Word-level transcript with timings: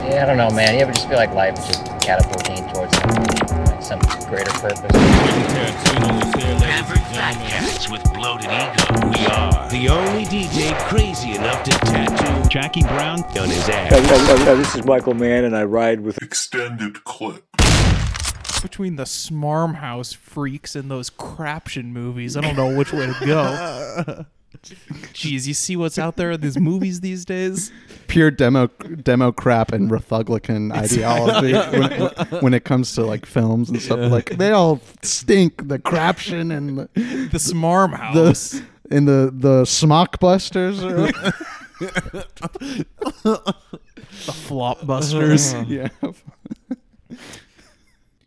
Yeah, 0.00 0.22
I 0.22 0.26
don't 0.26 0.36
know, 0.36 0.48
man. 0.50 0.74
You 0.74 0.82
ever 0.82 0.92
just 0.92 1.08
feel 1.08 1.16
like 1.16 1.34
life 1.34 1.58
is 1.58 1.66
just 1.66 1.84
catapulting 2.00 2.68
towards 2.72 2.94
like 2.94 3.82
some 3.82 3.98
greater 4.28 4.52
purpose? 4.52 4.94
Average 6.62 7.00
fat 7.00 7.34
cats 7.48 7.90
with 7.90 8.04
bloated 8.14 8.46
ego. 8.46 9.08
We 9.10 9.26
are 9.26 9.68
the 9.70 9.88
only 9.88 10.24
DJ 10.24 10.78
crazy 10.88 11.32
enough 11.32 11.64
to 11.64 11.72
tattoo 11.72 12.48
Jackie 12.48 12.82
Brown 12.82 13.24
on 13.24 13.48
his 13.48 13.68
ass. 13.68 13.90
this 14.56 14.76
is 14.76 14.84
Michael 14.84 15.14
Mann, 15.14 15.44
and 15.44 15.56
I 15.56 15.64
ride 15.64 16.00
with 16.00 16.22
extended 16.22 17.02
clip. 17.02 17.44
Between 18.62 18.96
the 18.96 19.04
Smarm 19.04 19.76
House 19.76 20.12
freaks 20.12 20.76
and 20.76 20.88
those 20.88 21.10
craption 21.10 21.86
movies, 21.86 22.36
I 22.36 22.40
don't 22.40 22.56
know 22.56 22.76
which 22.76 22.92
way 22.92 23.06
to 23.06 23.26
go. 23.26 24.24
Jeez, 24.56 25.46
you 25.46 25.54
see 25.54 25.76
what's 25.76 25.98
out 25.98 26.16
there 26.16 26.30
in 26.32 26.40
these 26.40 26.58
movies 26.58 27.00
these 27.00 27.24
days? 27.24 27.70
Pure 28.06 28.30
demo 28.32 28.68
demo 29.02 29.30
crap 29.30 29.72
and 29.72 29.90
Republican 29.90 30.72
ideology 30.72 31.52
when, 31.78 32.42
when 32.42 32.54
it 32.54 32.64
comes 32.64 32.94
to 32.94 33.04
like 33.04 33.26
films 33.26 33.68
and 33.68 33.80
stuff. 33.80 34.10
Like 34.10 34.38
they 34.38 34.52
all 34.52 34.80
stink. 35.02 35.68
The 35.68 35.78
craption 35.78 36.56
and 36.56 36.78
the, 36.78 36.88
The 36.94 37.38
Smarm 37.38 37.94
House. 37.94 38.52
the 38.52 38.64
and 38.90 39.06
the 39.06 39.30
the 39.34 39.62
smockbusters. 39.64 40.82
Or, 40.82 41.12
the 43.22 43.54
Flopbusters. 44.10 45.68
yeah. 45.68 45.88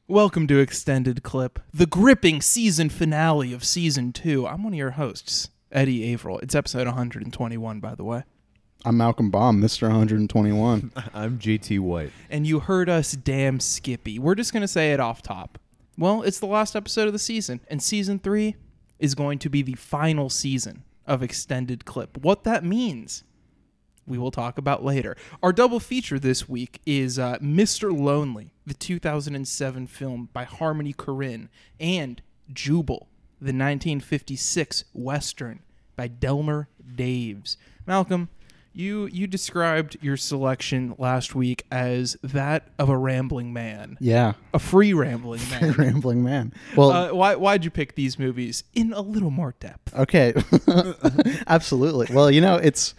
Welcome 0.08 0.46
to 0.48 0.60
Extended 0.60 1.24
Clip, 1.24 1.60
the 1.74 1.86
gripping 1.86 2.42
season 2.42 2.90
finale 2.90 3.54
of 3.54 3.64
season 3.64 4.14
two. 4.14 4.46
I'm 4.46 4.64
one 4.64 4.74
of 4.74 4.78
your 4.78 4.92
hosts, 4.92 5.50
Eddie 5.72 6.12
Averill. 6.14 6.40
It's 6.40 6.56
episode 6.56 6.86
121, 6.86 7.80
by 7.80 7.96
the 7.96 8.04
way. 8.04 8.24
I'm 8.84 8.98
Malcolm 8.98 9.30
Baum, 9.30 9.62
Mr. 9.62 9.84
121. 9.84 10.92
I'm 11.14 11.40
JT 11.40 11.80
White. 11.80 12.12
And 12.30 12.46
you 12.46 12.60
heard 12.60 12.90
us 12.90 13.14
damn 13.14 13.60
Skippy. 13.60 14.20
We're 14.20 14.36
just 14.36 14.54
going 14.54 14.62
to 14.62 14.68
say 14.68 14.92
it 14.92 15.00
off 15.00 15.22
top. 15.22 15.60
Well, 15.98 16.24
it's 16.24 16.40
the 16.40 16.48
last 16.48 16.76
episode 16.76 17.08
of 17.08 17.14
the 17.14 17.20
season, 17.20 17.62
and 17.70 17.82
season 17.82 18.20
three 18.20 18.56
is 18.98 19.14
going 19.14 19.40
to 19.40 19.50
be 19.50 19.62
the 19.62 19.76
final 19.76 20.30
season 20.30 20.84
of 21.06 21.22
Extended 21.22 21.86
Clip. 21.86 22.18
What 22.18 22.44
that 22.44 22.64
means, 22.64 23.24
we 24.08 24.18
will 24.18 24.32
talk 24.32 24.58
about 24.58 24.84
later. 24.84 25.16
Our 25.44 25.54
double 25.54 25.80
feature 25.80 26.18
this 26.18 26.50
week 26.50 26.82
is 26.86 27.20
uh, 27.20 27.38
Mr. 27.38 27.98
Lonely, 27.98 28.54
the 28.66 28.74
2007 28.74 29.88
film 29.88 30.30
by 30.34 30.44
Harmony 30.44 30.94
Korine, 30.94 31.50
and 31.80 32.22
Jubal, 32.52 33.10
the 33.42 33.48
1956 33.54 34.84
Western 34.94 35.60
by 35.96 36.08
Delmer 36.08 36.68
Daves. 36.96 37.58
Malcolm, 37.88 38.30
you 38.74 39.08
you 39.08 39.28
described 39.28 39.98
your 40.02 40.16
selection 40.16 40.96
last 40.98 41.36
week 41.36 41.66
as 41.72 42.16
that 42.24 42.70
of 42.80 42.88
a 42.88 42.96
rambling 42.98 43.52
man, 43.52 43.98
Yeah. 44.00 44.34
a 44.54 44.60
free 44.60 44.94
rambling 44.94 45.42
man. 45.50 45.72
Rambling 45.78 46.24
man. 46.24 46.54
Well, 46.78 46.92
Uh, 46.92 47.14
why 47.14 47.36
why'd 47.36 47.66
you 47.66 47.72
pick 47.72 47.96
these 47.96 48.18
movies 48.18 48.64
in 48.74 48.94
a 48.94 49.02
little 49.02 49.32
more 49.32 49.56
depth? 49.60 49.94
Okay, 49.94 50.34
absolutely. 51.48 52.08
Well, 52.14 52.32
you 52.32 52.42
know, 52.42 52.56
it's 52.56 52.94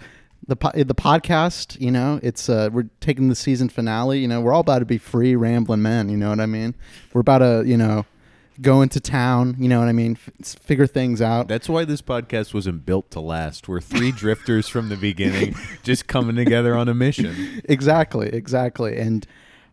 the 0.46 0.56
po- 0.56 0.72
the 0.74 0.94
podcast. 0.94 1.80
You 1.80 1.90
know, 1.90 2.20
it's 2.22 2.48
uh, 2.48 2.68
we're 2.72 2.88
taking 3.00 3.28
the 3.28 3.34
season 3.34 3.68
finale. 3.68 4.18
You 4.18 4.28
know, 4.28 4.40
we're 4.40 4.52
all 4.52 4.60
about 4.60 4.80
to 4.80 4.84
be 4.84 4.98
free 4.98 5.36
rambling 5.36 5.82
men. 5.82 6.08
You 6.08 6.16
know 6.16 6.30
what 6.30 6.40
I 6.40 6.46
mean? 6.46 6.74
We're 7.12 7.20
about 7.22 7.38
to, 7.38 7.62
you 7.66 7.76
know, 7.76 8.04
go 8.60 8.82
into 8.82 9.00
town. 9.00 9.56
You 9.58 9.68
know 9.68 9.78
what 9.78 9.88
I 9.88 9.92
mean? 9.92 10.18
F- 10.42 10.58
figure 10.60 10.86
things 10.86 11.22
out. 11.22 11.48
That's 11.48 11.68
why 11.68 11.84
this 11.84 12.02
podcast 12.02 12.52
wasn't 12.54 12.84
built 12.84 13.10
to 13.12 13.20
last. 13.20 13.68
We're 13.68 13.80
three 13.80 14.12
drifters 14.16 14.68
from 14.68 14.88
the 14.88 14.96
beginning, 14.96 15.54
just 15.82 16.06
coming 16.06 16.36
together 16.36 16.76
on 16.76 16.88
a 16.88 16.94
mission. 16.94 17.62
exactly, 17.68 18.28
exactly. 18.28 18.96
And 18.98 19.26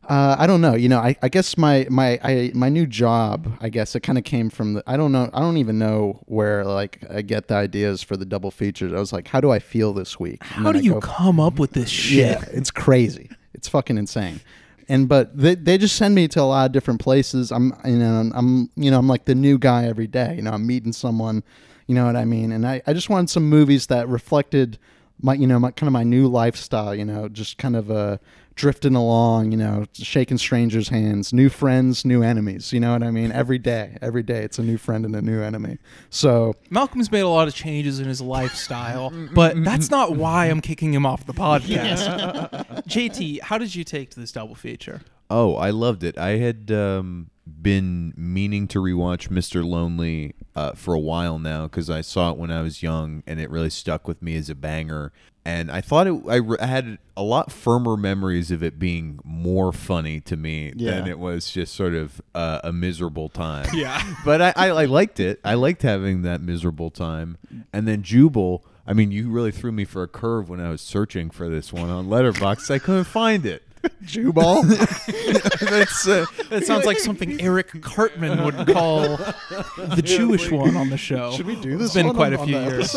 uh, 0.07 0.35
I 0.39 0.47
don't 0.47 0.61
know. 0.61 0.73
You 0.73 0.89
know, 0.89 0.97
I, 0.99 1.15
I 1.21 1.29
guess 1.29 1.55
my 1.55 1.85
my 1.89 2.19
I, 2.23 2.51
my 2.55 2.69
new 2.69 2.87
job. 2.87 3.57
I 3.61 3.69
guess 3.69 3.93
it 3.95 3.99
kind 3.99 4.17
of 4.17 4.23
came 4.23 4.49
from 4.49 4.73
the. 4.75 4.83
I 4.87 4.97
don't 4.97 5.11
know. 5.11 5.29
I 5.33 5.39
don't 5.39 5.57
even 5.57 5.77
know 5.77 6.21
where 6.25 6.65
like 6.65 7.03
I 7.11 7.21
get 7.21 7.47
the 7.47 7.55
ideas 7.55 8.01
for 8.01 8.17
the 8.17 8.25
double 8.25 8.49
features. 8.49 8.91
I 8.91 8.97
was 8.99 9.13
like, 9.13 9.27
how 9.27 9.39
do 9.39 9.51
I 9.51 9.59
feel 9.59 9.93
this 9.93 10.19
week? 10.19 10.41
And 10.55 10.65
How 10.65 10.71
do 10.71 10.79
I 10.79 10.81
you 10.81 10.93
go- 10.93 11.01
come 11.01 11.39
up 11.39 11.59
with 11.59 11.73
this 11.73 11.89
shit? 11.89 12.17
Yeah, 12.17 12.43
it's 12.51 12.71
crazy. 12.71 13.29
It's 13.53 13.67
fucking 13.67 13.97
insane. 13.99 14.39
And 14.89 15.07
but 15.07 15.37
they, 15.37 15.53
they 15.53 15.77
just 15.77 15.95
send 15.95 16.15
me 16.15 16.27
to 16.29 16.41
a 16.41 16.43
lot 16.43 16.65
of 16.65 16.71
different 16.71 16.99
places. 16.99 17.51
I'm 17.51 17.73
you 17.85 17.97
know 17.97 18.31
I'm 18.33 18.69
you 18.75 18.89
know 18.89 18.97
I'm 18.97 19.07
like 19.07 19.25
the 19.25 19.35
new 19.35 19.57
guy 19.59 19.85
every 19.85 20.07
day. 20.07 20.35
You 20.35 20.41
know 20.41 20.51
I'm 20.51 20.65
meeting 20.65 20.91
someone. 20.93 21.43
You 21.85 21.95
know 21.95 22.05
what 22.05 22.15
I 22.15 22.25
mean? 22.25 22.51
And 22.51 22.67
I, 22.67 22.81
I 22.85 22.93
just 22.93 23.09
wanted 23.09 23.29
some 23.29 23.49
movies 23.49 23.87
that 23.87 24.07
reflected 24.07 24.77
my 25.21 25.35
you 25.35 25.45
know 25.47 25.59
my 25.59 25.71
kind 25.71 25.87
of 25.87 25.93
my 25.93 26.03
new 26.03 26.27
lifestyle. 26.27 26.95
You 26.95 27.05
know 27.05 27.29
just 27.29 27.59
kind 27.59 27.75
of 27.75 27.91
uh 27.91 28.17
drifting 28.59 28.93
along. 28.93 29.51
You 29.51 29.57
know 29.57 29.85
shaking 29.93 30.37
strangers' 30.37 30.89
hands, 30.89 31.33
new 31.33 31.49
friends, 31.49 32.05
new 32.05 32.21
enemies. 32.21 32.71
You 32.71 32.81
know 32.81 32.91
what 32.91 33.01
I 33.01 33.09
mean? 33.09 33.31
Every 33.31 33.57
day, 33.57 33.97
every 34.01 34.21
day 34.21 34.43
it's 34.43 34.59
a 34.59 34.63
new 34.63 34.77
friend 34.77 35.05
and 35.05 35.15
a 35.15 35.21
new 35.21 35.41
enemy. 35.41 35.79
So 36.09 36.53
Malcolm's 36.69 37.11
made 37.11 37.21
a 37.21 37.29
lot 37.29 37.47
of 37.47 37.55
changes 37.55 37.99
in 37.99 38.07
his 38.07 38.21
lifestyle, 38.21 39.11
but 39.33 39.63
that's 39.63 39.89
not 39.89 40.15
why 40.15 40.47
I'm 40.47 40.61
kicking 40.61 40.93
him 40.93 41.05
off 41.05 41.25
the 41.25 41.33
podcast. 41.33 42.83
JT, 42.87 43.41
how 43.41 43.57
did 43.57 43.73
you 43.73 43.83
take 43.83 44.11
to 44.11 44.19
this 44.19 44.31
double 44.31 44.55
feature? 44.55 45.01
Oh, 45.29 45.55
I 45.55 45.69
loved 45.69 46.03
it. 46.03 46.17
I 46.17 46.37
had 46.37 46.71
um, 46.71 47.29
been 47.61 48.13
meaning 48.17 48.67
to 48.69 48.79
rewatch 48.79 49.29
Mr. 49.29 49.63
Lonely 49.63 50.35
uh, 50.55 50.73
for 50.73 50.93
a 50.93 50.99
while 50.99 51.39
now 51.39 51.63
because 51.63 51.89
I 51.89 52.01
saw 52.01 52.31
it 52.31 52.37
when 52.37 52.51
I 52.51 52.61
was 52.61 52.83
young 52.83 53.23
and 53.25 53.39
it 53.39 53.49
really 53.49 53.69
stuck 53.69 54.07
with 54.07 54.21
me 54.21 54.35
as 54.35 54.49
a 54.49 54.55
banger. 54.55 55.13
And 55.49 55.71
I 55.71 55.81
thought 55.81 56.05
it, 56.05 56.21
I, 56.29 56.35
re- 56.35 56.57
I 56.61 56.67
had 56.67 56.99
a 57.17 57.23
lot 57.23 57.51
firmer 57.51 57.97
memories 57.97 58.51
of 58.51 58.61
it 58.61 58.77
being 58.77 59.19
more 59.23 59.71
funny 59.73 60.19
to 60.21 60.37
me 60.37 60.71
than 60.75 61.07
it 61.07 61.17
was 61.17 61.49
just 61.49 61.73
sort 61.73 61.95
of 61.95 62.21
uh, 62.35 62.59
a 62.63 62.71
miserable 62.71 63.29
time. 63.29 63.67
Yeah. 63.73 63.99
but 64.25 64.41
I, 64.41 64.53
I, 64.55 64.67
I 64.69 64.85
liked 64.85 65.19
it. 65.19 65.39
I 65.43 65.55
liked 65.55 65.81
having 65.81 66.21
that 66.21 66.41
miserable 66.41 66.91
time. 66.91 67.37
And 67.73 67.87
then 67.87 68.03
Jubal, 68.03 68.63
I 68.85 68.93
mean, 68.93 69.11
you 69.11 69.29
really 69.31 69.51
threw 69.51 69.71
me 69.71 69.85
for 69.85 70.03
a 70.03 70.07
curve 70.07 70.49
when 70.49 70.59
I 70.59 70.69
was 70.69 70.81
searching 70.81 71.29
for 71.31 71.49
this 71.49 71.73
one 71.73 71.89
on 71.89 72.07
Letterboxd. 72.07 72.69
I 72.69 72.77
couldn't 72.79 73.05
find 73.05 73.43
it. 73.45 73.63
Jubal. 74.03 74.61
That's 74.67 76.07
uh, 76.07 76.25
That 76.49 76.63
sounds 76.65 76.85
like 76.85 76.99
something 76.99 77.41
Eric 77.41 77.81
Cartman 77.81 78.43
would 78.43 78.67
call 78.67 79.17
the 79.77 80.01
Jewish 80.03 80.51
one 80.51 80.75
on 80.77 80.89
the 80.91 80.97
show. 80.97 81.31
Should 81.31 81.47
we 81.47 81.55
do 81.55 81.73
It's 81.73 81.93
this? 81.93 81.93
been 81.95 82.13
quite 82.13 82.33
on- 82.33 82.41
a 82.41 82.45
few 82.45 82.59
years. 82.59 82.95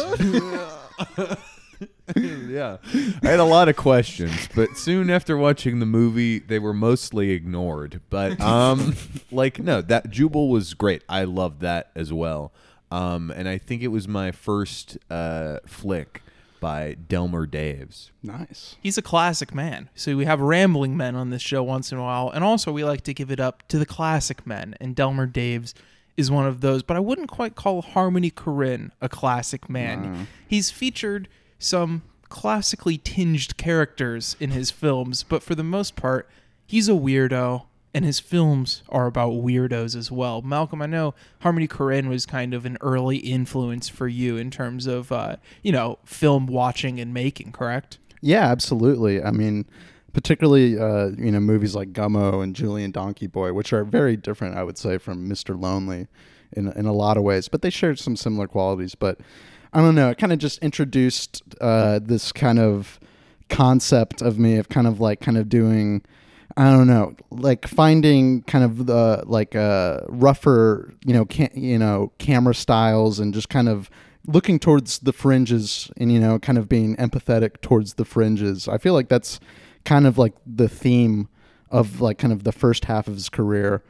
Episode? 2.16 2.48
yeah. 2.50 2.76
I 3.22 3.30
had 3.30 3.40
a 3.40 3.44
lot 3.44 3.68
of 3.68 3.76
questions, 3.76 4.48
but 4.54 4.76
soon 4.76 5.10
after 5.10 5.36
watching 5.36 5.78
the 5.78 5.86
movie, 5.86 6.38
they 6.38 6.58
were 6.58 6.74
mostly 6.74 7.30
ignored. 7.30 8.00
But 8.10 8.40
um, 8.40 8.94
like 9.32 9.58
no, 9.58 9.80
that 9.82 10.10
Jubal 10.10 10.48
was 10.48 10.74
great. 10.74 11.02
I 11.08 11.24
loved 11.24 11.60
that 11.60 11.90
as 11.94 12.12
well. 12.12 12.52
Um, 12.90 13.30
and 13.30 13.48
I 13.48 13.58
think 13.58 13.82
it 13.82 13.88
was 13.88 14.06
my 14.06 14.32
first 14.32 14.98
uh 15.10 15.58
flick 15.66 16.22
by 16.60 16.94
Delmer 16.94 17.44
Daves. 17.44 18.10
nice. 18.22 18.76
He's 18.80 18.96
a 18.96 19.02
classic 19.02 19.52
man. 19.52 19.90
So 19.96 20.16
we 20.16 20.26
have 20.26 20.40
rambling 20.40 20.96
men 20.96 21.16
on 21.16 21.30
this 21.30 21.42
show 21.42 21.60
once 21.62 21.90
in 21.90 21.98
a 21.98 22.02
while, 22.02 22.30
and 22.30 22.44
also 22.44 22.70
we 22.70 22.84
like 22.84 23.00
to 23.02 23.12
give 23.14 23.32
it 23.32 23.40
up 23.40 23.66
to 23.68 23.78
the 23.80 23.86
classic 23.86 24.46
men. 24.46 24.76
And 24.80 24.94
Delmer 24.94 25.26
Daves 25.26 25.74
is 26.16 26.30
one 26.30 26.46
of 26.46 26.60
those, 26.60 26.84
but 26.84 26.96
I 26.96 27.00
wouldn't 27.00 27.30
quite 27.30 27.56
call 27.56 27.82
Harmony 27.82 28.30
Korine 28.30 28.90
a 29.00 29.08
classic 29.08 29.68
man. 29.68 30.28
He's 30.46 30.70
featured 30.70 31.26
some 31.62 32.02
classically 32.28 32.98
tinged 32.98 33.56
characters 33.56 34.36
in 34.40 34.50
his 34.50 34.70
films, 34.70 35.22
but 35.22 35.42
for 35.42 35.54
the 35.54 35.64
most 35.64 35.96
part, 35.96 36.28
he's 36.66 36.88
a 36.88 36.92
weirdo. 36.92 37.64
And 37.94 38.06
his 38.06 38.20
films 38.20 38.82
are 38.88 39.06
about 39.06 39.32
weirdos 39.32 39.94
as 39.94 40.10
well. 40.10 40.40
Malcolm, 40.40 40.80
I 40.80 40.86
know 40.86 41.12
Harmony 41.40 41.68
Korine 41.68 42.08
was 42.08 42.24
kind 42.24 42.54
of 42.54 42.64
an 42.64 42.78
early 42.80 43.18
influence 43.18 43.90
for 43.90 44.08
you 44.08 44.38
in 44.38 44.50
terms 44.50 44.86
of, 44.86 45.12
uh, 45.12 45.36
you 45.62 45.72
know, 45.72 45.98
film 46.02 46.46
watching 46.46 46.98
and 46.98 47.12
making, 47.12 47.52
correct? 47.52 47.98
Yeah, 48.22 48.46
absolutely. 48.46 49.22
I 49.22 49.30
mean, 49.30 49.66
particularly 50.12 50.78
uh, 50.78 51.10
you 51.18 51.30
know 51.30 51.40
movies 51.40 51.74
like 51.74 51.92
Gummo 51.92 52.42
and 52.42 52.54
Julian 52.54 52.90
Donkey 52.90 53.26
Boy, 53.26 53.52
which 53.52 53.72
are 53.72 53.84
very 53.84 54.16
different, 54.16 54.56
I 54.56 54.62
would 54.62 54.78
say, 54.78 54.98
from 54.98 55.28
Mr. 55.28 55.60
Lonely 55.60 56.08
in 56.52 56.68
in 56.72 56.86
a 56.86 56.92
lot 56.92 57.16
of 57.16 57.22
ways, 57.22 57.48
but 57.48 57.62
they 57.62 57.70
share 57.70 57.94
some 57.96 58.16
similar 58.16 58.46
qualities. 58.46 58.94
But 58.94 59.20
I 59.72 59.80
don't 59.80 59.94
know, 59.94 60.10
it 60.10 60.18
kind 60.18 60.32
of 60.32 60.38
just 60.38 60.58
introduced 60.58 61.42
uh, 61.60 61.98
this 62.02 62.30
kind 62.30 62.58
of 62.58 63.00
concept 63.48 64.22
of 64.22 64.38
me 64.38 64.56
of 64.56 64.68
kind 64.68 64.86
of 64.86 65.00
like 65.00 65.20
kind 65.20 65.38
of 65.38 65.48
doing. 65.48 66.02
I 66.54 66.70
don't 66.70 66.86
know, 66.86 67.16
like 67.30 67.66
finding 67.66 68.42
kind 68.42 68.62
of 68.62 68.84
the 68.84 69.22
like 69.24 69.56
uh, 69.56 70.00
rougher, 70.08 70.92
you 71.02 71.14
know, 71.14 71.24
ca- 71.24 71.48
you 71.54 71.78
know, 71.78 72.12
camera 72.18 72.54
styles, 72.54 73.18
and 73.18 73.32
just 73.32 73.48
kind 73.48 73.70
of 73.70 73.88
looking 74.26 74.58
towards 74.58 74.98
the 74.98 75.14
fringes, 75.14 75.90
and 75.96 76.12
you 76.12 76.20
know, 76.20 76.38
kind 76.38 76.58
of 76.58 76.68
being 76.68 76.94
empathetic 76.96 77.62
towards 77.62 77.94
the 77.94 78.04
fringes. 78.04 78.68
I 78.68 78.76
feel 78.76 78.92
like 78.92 79.08
that's 79.08 79.40
kind 79.86 80.06
of 80.06 80.18
like 80.18 80.34
the 80.46 80.68
theme 80.68 81.28
of 81.70 82.02
like 82.02 82.18
kind 82.18 82.34
of 82.34 82.44
the 82.44 82.52
first 82.52 82.84
half 82.84 83.08
of 83.08 83.14
his 83.14 83.30
career, 83.30 83.82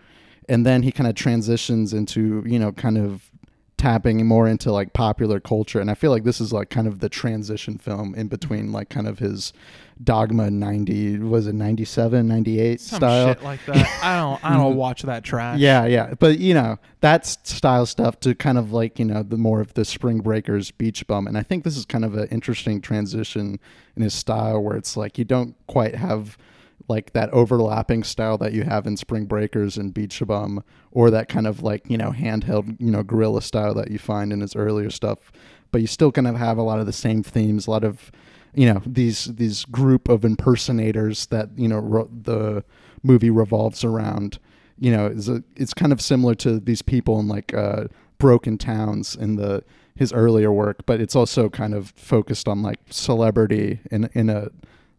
and 0.49 0.64
then 0.64 0.84
he 0.84 0.93
kind 0.93 1.08
of 1.08 1.17
transitions 1.17 1.93
into 1.93 2.44
you 2.46 2.61
know 2.61 2.70
kind 2.70 2.96
of 2.96 3.31
tapping 3.82 4.25
more 4.25 4.46
into 4.46 4.70
like 4.70 4.93
popular 4.93 5.40
culture 5.40 5.81
and 5.81 5.90
i 5.90 5.94
feel 5.94 6.12
like 6.12 6.23
this 6.23 6.40
is 6.40 6.52
like 6.52 6.70
kind 6.70 6.87
of 6.87 7.00
the 7.00 7.08
transition 7.08 7.76
film 7.79 8.14
in 8.14 8.29
between 8.29 8.70
like 8.70 8.88
kind 8.88 9.08
of 9.08 9.19
his 9.19 9.52
dogma 10.05 10.49
90 10.49 11.19
was 11.19 11.49
it 11.49 11.55
97 11.55 12.29
98 12.29 12.81
Some 12.81 12.96
style 12.99 13.26
shit 13.34 13.43
like 13.43 13.64
that. 13.67 14.00
I 14.05 14.17
don't. 14.20 14.44
I 14.44 14.56
don't 14.56 14.76
watch 14.84 15.02
that 15.02 15.25
trash. 15.25 15.58
yeah 15.58 15.84
yeah 15.87 16.14
but 16.20 16.38
you 16.38 16.55
know 16.55 16.79
that's 17.00 17.38
style 17.43 17.84
stuff 17.87 18.20
to 18.20 18.37
kind 18.37 18.56
of 18.56 18.73
like 18.73 19.00
you 19.00 19.05
know 19.05 19.25
the 19.25 19.37
more 19.37 19.61
of 19.61 19.75
the 19.75 19.84
spring 19.84 20.20
breakers 20.20 20.70
beach 20.70 21.05
bum 21.08 21.26
and 21.26 21.37
i 21.37 21.43
think 21.43 21.64
this 21.64 21.76
is 21.76 21.84
kind 21.84 22.05
of 22.05 22.14
an 22.14 22.29
interesting 22.29 22.81
transition 22.81 23.58
in 23.96 24.02
his 24.02 24.14
style 24.14 24.62
where 24.62 24.76
it's 24.76 24.96
like 24.96 25.19
you 25.19 25.25
don't 25.25 25.56
quite 25.67 25.96
have 25.96 26.38
like 26.88 27.12
that 27.12 27.31
overlapping 27.31 28.02
style 28.02 28.38
that 28.38 28.52
you 28.52 28.64
have 28.64 28.87
in 28.87 28.96
spring 28.96 29.25
breakers 29.26 29.76
and 29.76 29.94
beach 29.94 30.23
bum 30.26 30.62
or 30.90 31.11
that 31.11 31.29
kind 31.29 31.46
of 31.46 31.62
like 31.62 31.88
you 31.88 31.96
know 31.96 32.11
handheld 32.11 32.76
you 32.81 32.90
know 32.90 33.02
guerrilla 33.02 33.43
style 33.43 33.75
that 33.75 33.90
you 33.90 33.99
find 33.99 34.32
in 34.32 34.40
his 34.40 34.56
earlier 34.56 34.90
stuff. 34.90 35.32
But 35.70 35.81
you 35.81 35.87
still 35.87 36.12
kind 36.12 36.26
of 36.26 36.37
have 36.37 36.58
a 36.58 36.62
lot 36.62 36.81
of 36.81 36.87
the 36.87 36.93
same 36.93 37.23
themes 37.23 37.67
a 37.67 37.70
lot 37.70 37.84
of 37.84 38.11
you 38.55 38.73
know 38.73 38.82
these 38.84 39.25
these 39.25 39.64
group 39.64 40.08
of 40.08 40.25
impersonators 40.25 41.26
that 41.26 41.50
you 41.56 41.69
know 41.69 41.79
ro- 41.79 42.11
the 42.11 42.64
movie 43.02 43.31
revolves 43.31 43.84
around. 43.84 44.38
You 44.79 44.93
know 44.93 45.06
is 45.06 45.29
a, 45.29 45.43
it's 45.56 45.75
kind 45.75 45.93
of 45.93 46.00
similar 46.00 46.34
to 46.37 46.58
these 46.58 46.82
people 46.82 47.20
in 47.20 47.29
like 47.29 47.55
uh, 47.55 47.84
broken 48.19 48.58
towns 48.58 49.14
in 49.14 49.37
the 49.37 49.64
his 49.94 50.11
earlier 50.11 50.50
work 50.50 50.87
but 50.87 51.02
it's 51.02 51.14
also 51.14 51.50
kind 51.50 51.75
of 51.75 51.90
focused 51.90 52.49
on 52.49 52.62
like 52.62 52.81
celebrity 52.88 53.79
in 53.90 54.08
in 54.14 54.31
a 54.31 54.49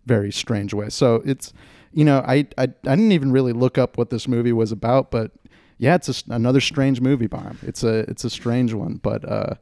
very 0.05 0.31
strange 0.31 0.73
way. 0.73 0.89
So 0.89 1.21
it's 1.25 1.53
you 1.93 2.03
know 2.05 2.19
I, 2.25 2.47
I 2.57 2.63
i 2.63 2.65
didn't 2.65 3.11
even 3.11 3.31
really 3.31 3.53
look 3.53 3.77
up 3.77 3.97
what 3.97 4.09
this 4.09 4.27
movie 4.27 4.53
was 4.53 4.71
about 4.71 5.11
but 5.11 5.31
yeah 5.77 5.95
it's 5.95 6.09
a 6.09 6.33
another 6.33 6.61
strange 6.61 7.01
movie 7.01 7.27
bomb. 7.27 7.57
it's 7.61 7.83
a 7.83 7.99
it's 8.09 8.23
a 8.23 8.29
strange 8.29 8.73
one 8.73 8.95
but 9.03 9.27
uh 9.29 9.53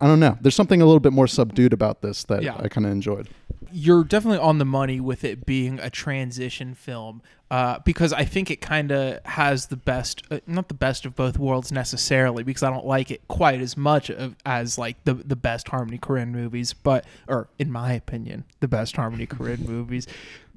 i 0.00 0.06
don't 0.06 0.20
know 0.20 0.36
there's 0.40 0.54
something 0.54 0.80
a 0.82 0.86
little 0.86 1.00
bit 1.00 1.12
more 1.12 1.26
subdued 1.26 1.72
about 1.72 2.02
this 2.02 2.24
that 2.24 2.42
Yeah. 2.42 2.56
i 2.58 2.68
kind 2.68 2.86
of 2.86 2.92
enjoyed 2.92 3.28
you're 3.72 4.02
definitely 4.04 4.38
on 4.38 4.58
the 4.58 4.64
money 4.64 4.98
with 4.98 5.22
it 5.22 5.46
being 5.46 5.78
a 5.78 5.90
transition 5.90 6.74
film 6.74 7.22
uh, 7.52 7.78
because 7.84 8.12
I 8.12 8.24
think 8.24 8.48
it 8.50 8.60
kind 8.60 8.90
of 8.92 9.24
has 9.24 9.66
the 9.66 9.76
best, 9.76 10.22
uh, 10.30 10.38
not 10.46 10.68
the 10.68 10.74
best 10.74 11.04
of 11.04 11.16
both 11.16 11.36
worlds 11.36 11.72
necessarily, 11.72 12.44
because 12.44 12.62
I 12.62 12.70
don't 12.70 12.86
like 12.86 13.10
it 13.10 13.26
quite 13.26 13.60
as 13.60 13.76
much 13.76 14.08
of, 14.10 14.36
as 14.46 14.78
like 14.78 15.02
the 15.04 15.14
the 15.14 15.34
best 15.36 15.66
Harmony 15.68 15.98
Korine 15.98 16.30
movies, 16.30 16.72
but 16.72 17.04
or 17.28 17.48
in 17.58 17.70
my 17.72 17.92
opinion, 17.92 18.44
the 18.60 18.68
best 18.68 18.94
Harmony 18.96 19.26
Korine 19.26 19.66
movies, 19.66 20.06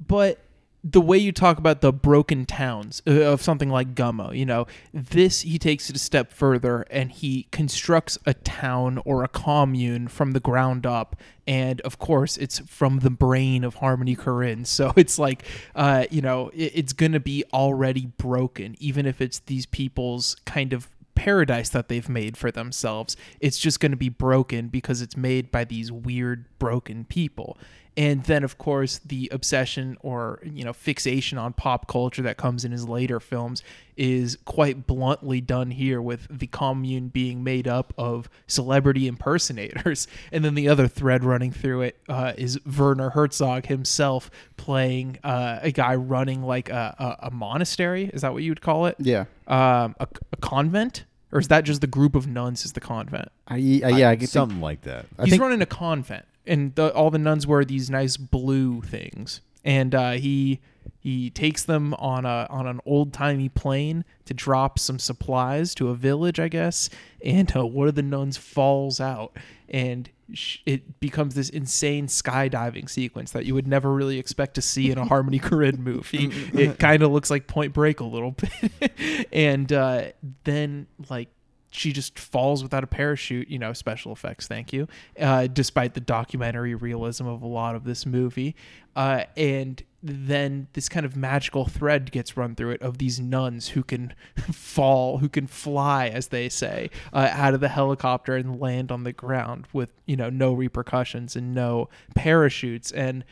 but 0.06 0.38
the 0.86 1.00
way 1.00 1.16
you 1.16 1.32
talk 1.32 1.56
about 1.56 1.80
the 1.80 1.92
broken 1.92 2.44
towns 2.44 3.00
uh, 3.06 3.12
of 3.22 3.40
something 3.40 3.70
like 3.70 3.94
Gummo, 3.94 4.36
you 4.36 4.44
know, 4.44 4.66
this 4.92 5.40
he 5.40 5.58
takes 5.58 5.88
it 5.88 5.96
a 5.96 5.98
step 5.98 6.30
further 6.30 6.84
and 6.90 7.10
he 7.10 7.46
constructs 7.50 8.18
a 8.26 8.34
town 8.34 9.00
or 9.06 9.24
a 9.24 9.28
commune 9.28 10.08
from 10.08 10.32
the 10.32 10.40
ground 10.40 10.84
up. 10.84 11.16
And 11.46 11.80
of 11.82 11.98
course, 11.98 12.36
it's 12.36 12.58
from 12.58 12.98
the 12.98 13.10
brain 13.10 13.64
of 13.64 13.76
Harmony 13.76 14.14
Korine. 14.14 14.66
So 14.74 14.92
it's 14.96 15.20
like, 15.20 15.44
uh, 15.76 16.06
you 16.10 16.20
know, 16.20 16.50
it, 16.52 16.72
it's 16.74 16.92
going 16.92 17.12
to 17.12 17.20
be 17.20 17.44
already 17.52 18.06
broken, 18.06 18.74
even 18.80 19.06
if 19.06 19.20
it's 19.20 19.38
these 19.38 19.66
people's 19.66 20.36
kind 20.46 20.72
of 20.72 20.88
paradise 21.14 21.68
that 21.68 21.88
they've 21.88 22.08
made 22.08 22.36
for 22.36 22.50
themselves. 22.50 23.16
It's 23.40 23.58
just 23.58 23.78
going 23.78 23.92
to 23.92 23.96
be 23.96 24.08
broken 24.08 24.66
because 24.66 25.00
it's 25.00 25.16
made 25.16 25.52
by 25.52 25.64
these 25.64 25.92
weird, 25.92 26.46
broken 26.58 27.04
people. 27.04 27.56
And 27.96 28.24
then, 28.24 28.42
of 28.42 28.58
course, 28.58 28.98
the 29.04 29.28
obsession 29.30 29.96
or 30.00 30.40
you 30.42 30.64
know 30.64 30.72
fixation 30.72 31.38
on 31.38 31.52
pop 31.52 31.86
culture 31.86 32.22
that 32.22 32.36
comes 32.36 32.64
in 32.64 32.72
his 32.72 32.88
later 32.88 33.20
films 33.20 33.62
is 33.96 34.36
quite 34.44 34.88
bluntly 34.88 35.40
done 35.40 35.70
here, 35.70 36.02
with 36.02 36.26
the 36.28 36.48
commune 36.48 37.06
being 37.08 37.44
made 37.44 37.68
up 37.68 37.94
of 37.96 38.28
celebrity 38.48 39.06
impersonators, 39.06 40.08
and 40.32 40.44
then 40.44 40.56
the 40.56 40.68
other 40.68 40.88
thread 40.88 41.22
running 41.22 41.52
through 41.52 41.82
it 41.82 41.96
uh, 42.08 42.32
is 42.36 42.58
Werner 42.66 43.10
Herzog 43.10 43.66
himself 43.66 44.28
playing 44.56 45.18
uh, 45.22 45.60
a 45.62 45.70
guy 45.70 45.94
running 45.94 46.42
like 46.42 46.68
a, 46.70 47.16
a, 47.22 47.26
a 47.28 47.30
monastery. 47.30 48.10
Is 48.12 48.22
that 48.22 48.32
what 48.32 48.42
you 48.42 48.50
would 48.50 48.60
call 48.62 48.86
it? 48.86 48.96
yeah 48.98 49.26
um, 49.46 49.94
a, 50.00 50.08
a 50.32 50.36
convent, 50.38 51.04
or 51.30 51.38
is 51.38 51.46
that 51.46 51.62
just 51.62 51.80
the 51.80 51.86
group 51.86 52.16
of 52.16 52.26
nuns? 52.26 52.64
Is 52.64 52.72
the 52.72 52.80
convent? 52.80 53.28
i, 53.46 53.54
I 53.54 53.58
yeah 53.58 54.10
i 54.10 54.14
get 54.16 54.30
something 54.30 54.60
like 54.60 54.80
that. 54.82 55.06
I 55.16 55.22
He's 55.24 55.34
think- 55.34 55.42
running 55.42 55.62
a 55.62 55.66
convent, 55.66 56.24
and 56.46 56.74
the, 56.74 56.92
all 56.94 57.10
the 57.10 57.18
nuns 57.18 57.46
wear 57.46 57.64
these 57.64 57.90
nice 57.90 58.16
blue 58.16 58.82
things, 58.82 59.40
and 59.64 59.94
uh, 59.94 60.12
he 60.12 60.60
he 60.98 61.30
takes 61.30 61.64
them 61.64 61.94
on 61.94 62.24
a 62.24 62.46
on 62.50 62.66
an 62.66 62.80
old 62.86 63.12
timey 63.12 63.48
plane 63.48 64.04
to 64.24 64.34
drop 64.34 64.78
some 64.78 64.98
supplies 64.98 65.74
to 65.76 65.88
a 65.88 65.94
village, 65.94 66.40
I 66.40 66.48
guess. 66.48 66.88
And 67.24 67.54
uh, 67.56 67.66
one 67.66 67.88
of 67.88 67.94
the 67.94 68.02
nuns 68.02 68.36
falls 68.36 69.00
out, 69.00 69.36
and 69.68 70.08
sh- 70.32 70.58
it 70.66 71.00
becomes 71.00 71.34
this 71.34 71.48
insane 71.48 72.06
skydiving 72.06 72.88
sequence 72.88 73.32
that 73.32 73.44
you 73.44 73.54
would 73.54 73.66
never 73.66 73.92
really 73.92 74.18
expect 74.18 74.54
to 74.54 74.62
see 74.62 74.90
in 74.90 74.98
a 74.98 75.04
Harmony 75.04 75.38
Korine 75.40 75.78
movie. 75.78 76.30
It 76.52 76.78
kind 76.78 77.02
of 77.02 77.12
looks 77.12 77.30
like 77.30 77.46
Point 77.46 77.72
Break 77.72 78.00
a 78.00 78.04
little 78.04 78.32
bit, 78.32 79.28
and 79.32 79.72
uh, 79.72 80.04
then 80.44 80.86
like 81.10 81.28
she 81.74 81.92
just 81.92 82.18
falls 82.20 82.62
without 82.62 82.84
a 82.84 82.86
parachute, 82.86 83.48
you 83.48 83.58
know, 83.58 83.72
special 83.72 84.12
effects, 84.12 84.46
thank 84.46 84.72
you, 84.72 84.86
uh, 85.18 85.48
despite 85.48 85.94
the 85.94 86.00
documentary 86.00 86.74
realism 86.74 87.26
of 87.26 87.42
a 87.42 87.46
lot 87.46 87.74
of 87.74 87.82
this 87.82 88.06
movie. 88.06 88.54
Uh, 88.94 89.24
and 89.36 89.82
then 90.00 90.68
this 90.74 90.88
kind 90.88 91.04
of 91.04 91.16
magical 91.16 91.64
thread 91.64 92.12
gets 92.12 92.36
run 92.36 92.54
through 92.54 92.70
it 92.70 92.82
of 92.82 92.98
these 92.98 93.18
nuns 93.18 93.70
who 93.70 93.82
can 93.82 94.14
fall, 94.52 95.18
who 95.18 95.28
can 95.28 95.48
fly, 95.48 96.06
as 96.06 96.28
they 96.28 96.48
say, 96.48 96.90
uh, 97.12 97.28
out 97.32 97.54
of 97.54 97.60
the 97.60 97.68
helicopter 97.68 98.36
and 98.36 98.60
land 98.60 98.92
on 98.92 99.02
the 99.02 99.12
ground 99.12 99.66
with, 99.72 99.90
you 100.06 100.14
know, 100.14 100.30
no 100.30 100.52
repercussions 100.52 101.34
and 101.34 101.54
no 101.54 101.88
parachutes. 102.14 102.92
And 102.92 103.24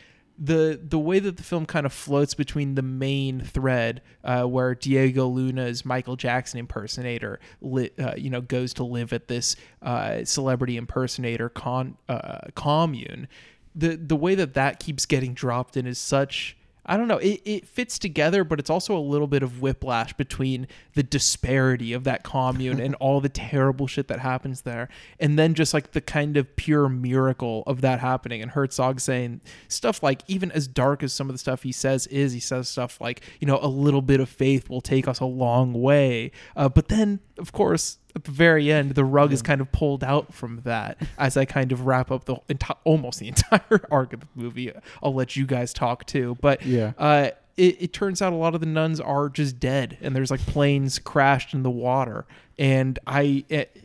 the 0.44 0.80
the 0.82 0.98
way 0.98 1.20
that 1.20 1.36
the 1.36 1.42
film 1.44 1.66
kind 1.66 1.86
of 1.86 1.92
floats 1.92 2.34
between 2.34 2.74
the 2.74 2.82
main 2.82 3.40
thread, 3.40 4.02
uh, 4.24 4.42
where 4.42 4.74
Diego 4.74 5.28
Luna's 5.28 5.84
Michael 5.84 6.16
Jackson 6.16 6.58
impersonator, 6.58 7.38
li- 7.60 7.92
uh, 7.96 8.14
you 8.16 8.28
know, 8.28 8.40
goes 8.40 8.74
to 8.74 8.84
live 8.84 9.12
at 9.12 9.28
this 9.28 9.54
uh, 9.82 10.24
celebrity 10.24 10.76
impersonator 10.76 11.48
con 11.48 11.96
uh, 12.08 12.40
commune, 12.56 13.28
the 13.76 13.96
the 13.96 14.16
way 14.16 14.34
that 14.34 14.54
that 14.54 14.80
keeps 14.80 15.06
getting 15.06 15.32
dropped 15.32 15.76
in 15.76 15.86
is 15.86 15.98
such. 15.98 16.56
I 16.84 16.96
don't 16.96 17.06
know. 17.06 17.18
It, 17.18 17.40
it 17.44 17.68
fits 17.68 17.98
together, 17.98 18.42
but 18.42 18.58
it's 18.58 18.70
also 18.70 18.96
a 18.96 18.98
little 18.98 19.28
bit 19.28 19.42
of 19.42 19.62
whiplash 19.62 20.12
between 20.14 20.66
the 20.94 21.04
disparity 21.04 21.92
of 21.92 22.04
that 22.04 22.24
commune 22.24 22.80
and 22.80 22.94
all 22.96 23.20
the 23.20 23.28
terrible 23.28 23.86
shit 23.86 24.08
that 24.08 24.18
happens 24.18 24.62
there, 24.62 24.88
and 25.20 25.38
then 25.38 25.54
just 25.54 25.72
like 25.72 25.92
the 25.92 26.00
kind 26.00 26.36
of 26.36 26.56
pure 26.56 26.88
miracle 26.88 27.62
of 27.66 27.82
that 27.82 28.00
happening. 28.00 28.42
And 28.42 28.50
Herzog 28.50 28.98
saying 28.98 29.42
stuff 29.68 30.02
like, 30.02 30.22
even 30.26 30.50
as 30.50 30.66
dark 30.66 31.02
as 31.02 31.12
some 31.12 31.28
of 31.28 31.34
the 31.34 31.38
stuff 31.38 31.62
he 31.62 31.72
says 31.72 32.08
is, 32.08 32.32
he 32.32 32.40
says 32.40 32.68
stuff 32.68 33.00
like, 33.00 33.22
you 33.40 33.46
know, 33.46 33.60
a 33.62 33.68
little 33.68 34.02
bit 34.02 34.18
of 34.18 34.28
faith 34.28 34.68
will 34.68 34.80
take 34.80 35.06
us 35.06 35.20
a 35.20 35.24
long 35.24 35.72
way. 35.74 36.32
Uh, 36.56 36.68
but 36.68 36.88
then, 36.88 37.20
of 37.38 37.52
course, 37.52 37.98
at 38.14 38.24
the 38.24 38.30
very 38.30 38.70
end, 38.70 38.94
the 38.94 39.04
rug 39.04 39.32
is 39.32 39.42
kind 39.42 39.60
of 39.60 39.70
pulled 39.72 40.02
out 40.04 40.32
from 40.34 40.60
that 40.64 40.98
as 41.18 41.36
I 41.36 41.44
kind 41.44 41.72
of 41.72 41.86
wrap 41.86 42.10
up 42.10 42.24
the 42.24 42.36
enti- 42.48 42.76
almost 42.84 43.18
the 43.20 43.28
entire 43.34 43.80
arc 43.90 44.12
of 44.12 44.20
the 44.20 44.26
movie. 44.34 44.72
I'll 45.02 45.14
let 45.14 45.36
you 45.36 45.46
guys 45.46 45.72
talk 45.72 46.04
too, 46.06 46.36
but 46.40 46.64
Yeah. 46.64 46.92
uh, 46.98 47.30
it, 47.56 47.82
it 47.82 47.92
turns 47.92 48.22
out 48.22 48.32
a 48.32 48.36
lot 48.36 48.54
of 48.54 48.60
the 48.60 48.66
nuns 48.66 48.98
are 49.00 49.28
just 49.28 49.60
dead, 49.60 49.98
and 50.00 50.14
there's 50.16 50.30
like 50.30 50.40
planes 50.46 50.98
crashed 50.98 51.52
in 51.54 51.62
the 51.62 51.70
water, 51.70 52.26
and 52.58 52.98
I. 53.06 53.44
It, 53.48 53.76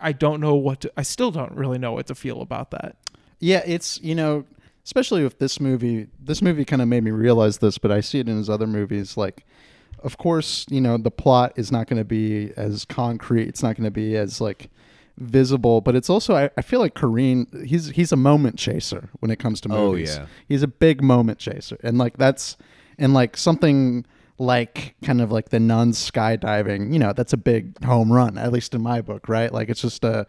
I 0.00 0.12
don't 0.12 0.38
know 0.42 0.54
what 0.54 0.80
to, 0.82 0.92
I 0.98 1.02
still 1.02 1.30
don't 1.30 1.52
really 1.52 1.78
know 1.78 1.92
what 1.92 2.08
to 2.08 2.14
feel 2.14 2.42
about 2.42 2.72
that. 2.72 2.96
Yeah, 3.38 3.62
it's 3.64 3.98
you 4.02 4.14
know, 4.14 4.44
especially 4.84 5.22
with 5.24 5.38
this 5.38 5.58
movie. 5.60 6.08
This 6.22 6.42
movie 6.42 6.66
kind 6.66 6.82
of 6.82 6.88
made 6.88 7.02
me 7.04 7.10
realize 7.10 7.58
this, 7.58 7.78
but 7.78 7.90
I 7.90 8.00
see 8.00 8.18
it 8.18 8.28
in 8.28 8.36
his 8.36 8.50
other 8.50 8.66
movies. 8.66 9.16
Like, 9.16 9.46
of 10.04 10.18
course, 10.18 10.66
you 10.68 10.80
know, 10.80 10.98
the 10.98 11.10
plot 11.10 11.54
is 11.56 11.72
not 11.72 11.88
going 11.88 11.98
to 11.98 12.04
be 12.04 12.52
as 12.56 12.84
concrete. 12.84 13.48
It's 13.48 13.62
not 13.62 13.74
going 13.74 13.84
to 13.84 13.90
be 13.90 14.16
as 14.16 14.40
like 14.40 14.70
visible, 15.16 15.80
but 15.80 15.96
it's 15.96 16.10
also 16.10 16.34
I, 16.36 16.50
I 16.56 16.62
feel 16.62 16.78
like 16.78 16.94
Korine. 16.94 17.66
He's 17.66 17.88
he's 17.88 18.12
a 18.12 18.16
moment 18.16 18.58
chaser 18.58 19.08
when 19.20 19.30
it 19.30 19.38
comes 19.38 19.60
to 19.62 19.68
movies. 19.68 19.80
Oh, 19.80 19.90
movies. 19.90 20.16
yeah. 20.16 20.26
he's 20.46 20.62
a 20.62 20.68
big 20.68 21.02
moment 21.02 21.38
chaser, 21.38 21.78
and 21.82 21.96
like 21.96 22.18
that's 22.18 22.56
and 22.98 23.14
like 23.14 23.36
something 23.36 24.04
like 24.38 24.94
kind 25.02 25.20
of 25.20 25.32
like 25.32 25.48
the 25.48 25.60
nuns 25.60 25.98
skydiving. 25.98 26.92
You 26.92 26.98
know, 26.98 27.14
that's 27.14 27.32
a 27.32 27.38
big 27.38 27.82
home 27.82 28.12
run, 28.12 28.36
at 28.36 28.52
least 28.52 28.74
in 28.74 28.82
my 28.82 29.00
book, 29.00 29.28
right? 29.28 29.52
Like 29.52 29.70
it's 29.70 29.80
just 29.80 30.04
a 30.04 30.26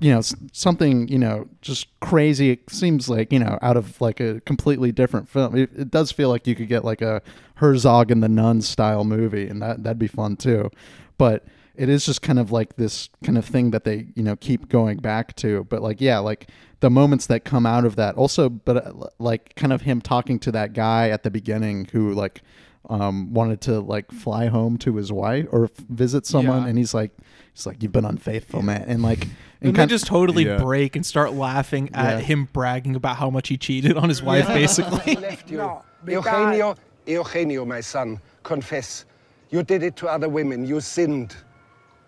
you 0.00 0.12
know 0.12 0.20
something 0.52 1.08
you 1.08 1.18
know 1.18 1.48
just 1.60 1.88
crazy 2.00 2.50
it 2.50 2.70
seems 2.70 3.08
like 3.08 3.32
you 3.32 3.38
know 3.38 3.58
out 3.62 3.76
of 3.76 4.00
like 4.00 4.20
a 4.20 4.40
completely 4.42 4.92
different 4.92 5.28
film. 5.28 5.56
It, 5.56 5.70
it 5.76 5.90
does 5.90 6.12
feel 6.12 6.28
like 6.28 6.46
you 6.46 6.54
could 6.54 6.68
get 6.68 6.84
like 6.84 7.02
a 7.02 7.22
herzog 7.56 8.10
and 8.10 8.22
the 8.22 8.28
nun 8.28 8.62
style 8.62 9.04
movie 9.04 9.48
and 9.48 9.60
that 9.62 9.82
that'd 9.82 9.98
be 9.98 10.06
fun 10.06 10.36
too. 10.36 10.70
But 11.18 11.44
it 11.76 11.88
is 11.88 12.04
just 12.04 12.22
kind 12.22 12.38
of 12.38 12.52
like 12.52 12.76
this 12.76 13.08
kind 13.24 13.36
of 13.36 13.44
thing 13.44 13.70
that 13.72 13.84
they 13.84 14.08
you 14.14 14.22
know 14.22 14.36
keep 14.36 14.68
going 14.68 14.98
back 14.98 15.36
to. 15.36 15.64
But 15.64 15.82
like 15.82 16.00
yeah 16.00 16.18
like 16.18 16.48
the 16.80 16.90
moments 16.90 17.26
that 17.26 17.44
come 17.44 17.64
out 17.64 17.84
of 17.84 17.96
that 17.96 18.14
also 18.16 18.50
but 18.50 18.86
uh, 18.86 18.92
like 19.18 19.54
kind 19.54 19.72
of 19.72 19.82
him 19.82 20.02
talking 20.02 20.38
to 20.38 20.52
that 20.52 20.74
guy 20.74 21.08
at 21.08 21.22
the 21.22 21.30
beginning 21.30 21.88
who 21.92 22.12
like 22.12 22.42
um, 22.90 23.32
wanted 23.32 23.60
to 23.62 23.80
like 23.80 24.10
fly 24.12 24.46
home 24.46 24.76
to 24.78 24.96
his 24.96 25.10
wife 25.12 25.46
or 25.50 25.64
f- 25.64 25.70
visit 25.88 26.26
someone, 26.26 26.62
Yeah. 26.62 26.68
and 26.68 26.78
he's 26.78 26.92
like, 26.94 27.10
he's 27.52 27.66
like, 27.66 27.82
you've 27.82 27.92
been 27.92 28.04
unfaithful, 28.04 28.62
man, 28.62 28.84
and 28.86 29.02
like, 29.02 29.22
and, 29.24 29.32
And 29.62 29.74
they 29.74 29.78
kind- 29.78 29.90
just 29.90 30.06
totally 30.06 30.44
Yeah. 30.46 30.58
break 30.58 30.94
and 30.96 31.04
start 31.06 31.32
laughing 31.32 31.90
at 31.94 32.18
Yeah. 32.18 32.20
him 32.20 32.48
bragging 32.52 32.94
about 32.96 33.16
how 33.16 33.30
much 33.30 33.48
he 33.48 33.56
cheated 33.56 33.96
on 33.96 34.08
his 34.08 34.22
wife, 34.22 34.46
basically. 34.48 35.14
left 35.20 35.50
you. 35.50 35.58
No, 35.58 35.82
because- 36.04 36.26
Eugenio, 36.26 36.74
Eugenio, 37.06 37.64
my 37.64 37.80
son, 37.80 38.20
confess. 38.42 39.04
You 39.50 39.62
did 39.62 39.82
it 39.82 39.96
to 39.96 40.08
other 40.08 40.28
women. 40.28 40.66
You 40.66 40.80
sinned. 40.80 41.36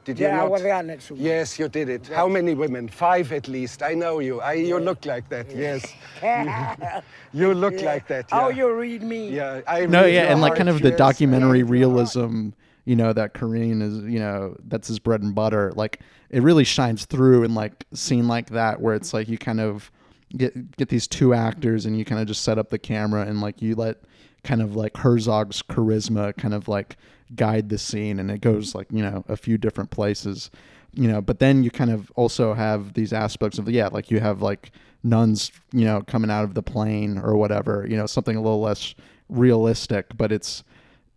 Did 0.06 0.20
you 0.20 0.26
Yeah, 0.26 0.42
I 0.42 0.44
was 0.44 0.64
honest 0.64 1.10
with 1.10 1.20
you. 1.20 1.26
Yes, 1.26 1.58
you 1.58 1.68
did 1.68 1.88
it. 1.88 2.06
How 2.06 2.28
many 2.28 2.54
women? 2.54 2.88
Five 2.88 3.32
at 3.32 3.48
least. 3.48 3.82
I 3.82 3.94
know 3.94 4.20
you. 4.20 4.40
I, 4.40 4.52
you 4.52 4.78
look 4.78 5.04
like 5.04 5.28
that. 5.30 5.46
Yes. 5.54 5.84
You 7.32 7.52
look 7.52 7.82
like 7.82 8.06
that. 8.06 8.30
How 8.30 8.48
yeah. 8.48 8.56
you 8.56 8.72
read 8.72 9.02
me? 9.02 9.28
Yeah. 9.28 9.60
I 9.66 9.84
no, 9.84 10.04
read 10.04 10.14
yeah, 10.14 10.22
your 10.22 10.30
and 10.30 10.40
like 10.40 10.54
kind 10.54 10.68
of 10.70 10.80
the 10.80 10.90
yes. 10.90 10.96
documentary 10.96 11.58
Yeah. 11.58 11.64
realism, 11.68 12.50
you 12.86 12.96
know, 12.96 13.12
that 13.12 13.34
Korine 13.34 13.82
is, 13.82 14.04
you 14.04 14.20
know, 14.20 14.56
that's 14.68 14.88
his 14.88 14.98
bread 15.00 15.22
and 15.22 15.34
butter. 15.34 15.72
Like 15.74 16.00
it 16.30 16.42
really 16.42 16.64
shines 16.64 17.04
through 17.04 17.42
in 17.42 17.54
like 17.54 17.84
scene 17.92 18.28
like 18.28 18.50
that 18.50 18.80
where 18.80 18.94
it's 18.94 19.12
like 19.12 19.28
you 19.28 19.36
kind 19.36 19.60
of 19.60 19.90
get 20.36 20.76
get 20.76 20.88
these 20.88 21.06
two 21.06 21.34
actors 21.34 21.86
and 21.86 21.98
you 21.98 22.04
kind 22.04 22.20
of 22.20 22.26
just 22.26 22.42
set 22.42 22.58
up 22.58 22.70
the 22.70 22.78
camera 22.78 23.22
and 23.22 23.40
like 23.40 23.62
you 23.62 23.74
let 23.74 23.98
kind 24.44 24.62
of 24.62 24.76
like 24.76 24.94
Herzog's 24.96 25.62
charisma 25.62 26.36
kind 26.36 26.54
of 26.54 26.68
like 26.68 26.96
guide 27.34 27.68
the 27.68 27.78
scene 27.78 28.18
and 28.18 28.30
it 28.30 28.40
goes 28.40 28.74
like, 28.74 28.86
you 28.90 29.02
know, 29.02 29.24
a 29.28 29.36
few 29.36 29.58
different 29.58 29.90
places. 29.90 30.50
You 30.94 31.08
know, 31.08 31.20
but 31.20 31.40
then 31.40 31.62
you 31.62 31.70
kind 31.70 31.90
of 31.90 32.10
also 32.16 32.54
have 32.54 32.94
these 32.94 33.12
aspects 33.12 33.58
of 33.58 33.68
yeah, 33.68 33.88
like 33.88 34.10
you 34.10 34.20
have 34.20 34.40
like 34.40 34.70
nuns, 35.02 35.52
you 35.72 35.84
know, 35.84 36.00
coming 36.02 36.30
out 36.30 36.44
of 36.44 36.54
the 36.54 36.62
plane 36.62 37.18
or 37.18 37.36
whatever, 37.36 37.86
you 37.88 37.96
know, 37.96 38.06
something 38.06 38.36
a 38.36 38.40
little 38.40 38.60
less 38.60 38.94
realistic, 39.28 40.16
but 40.16 40.32
it's 40.32 40.64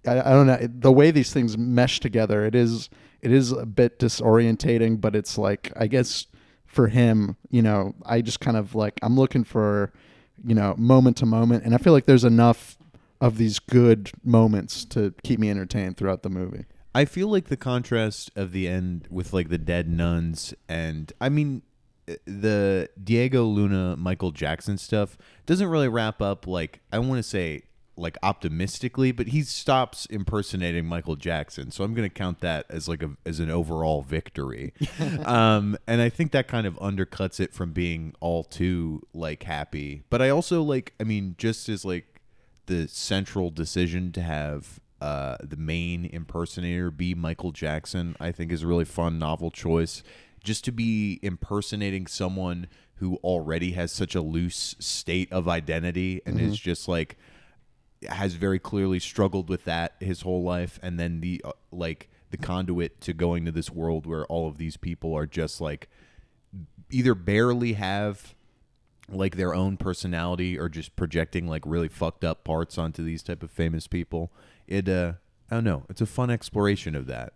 I, 0.06 0.20
I 0.20 0.32
don't 0.32 0.48
know 0.48 0.60
the 0.62 0.92
way 0.92 1.12
these 1.12 1.32
things 1.32 1.58
mesh 1.58 2.00
together. 2.00 2.46
It 2.46 2.56
is 2.56 2.90
it 3.22 3.32
is 3.32 3.52
a 3.52 3.66
bit 3.66 4.00
disorientating, 4.00 5.00
but 5.00 5.16
it's 5.16 5.38
like 5.38 5.72
I 5.76 5.88
guess 5.88 6.28
for 6.70 6.88
him, 6.88 7.36
you 7.50 7.62
know, 7.62 7.96
I 8.06 8.22
just 8.22 8.40
kind 8.40 8.56
of 8.56 8.76
like 8.76 9.00
I'm 9.02 9.18
looking 9.18 9.44
for 9.44 9.92
you 10.46 10.56
know 10.56 10.76
moment 10.78 11.18
to 11.18 11.26
moment, 11.26 11.66
and 11.66 11.74
I 11.74 11.78
feel 11.78 11.94
like 11.94 12.06
there's 12.06 12.24
enough 12.24 12.78
of 13.20 13.38
these 13.38 13.60
good 13.60 14.12
moments 14.24 14.86
to 14.86 15.14
keep 15.24 15.40
me 15.40 15.50
entertained 15.50 15.98
throughout 15.98 16.24
the 16.24 16.30
movie. 16.30 16.66
I 16.96 17.06
feel 17.06 17.28
like 17.28 17.46
the 17.46 17.58
contrast 17.58 18.32
of 18.36 18.52
the 18.52 18.68
end 18.68 19.08
with 19.10 19.34
like 19.34 19.50
the 19.50 19.58
dead 19.58 19.90
nuns 19.90 20.54
and 20.68 21.12
I 21.20 21.30
mean 21.30 21.62
uh, 22.10 22.14
the 22.26 22.90
Diego 23.02 23.44
Luna 23.44 23.96
Michael 23.98 24.32
Jackson 24.32 24.78
stuff 24.78 25.18
doesn't 25.46 25.68
really 25.68 25.88
wrap 25.88 26.22
up 26.22 26.48
like 26.48 26.80
I 26.92 27.00
want 27.00 27.20
to 27.20 27.24
say 27.24 27.64
like 28.00 28.18
optimistically, 28.24 29.12
but 29.12 29.28
he 29.28 29.44
stops 29.44 30.06
impersonating 30.08 30.86
Michael 30.86 31.16
Jackson. 31.16 31.72
So 31.72 31.84
I'm 31.84 31.94
going 31.94 32.08
to 32.08 32.14
count 32.14 32.40
that 32.40 32.66
as 32.70 32.88
like 32.88 33.04
a 33.04 33.12
as 33.26 33.40
an 33.40 33.50
overall 33.50 34.02
victory. 34.02 34.74
um 35.26 35.78
and 35.88 36.02
I 36.02 36.10
think 36.10 36.32
that 36.32 36.48
kind 36.48 36.66
of 36.66 36.76
undercuts 36.76 37.40
it 37.40 37.54
from 37.54 37.72
being 37.72 38.14
all 38.20 38.44
too 38.44 39.02
like 39.14 39.44
happy. 39.44 40.04
But 40.10 40.22
I 40.22 40.30
also 40.30 40.62
like 40.64 40.94
I 41.00 41.04
mean 41.04 41.36
just 41.38 41.70
as 41.70 41.86
like 41.86 42.22
the 42.66 42.88
central 42.88 43.50
decision 43.50 44.12
to 44.14 44.22
have 44.22 44.80
uh, 45.02 45.38
the 45.42 45.58
main 45.58 46.06
impersonator 46.06 46.92
be 46.92 47.16
Michael 47.16 47.52
Jackson, 47.52 48.16
I 48.20 48.32
think 48.32 48.52
is 48.52 48.64
a 48.64 48.68
really 48.68 48.86
fun, 48.86 49.18
novel 49.18 49.50
choice. 49.50 50.04
Just 50.44 50.66
to 50.66 50.72
be 50.72 51.20
impersonating 51.22 52.06
someone 52.06 52.68
who 52.96 53.16
already 53.18 53.72
has 53.72 53.92
such 53.92 54.14
a 54.14 54.22
loose 54.22 54.76
state 54.80 55.32
of 55.32 55.48
identity 55.48 56.22
and 56.26 56.40
is 56.40 56.60
just 56.60 56.88
like 56.88 57.18
has 58.08 58.34
very 58.36 58.60
clearly 58.60 59.00
struggled 59.00 59.50
with 59.50 59.66
that 59.66 59.96
his 60.00 60.22
whole 60.22 60.44
life, 60.44 60.80
and 60.82 61.00
then 61.00 61.22
the 61.22 61.42
uh, 61.44 61.52
like 61.72 62.10
the 62.32 62.38
conduit 62.38 63.02
to 63.02 63.14
going 63.14 63.46
to 63.46 63.52
this 63.52 63.70
world 63.72 64.06
where 64.06 64.26
all 64.28 64.48
of 64.48 64.58
these 64.58 64.78
people 64.78 65.14
are 65.16 65.26
just 65.26 65.60
like 65.60 65.90
either 66.92 67.16
barely 67.16 67.74
have 67.74 68.36
like 69.12 69.36
their 69.36 69.56
own 69.56 69.76
personality 69.78 70.58
or 70.58 70.70
just 70.70 70.96
projecting 70.96 71.48
like 71.48 71.64
really 71.66 71.88
fucked 71.88 72.24
up 72.24 72.44
parts 72.44 72.78
onto 72.78 73.04
these 73.04 73.24
type 73.24 73.42
of 73.44 73.50
famous 73.52 73.88
people. 73.88 74.32
It 74.68 74.88
uh 74.88 75.14
I 75.50 75.56
don't 75.56 75.64
know. 75.64 75.84
It's 75.90 76.02
a 76.02 76.06
fun 76.06 76.30
exploration 76.30 76.96
of 76.96 77.08
that. 77.08 77.34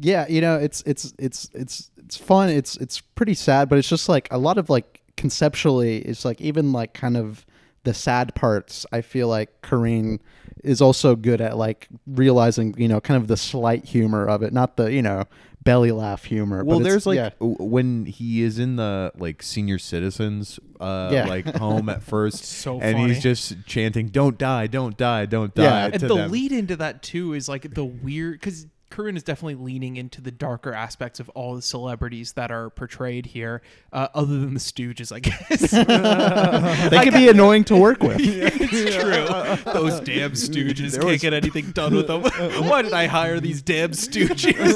yeah 0.00 0.26
you 0.28 0.40
know 0.42 0.56
it's 0.56 0.82
it's 0.82 1.14
it's 1.18 1.48
it's 1.54 1.90
it's 1.96 2.16
fun 2.18 2.50
it's 2.50 2.76
it's 2.76 3.00
pretty 3.00 3.32
sad 3.32 3.68
but 3.70 3.78
it's 3.78 3.88
just 3.88 4.08
like 4.08 4.28
a 4.30 4.36
lot 4.36 4.58
of 4.58 4.68
like 4.68 5.00
conceptually 5.16 5.98
it's 6.00 6.24
like 6.26 6.40
even 6.42 6.72
like 6.72 6.92
kind 6.92 7.16
of 7.16 7.46
the 7.88 7.94
sad 7.94 8.34
parts 8.34 8.84
i 8.92 9.00
feel 9.00 9.28
like 9.28 9.50
Korine 9.62 10.20
is 10.62 10.80
also 10.82 11.16
good 11.16 11.40
at 11.40 11.56
like 11.56 11.88
realizing 12.06 12.74
you 12.76 12.88
know 12.88 13.00
kind 13.00 13.20
of 13.20 13.28
the 13.28 13.36
slight 13.36 13.84
humor 13.84 14.26
of 14.28 14.42
it 14.42 14.52
not 14.52 14.76
the 14.76 14.92
you 14.92 15.02
know 15.02 15.24
belly 15.64 15.90
laugh 15.92 16.24
humor 16.24 16.64
Well, 16.64 16.78
but 16.78 16.84
there's 16.84 17.06
like 17.06 17.16
yeah. 17.16 17.30
when 17.40 18.06
he 18.06 18.42
is 18.42 18.58
in 18.58 18.76
the 18.76 19.12
like 19.16 19.42
senior 19.42 19.78
citizens 19.78 20.58
uh 20.80 21.10
Yeah. 21.12 21.26
like 21.26 21.46
home 21.66 21.88
at 21.88 22.02
first 22.02 22.44
so 22.44 22.80
and 22.80 22.96
funny. 22.96 23.08
he's 23.14 23.22
just 23.22 23.54
chanting 23.66 24.08
don't 24.08 24.38
die, 24.38 24.66
don't 24.66 24.96
die, 24.96 25.26
don't 25.26 25.54
die 25.54 25.62
Yeah. 25.64 25.84
and 25.86 26.00
to 26.00 26.08
the 26.08 26.14
them. 26.14 26.30
lead 26.30 26.52
into 26.52 26.76
that 26.76 27.02
too 27.02 27.34
is 27.34 27.48
like 27.48 27.74
the 27.74 27.84
weird 27.84 28.34
because 28.40 28.66
Korine 28.98 29.16
is 29.16 29.22
definitely 29.22 29.54
leaning 29.54 29.96
into 29.96 30.20
the 30.20 30.32
darker 30.32 30.72
aspects 30.72 31.20
of 31.20 31.28
all 31.30 31.54
the 31.54 31.62
celebrities 31.62 32.32
that 32.32 32.50
are 32.50 32.68
portrayed 32.68 33.26
here, 33.26 33.62
uh, 33.92 34.08
other 34.12 34.40
than 34.40 34.54
the 34.54 34.60
Stooges, 34.60 35.12
I 35.14 35.20
guess. 35.20 35.70
they 36.90 36.98
can 37.04 37.12
be 37.12 37.28
annoying 37.28 37.62
to 37.64 37.76
work 37.76 38.02
with 38.02 38.16
it's 38.20 38.96
true. 38.96 39.72
Those 39.72 40.00
damn 40.00 40.32
Stooges 40.32 41.00
can't 41.00 41.20
get 41.20 41.32
anything 41.32 41.70
done 41.70 41.94
with 41.94 42.08
them. 42.08 42.22
Why 42.22 42.82
did 42.82 42.92
I 42.92 43.06
hire 43.06 43.38
these 43.38 43.62
damn 43.62 43.92
Stooges? 43.92 44.74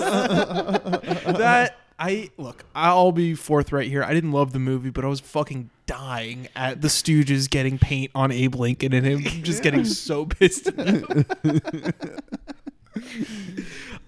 that 1.36 1.78
I 1.98 2.30
look. 2.36 2.64
I'll 2.76 3.10
be 3.10 3.34
forthright 3.34 3.88
here. 3.88 4.04
I 4.04 4.14
didn't 4.14 4.30
love 4.30 4.52
the 4.52 4.60
movie, 4.60 4.90
but 4.90 5.04
I 5.04 5.08
was 5.08 5.18
fucking 5.18 5.70
dying 5.86 6.46
at 6.54 6.80
the 6.80 6.86
Stooges 6.86 7.50
getting 7.50 7.76
paint 7.76 8.12
on 8.14 8.30
Abe 8.30 8.54
Lincoln 8.54 8.92
and 8.92 9.04
him 9.04 9.42
just 9.42 9.64
getting 9.64 9.84
so 9.84 10.26
pissed. 10.26 10.70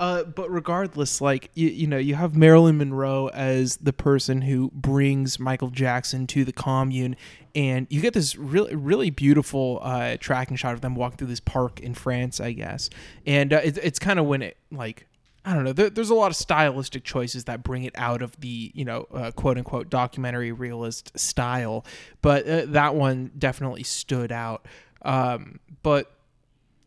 Uh, 0.00 0.24
but 0.24 0.50
regardless, 0.50 1.20
like 1.20 1.50
you, 1.54 1.68
you 1.68 1.86
know, 1.86 1.98
you 1.98 2.16
have 2.16 2.36
Marilyn 2.36 2.78
Monroe 2.78 3.28
as 3.28 3.76
the 3.76 3.92
person 3.92 4.42
who 4.42 4.70
brings 4.74 5.38
Michael 5.38 5.70
Jackson 5.70 6.26
to 6.28 6.44
the 6.44 6.52
commune, 6.52 7.16
and 7.54 7.86
you 7.90 8.00
get 8.00 8.12
this 8.12 8.34
really, 8.36 8.74
really 8.74 9.10
beautiful 9.10 9.78
uh, 9.82 10.16
tracking 10.18 10.56
shot 10.56 10.74
of 10.74 10.80
them 10.80 10.96
walking 10.96 11.18
through 11.18 11.28
this 11.28 11.40
park 11.40 11.80
in 11.80 11.94
France, 11.94 12.40
I 12.40 12.52
guess. 12.52 12.90
And 13.24 13.52
uh, 13.52 13.60
it, 13.62 13.78
it's 13.78 13.98
kind 14.00 14.18
of 14.18 14.26
when 14.26 14.42
it 14.42 14.56
like 14.72 15.06
I 15.44 15.54
don't 15.54 15.64
know. 15.64 15.72
There, 15.72 15.90
there's 15.90 16.10
a 16.10 16.14
lot 16.14 16.30
of 16.30 16.36
stylistic 16.36 17.04
choices 17.04 17.44
that 17.44 17.62
bring 17.62 17.84
it 17.84 17.92
out 17.96 18.22
of 18.22 18.38
the 18.40 18.72
you 18.74 18.84
know 18.84 19.06
uh, 19.12 19.30
quote 19.30 19.58
unquote 19.58 19.90
documentary 19.90 20.52
realist 20.52 21.16
style, 21.18 21.84
but 22.20 22.48
uh, 22.48 22.62
that 22.68 22.94
one 22.94 23.30
definitely 23.38 23.82
stood 23.82 24.32
out. 24.32 24.66
Um, 25.02 25.60
but 25.82 26.13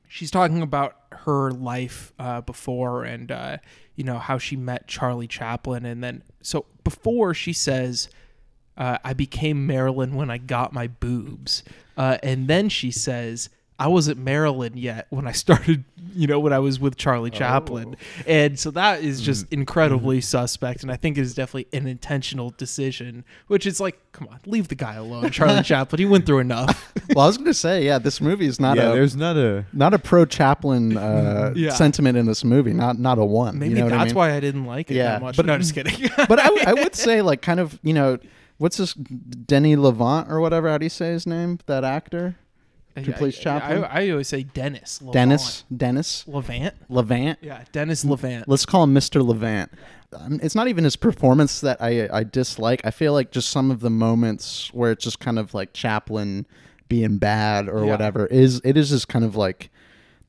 she's 0.07 0.31
talking 0.31 0.61
about 0.61 0.95
her 1.11 1.51
life 1.51 2.13
uh, 2.19 2.41
before 2.41 3.03
and 3.03 3.31
uh, 3.31 3.57
you 3.95 4.03
know 4.03 4.17
how 4.17 4.37
she 4.37 4.55
met 4.55 4.87
Charlie 4.87 5.27
Chaplin. 5.27 5.85
And 5.85 6.03
then 6.03 6.23
so 6.41 6.65
before 6.83 7.33
she 7.33 7.53
says 7.53 8.09
uh, 8.77 8.97
I 9.03 9.13
became 9.13 9.67
Marilyn 9.67 10.15
when 10.15 10.29
I 10.29 10.37
got 10.37 10.73
my 10.73 10.87
boobs 10.87 11.63
uh, 11.97 12.17
and 12.23 12.47
then 12.47 12.69
she 12.69 12.91
says 12.91 13.49
I 13.79 13.87
wasn't 13.89 14.17
Marilyn 14.17 14.75
yet 14.75 15.05
when 15.11 15.27
I 15.27 15.31
started 15.43 15.83
you 16.15 16.25
know 16.25 16.39
when 16.39 16.51
I 16.53 16.59
was 16.59 16.79
with 16.79 16.95
Charlie 16.97 17.29
Chaplin 17.29 17.95
and 18.25 18.57
so 18.57 18.71
that 18.71 19.03
is 19.03 19.21
just 19.21 19.51
incredibly 19.53 20.19
suspect 20.21 20.81
and 20.81 20.91
I 20.91 20.95
think 20.95 21.17
it 21.17 21.21
is 21.21 21.35
definitely 21.35 21.67
an 21.77 21.87
intentional 21.87 22.51
decision 22.57 23.23
which 23.47 23.65
is 23.67 23.79
like 23.79 23.99
come 24.13 24.27
on 24.31 24.39
leave 24.45 24.67
the 24.69 24.75
guy 24.75 24.95
alone 24.95 25.29
Charlie 25.29 25.61
Chaplin 25.63 25.99
he 25.99 26.05
went 26.05 26.25
through 26.25 26.39
enough 26.39 26.91
well 27.15 27.25
i 27.25 27.27
was 27.27 27.37
gonna 27.37 27.53
say 27.53 27.85
yeah 27.85 27.99
this 27.99 28.19
movie 28.19 28.47
is 28.47 28.59
not 28.59 28.77
yeah, 28.77 28.89
a 28.89 28.93
there's 28.93 29.15
not 29.15 29.37
a 29.37 29.65
not 29.73 29.93
a 29.93 29.99
pro 29.99 30.25
Chaplin 30.25 30.97
uh, 30.97 31.53
Yeah. 31.55 31.71
sentiment 31.73 32.17
in 32.17 32.25
this 32.25 32.43
movie. 32.43 32.73
Not 32.73 32.97
not 32.99 33.19
a 33.19 33.25
one. 33.25 33.59
maybe 33.59 33.69
you 33.71 33.75
know 33.77 33.83
what 33.85 33.89
that's 33.91 34.01
I 34.01 34.05
mean? 34.05 34.15
why 34.15 34.33
I 34.33 34.39
didn't 34.39 34.65
like 34.65 34.89
it 34.89 34.95
Yeah, 34.95 35.03
that 35.13 35.21
much 35.21 35.37
but- 35.37 35.45
no 35.45 35.57
just 35.57 35.75
kidding 35.75 36.09
but 36.27 36.39
I, 36.39 36.71
I 36.71 36.73
would 36.73 36.95
say 36.95 37.21
like 37.21 37.41
kind 37.43 37.59
of 37.59 37.79
you 37.83 37.93
know 37.93 38.17
what's 38.57 38.77
this 38.77 38.93
Denny 38.95 39.75
Lavant 39.75 40.29
or 40.31 40.39
whatever 40.39 40.67
how 40.69 40.77
do 40.79 40.85
you 40.85 40.89
say 40.89 41.11
his 41.11 41.27
name 41.27 41.59
that 41.67 41.83
actor 41.83 42.37
who 43.05 43.13
plays 43.13 43.37
I, 43.39 43.41
Chaplin 43.41 43.83
I, 43.85 44.09
always 44.09 44.27
say 44.27 44.43
Dennis. 44.43 44.99
Lavant. 45.03 45.11
Dennis 45.13 45.63
Dennis 45.75 46.23
Lavant. 46.27 46.71
Lavant 46.89 47.37
Yeah, 47.41 47.63
Dennis 47.71 48.03
Lavant. 48.03 48.43
let's 48.47 48.65
call 48.65 48.83
him 48.83 48.93
Mr. 48.93 49.21
Lavant 49.21 49.69
um, 50.13 50.39
it's 50.41 50.55
not 50.55 50.67
even 50.69 50.83
his 50.85 50.95
performance 50.95 51.59
that 51.61 51.81
I 51.81 52.07
I 52.11 52.23
dislike 52.23 52.81
I 52.83 52.91
feel 52.91 53.13
like 53.13 53.31
just 53.31 53.49
some 53.49 53.71
of 53.71 53.81
the 53.81 53.89
moments 53.89 54.73
where 54.73 54.91
it's 54.91 55.03
just 55.03 55.19
kind 55.19 55.37
of 55.37 55.53
like 55.53 55.73
Chaplin 55.73 56.45
being 56.87 57.17
bad 57.17 57.67
or 57.67 57.83
Yeah. 57.83 57.91
whatever 57.91 58.25
is 58.27 58.61
it 58.63 58.77
is 58.77 58.89
just 58.89 59.07
kind 59.09 59.25
of 59.25 59.35
like 59.35 59.69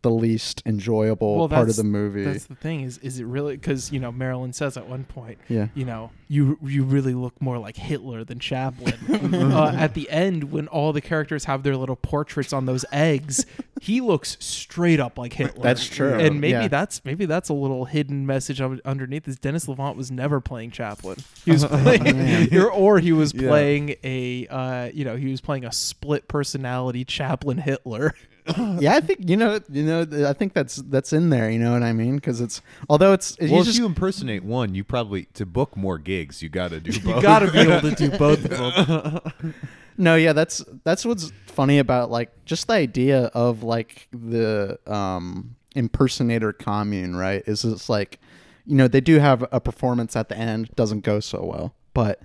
the 0.03 0.11
least 0.11 0.63
enjoyable 0.65 1.49
part 1.49 1.69
of 1.69 1.77
the 1.77 1.83
movie. 1.85 2.23
That's 2.25 2.45
the 2.47 2.55
thing 2.55 2.83
is 2.83 2.99
is 2.99 3.19
it 3.19 3.25
really 3.25 3.57
because 3.57 3.91
you 3.93 3.99
know 3.99 4.13
Marilyn 4.13 4.53
says 4.53 4.77
at 4.77 4.89
one 4.89 5.05
point, 5.05 5.39
Yeah. 5.49 5.69
you 5.75 5.85
know 5.85 6.11
you 6.29 6.57
you 6.63 6.85
really 6.85 7.15
look 7.15 7.41
more 7.43 7.59
like 7.59 7.77
Hitler 7.77 8.23
than 8.23 8.39
Chaplin. 8.39 8.95
uh, 9.35 9.73
at 9.77 9.95
the 9.95 10.09
end, 10.11 10.53
when 10.53 10.69
all 10.69 10.93
the 10.93 11.01
characters 11.01 11.47
have 11.47 11.63
their 11.65 11.77
little 11.77 11.97
portraits 11.97 12.53
on 12.53 12.67
those 12.67 12.85
eggs, 12.93 13.45
he 13.81 14.01
looks 14.01 14.37
straight 14.41 15.01
up 15.01 15.19
like 15.19 15.33
Hitler. 15.33 15.63
That's 15.63 15.87
true, 15.87 16.15
and 16.15 16.41
maybe 16.41 16.53
yeah. 16.53 16.69
that's 16.69 17.05
maybe 17.05 17.27
that's 17.27 17.49
a 17.49 17.55
little 17.55 17.87
hidden 17.87 18.25
message 18.25 18.61
underneath. 18.61 19.27
Is 19.27 19.39
Dennis 19.39 19.67
Lavant 19.67 19.97
was 19.97 20.11
never 20.13 20.41
playing 20.41 20.71
Chaplin. 20.71 21.17
He 21.45 21.51
was 21.51 21.65
playing, 21.67 22.55
or, 22.57 22.71
or 22.71 22.99
he 23.01 23.13
was 23.13 23.35
Yeah. 23.35 23.49
playing 23.49 23.97
a 24.05 24.47
uh, 24.47 24.91
you 24.95 25.05
know 25.05 25.17
he 25.17 25.31
was 25.31 25.41
playing 25.41 25.65
a 25.65 25.73
split 25.73 26.29
personality 26.29 27.05
Chaplin 27.05 27.59
Hitler. 27.59 28.15
yeah, 28.81 28.95
I 28.95 29.01
think 29.01 29.29
you 29.29 29.37
know, 29.37 29.61
you 29.71 29.83
know, 29.83 30.07
I 30.27 30.33
think 30.33 30.55
that's 30.55 30.77
that's 30.77 31.13
in 31.13 31.31
there. 31.31 31.51
You 31.51 31.59
know 31.59 31.73
what 31.73 31.83
I 31.83 31.93
mean? 31.93 32.17
Because 32.17 32.41
it's 32.41 32.61
although 32.89 33.13
it's 33.13 33.37
Well, 33.39 33.49
you 33.51 33.59
if 33.61 33.67
just 33.67 33.79
you 33.79 33.87
impersonate 33.87 34.45
one, 34.45 34.75
you 34.75 34.85
probably 34.85 35.25
to 35.35 35.47
book 35.47 35.77
more 35.77 35.99
gigs, 35.99 36.43
you 36.43 36.49
got 36.49 36.71
to 36.71 36.81
do 36.81 36.93
both. 37.01 37.17
You 37.17 37.23
got 37.23 37.41
to 37.41 37.53
be 37.53 37.59
able 37.59 37.91
to 37.91 37.95
do 37.95 38.11
both 38.19 38.45
of 38.45 39.33
them. 39.43 39.55
No, 39.97 40.15
yeah, 40.15 40.33
that's 40.33 40.65
that's 40.85 41.05
what's 41.05 41.33
funny 41.47 41.79
about 41.79 42.11
like 42.11 42.45
just 42.45 42.69
the 42.69 42.75
idea 42.75 43.25
of 43.35 43.63
like 43.63 44.09
the 44.13 44.79
um 44.87 45.57
impersonator 45.75 46.53
commune, 46.53 47.17
right? 47.17 47.43
Is 47.47 47.65
it's 47.65 47.89
like 47.89 48.19
you 48.65 48.77
know, 48.77 48.87
they 48.87 49.01
do 49.01 49.19
have 49.19 49.47
a 49.51 49.61
performance 49.61 50.15
at 50.15 50.29
the 50.29 50.37
end, 50.37 50.71
doesn't 50.77 51.01
go 51.01 51.21
so 51.21 51.43
well. 51.43 51.75
But 51.95 52.21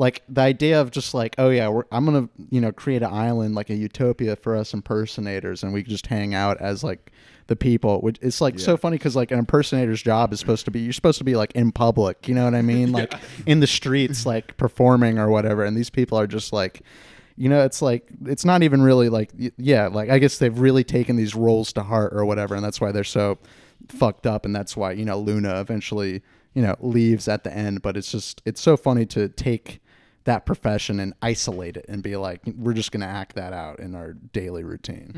like 0.00 0.22
the 0.30 0.40
idea 0.40 0.80
of 0.80 0.90
just 0.90 1.12
like, 1.12 1.34
oh 1.36 1.50
yeah, 1.50 1.68
we're, 1.68 1.84
I'm 1.92 2.06
gonna 2.06 2.26
you 2.48 2.58
know 2.58 2.72
create 2.72 3.02
an 3.02 3.12
island 3.12 3.54
like 3.54 3.68
a 3.68 3.74
utopia 3.74 4.34
for 4.34 4.56
us 4.56 4.72
impersonators, 4.72 5.62
and 5.62 5.74
we 5.74 5.82
just 5.82 6.06
hang 6.06 6.34
out 6.34 6.58
as 6.58 6.82
like 6.82 7.12
the 7.48 7.54
people. 7.54 8.00
Which 8.00 8.16
it's 8.22 8.40
like 8.40 8.58
so 8.58 8.78
funny 8.78 8.96
because 8.96 9.14
like 9.14 9.30
an 9.30 9.38
impersonator's 9.38 10.02
job 10.02 10.32
is 10.32 10.40
supposed 10.40 10.64
to 10.64 10.70
be 10.70 10.80
you're 10.80 10.94
supposed 10.94 11.18
to 11.18 11.24
be 11.24 11.36
like 11.36 11.52
in 11.52 11.70
public, 11.70 12.26
you 12.26 12.34
know 12.34 12.46
what 12.46 12.54
I 12.54 12.62
mean? 12.62 12.92
Like 13.00 13.12
in 13.44 13.60
the 13.60 13.66
streets, 13.66 14.24
like 14.24 14.56
performing 14.56 15.18
or 15.18 15.28
whatever, 15.28 15.64
and 15.64 15.76
these 15.76 15.90
people 15.90 16.18
are 16.18 16.26
just 16.26 16.50
like 16.50 16.80
you 17.36 17.50
know 17.50 17.62
it's 17.62 17.82
like 17.82 18.08
it's 18.24 18.46
not 18.46 18.62
even 18.62 18.80
really 18.80 19.10
like 19.10 19.30
yeah 19.56 19.86
like 19.86 20.10
i 20.10 20.18
guess 20.18 20.36
they've 20.38 20.58
really 20.58 20.84
taken 20.84 21.16
these 21.16 21.34
roles 21.34 21.72
to 21.72 21.82
heart 21.82 22.12
or 22.12 22.24
whatever 22.26 22.54
and 22.54 22.62
that's 22.62 22.80
why 22.82 22.92
they're 22.92 23.04
so 23.04 23.38
fucked 23.88 24.26
up 24.26 24.44
and 24.44 24.54
that's 24.54 24.76
why 24.76 24.92
you 24.92 25.06
know 25.06 25.18
luna 25.18 25.58
eventually 25.58 26.20
you 26.52 26.60
know 26.60 26.74
leaves 26.80 27.28
at 27.28 27.44
the 27.44 27.54
end 27.54 27.80
but 27.80 27.96
it's 27.96 28.10
just 28.10 28.42
it's 28.44 28.60
so 28.60 28.76
funny 28.76 29.06
to 29.06 29.28
take 29.28 29.80
that 30.24 30.44
profession 30.46 31.00
and 31.00 31.14
isolate 31.22 31.76
it 31.76 31.86
and 31.88 32.02
be 32.02 32.16
like 32.16 32.40
we're 32.56 32.74
just 32.74 32.92
going 32.92 33.00
to 33.00 33.06
act 33.06 33.34
that 33.36 33.52
out 33.52 33.80
in 33.80 33.94
our 33.94 34.12
daily 34.32 34.64
routine 34.64 35.12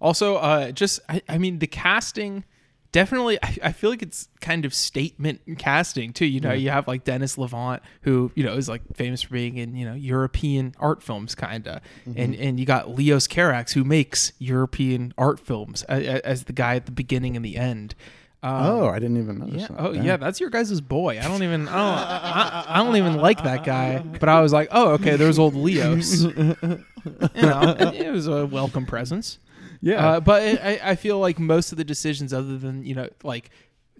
Also, 0.00 0.36
uh, 0.36 0.70
just 0.72 1.00
I, 1.08 1.20
I 1.28 1.36
mean 1.38 1.58
the 1.58 1.66
casting 1.66 2.44
definitely 2.92 3.38
I, 3.42 3.56
I 3.64 3.72
feel 3.72 3.90
like 3.90 4.02
it's 4.02 4.28
kind 4.40 4.64
of 4.64 4.72
statement 4.74 5.40
casting 5.58 6.12
too. 6.12 6.26
You 6.26 6.40
know, 6.40 6.52
you 6.52 6.70
have 6.70 6.88
like 6.88 7.04
Dennis 7.04 7.36
Lavant 7.36 7.80
who 8.02 8.32
you 8.34 8.42
know 8.42 8.54
is 8.54 8.68
like 8.68 8.82
famous 8.94 9.22
for 9.22 9.34
being 9.34 9.58
in 9.58 9.76
you 9.76 9.84
know 9.84 9.94
European 9.94 10.74
art 10.78 11.02
films, 11.02 11.34
kinda, 11.34 11.82
and 12.16 12.34
and 12.34 12.58
you 12.58 12.66
got 12.66 12.90
Leos 12.90 13.28
Carax 13.28 13.72
who 13.72 13.84
makes 13.84 14.32
European 14.38 15.12
art 15.18 15.38
films 15.38 15.82
as, 15.84 16.20
as 16.22 16.44
the 16.44 16.52
guy 16.52 16.76
at 16.76 16.86
the 16.86 16.92
beginning 16.92 17.36
and 17.36 17.44
the 17.44 17.56
end. 17.56 17.94
Um, 18.42 18.52
oh 18.54 18.88
i 18.88 18.98
didn't 18.98 19.18
even 19.18 19.38
notice 19.38 19.60
yeah. 19.62 19.66
that. 19.68 19.76
Oh 19.78 19.92
Damn. 19.92 20.04
yeah, 20.04 20.16
that's 20.16 20.40
your 20.40 20.48
guys' 20.48 20.80
boy. 20.80 21.18
I 21.18 21.28
don't 21.28 21.42
even. 21.42 21.68
I 21.68 21.72
don't. 21.72 21.98
I, 22.08 22.64
I 22.68 22.84
don't 22.84 22.96
even 22.96 23.16
like 23.18 23.44
that 23.44 23.64
guy. 23.64 23.98
But 23.98 24.28
I 24.30 24.40
was 24.40 24.52
like, 24.52 24.68
oh 24.70 24.92
okay, 24.92 25.16
there's 25.16 25.38
old 25.38 25.54
Leos. 25.54 26.22
you 26.24 26.34
know, 26.34 27.76
it, 27.78 27.94
it 28.06 28.10
was 28.10 28.26
a 28.26 28.46
welcome 28.46 28.86
presence. 28.86 29.38
Yeah. 29.82 30.06
Uh, 30.06 30.20
but 30.20 30.42
it, 30.42 30.60
I 30.62 30.80
I 30.92 30.94
feel 30.94 31.18
like 31.18 31.38
most 31.38 31.72
of 31.72 31.78
the 31.78 31.84
decisions, 31.84 32.32
other 32.32 32.56
than 32.56 32.82
you 32.84 32.94
know, 32.94 33.08
like 33.22 33.50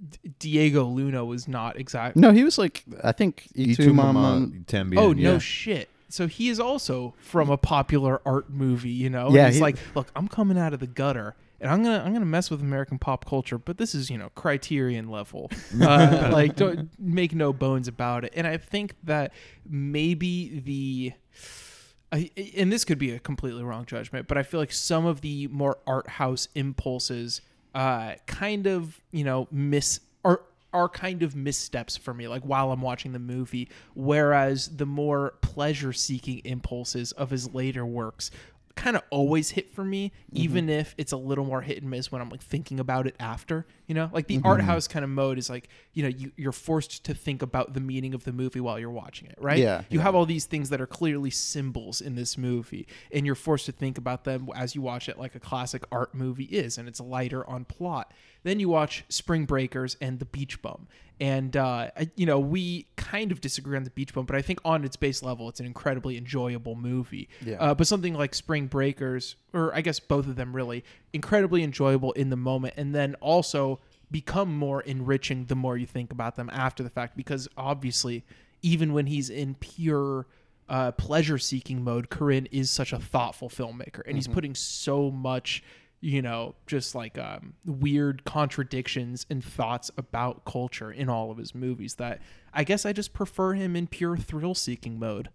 D- 0.08 0.32
Diego 0.38 0.84
Luna 0.84 1.24
was 1.24 1.46
not 1.46 1.78
exactly. 1.78 2.20
no 2.20 2.32
he 2.32 2.42
was 2.42 2.56
like 2.56 2.84
i 3.04 3.12
think 3.12 3.48
Itu 3.54 3.82
Itu 3.82 3.92
Mama 3.92 4.12
Mama- 4.12 4.46
Tambien, 4.64 4.98
Oh 4.98 5.12
no 5.12 5.38
shit. 5.38 5.88
So 6.08 6.26
he 6.26 6.48
is 6.48 6.58
also 6.58 7.14
from 7.20 7.50
a 7.50 7.56
popular 7.56 8.20
art 8.26 8.50
movie, 8.50 8.90
you 8.90 9.08
know. 9.10 9.30
Yeah, 9.30 9.46
he's 9.46 9.56
he- 9.56 9.60
like, 9.60 9.76
look, 9.94 10.08
I'm 10.16 10.26
coming 10.26 10.58
out 10.58 10.72
of 10.74 10.80
the 10.80 10.88
gutter, 10.88 11.36
and 11.60 11.70
I'm 11.70 11.82
gonna 11.82 12.02
I'm 12.04 12.12
gonna 12.12 12.24
mess 12.24 12.50
with 12.50 12.62
American 12.62 12.98
pop 12.98 13.26
culture, 13.26 13.58
but 13.58 13.76
this 13.76 13.94
is 13.94 14.10
you 14.10 14.18
know 14.18 14.30
Criterion 14.34 15.08
level. 15.08 15.50
Uh, 15.80 16.28
like, 16.32 16.56
don't 16.56 16.90
make 16.98 17.34
no 17.34 17.52
bones 17.52 17.88
about 17.88 18.24
it. 18.24 18.32
And 18.36 18.46
I 18.46 18.56
think 18.58 18.94
that 19.04 19.32
maybe 19.68 20.60
the. 20.60 21.12
I, 22.12 22.30
and 22.56 22.72
this 22.72 22.84
could 22.84 22.98
be 22.98 23.12
a 23.12 23.18
completely 23.18 23.62
wrong 23.62 23.86
judgment, 23.86 24.26
but 24.26 24.36
I 24.36 24.42
feel 24.42 24.60
like 24.60 24.72
some 24.72 25.06
of 25.06 25.20
the 25.20 25.46
more 25.48 25.78
art 25.86 26.08
house 26.08 26.48
impulses, 26.54 27.40
uh, 27.74 28.14
kind 28.26 28.66
of 28.66 29.00
you 29.10 29.24
know 29.24 29.48
miss 29.50 30.00
are 30.24 30.42
are 30.72 30.88
kind 30.88 31.22
of 31.22 31.34
missteps 31.34 31.96
for 31.96 32.14
me. 32.14 32.28
Like 32.28 32.42
while 32.42 32.72
I'm 32.72 32.82
watching 32.82 33.12
the 33.12 33.18
movie, 33.18 33.68
whereas 33.94 34.68
the 34.68 34.86
more 34.86 35.34
pleasure 35.40 35.92
seeking 35.92 36.40
impulses 36.44 37.12
of 37.12 37.30
his 37.30 37.52
later 37.54 37.84
works 37.86 38.30
kind 38.76 38.96
of 38.96 39.02
always 39.10 39.50
hit 39.50 39.74
for 39.74 39.84
me, 39.84 40.08
mm-hmm. 40.08 40.42
even 40.42 40.68
if 40.68 40.94
it's 40.96 41.12
a 41.12 41.16
little 41.16 41.44
more 41.44 41.60
hit 41.60 41.82
and 41.82 41.90
miss 41.90 42.10
when 42.10 42.20
I'm 42.20 42.28
like 42.28 42.42
thinking 42.42 42.80
about 42.80 43.06
it 43.06 43.16
after. 43.18 43.66
You 43.86 43.94
know, 43.94 44.10
like 44.12 44.26
the 44.26 44.38
mm-hmm. 44.38 44.46
art 44.46 44.60
house 44.60 44.86
kind 44.86 45.04
of 45.04 45.10
mode 45.10 45.38
is 45.38 45.50
like 45.50 45.68
you 45.92 46.02
know 46.02 46.08
you 46.08 46.32
you're 46.36 46.52
forced 46.52 47.04
to 47.04 47.14
think 47.14 47.42
about 47.42 47.74
the 47.74 47.80
meaning 47.80 48.14
of 48.14 48.24
the 48.24 48.32
movie 48.32 48.60
while 48.60 48.78
you're 48.78 48.90
watching 48.90 49.28
it, 49.28 49.36
right? 49.40 49.58
Yeah, 49.58 49.82
you 49.90 49.98
yeah. 49.98 50.04
have 50.04 50.14
all 50.14 50.26
these 50.26 50.44
things 50.44 50.70
that 50.70 50.80
are 50.80 50.86
clearly 50.86 51.30
symbols 51.30 52.00
in 52.00 52.14
this 52.14 52.38
movie, 52.38 52.86
and 53.12 53.26
you're 53.26 53.34
forced 53.34 53.66
to 53.66 53.72
think 53.72 53.98
about 53.98 54.24
them 54.24 54.48
as 54.54 54.74
you 54.74 54.82
watch 54.82 55.08
it, 55.08 55.18
like 55.18 55.34
a 55.34 55.40
classic 55.40 55.84
art 55.90 56.14
movie 56.14 56.44
is, 56.44 56.78
and 56.78 56.88
it's 56.88 57.00
lighter 57.00 57.48
on 57.48 57.64
plot. 57.64 58.12
Then 58.42 58.60
you 58.60 58.68
watch 58.68 59.04
Spring 59.08 59.44
Breakers 59.44 59.96
and 60.00 60.18
The 60.18 60.24
Beach 60.24 60.62
Bum, 60.62 60.88
and 61.20 61.56
uh, 61.56 61.90
you 62.16 62.26
know 62.26 62.38
we 62.38 62.86
kind 62.96 63.32
of 63.32 63.40
disagree 63.40 63.76
on 63.76 63.84
The 63.84 63.90
Beach 63.90 64.14
Bum, 64.14 64.24
but 64.26 64.36
I 64.36 64.42
think 64.42 64.60
on 64.64 64.84
its 64.84 64.96
base 64.96 65.22
level, 65.22 65.48
it's 65.48 65.60
an 65.60 65.66
incredibly 65.66 66.16
enjoyable 66.16 66.74
movie. 66.74 67.28
Yeah. 67.44 67.56
Uh, 67.56 67.74
but 67.74 67.86
something 67.86 68.14
like 68.14 68.34
Spring 68.34 68.66
Breakers, 68.66 69.36
or 69.52 69.74
I 69.74 69.82
guess 69.82 70.00
both 70.00 70.26
of 70.26 70.36
them, 70.36 70.54
really 70.56 70.84
incredibly 71.12 71.62
enjoyable 71.62 72.12
in 72.12 72.30
the 72.30 72.36
moment, 72.36 72.74
and 72.76 72.94
then 72.94 73.14
also 73.16 73.80
become 74.10 74.56
more 74.56 74.80
enriching 74.80 75.46
the 75.46 75.54
more 75.54 75.76
you 75.76 75.86
think 75.86 76.10
about 76.10 76.36
them 76.36 76.50
after 76.52 76.82
the 76.82 76.90
fact, 76.90 77.16
because 77.16 77.48
obviously, 77.56 78.24
even 78.62 78.92
when 78.92 79.06
he's 79.06 79.30
in 79.30 79.54
pure 79.54 80.26
uh, 80.68 80.92
pleasure 80.92 81.38
seeking 81.38 81.82
mode, 81.84 82.08
Korine 82.10 82.46
is 82.50 82.70
such 82.70 82.92
a 82.92 82.98
thoughtful 82.98 83.48
filmmaker, 83.48 84.02
and 84.06 84.16
he's 84.16 84.28
putting 84.28 84.54
so 84.54 85.10
much, 85.10 85.62
you 86.00 86.22
know, 86.22 86.54
just 86.66 86.94
like 86.94 87.18
um, 87.18 87.54
weird 87.64 88.24
contradictions 88.24 89.26
and 89.28 89.44
thoughts 89.44 89.90
about 89.98 90.44
culture 90.44 90.90
in 90.90 91.08
all 91.08 91.30
of 91.30 91.36
his 91.36 91.54
movies 91.54 91.96
that 91.96 92.20
I 92.54 92.64
guess 92.64 92.86
I 92.86 92.92
just 92.92 93.12
prefer 93.12 93.52
him 93.52 93.76
in 93.76 93.86
pure 93.86 94.16
thrill 94.16 94.54
seeking 94.54 94.98
mode, 94.98 95.28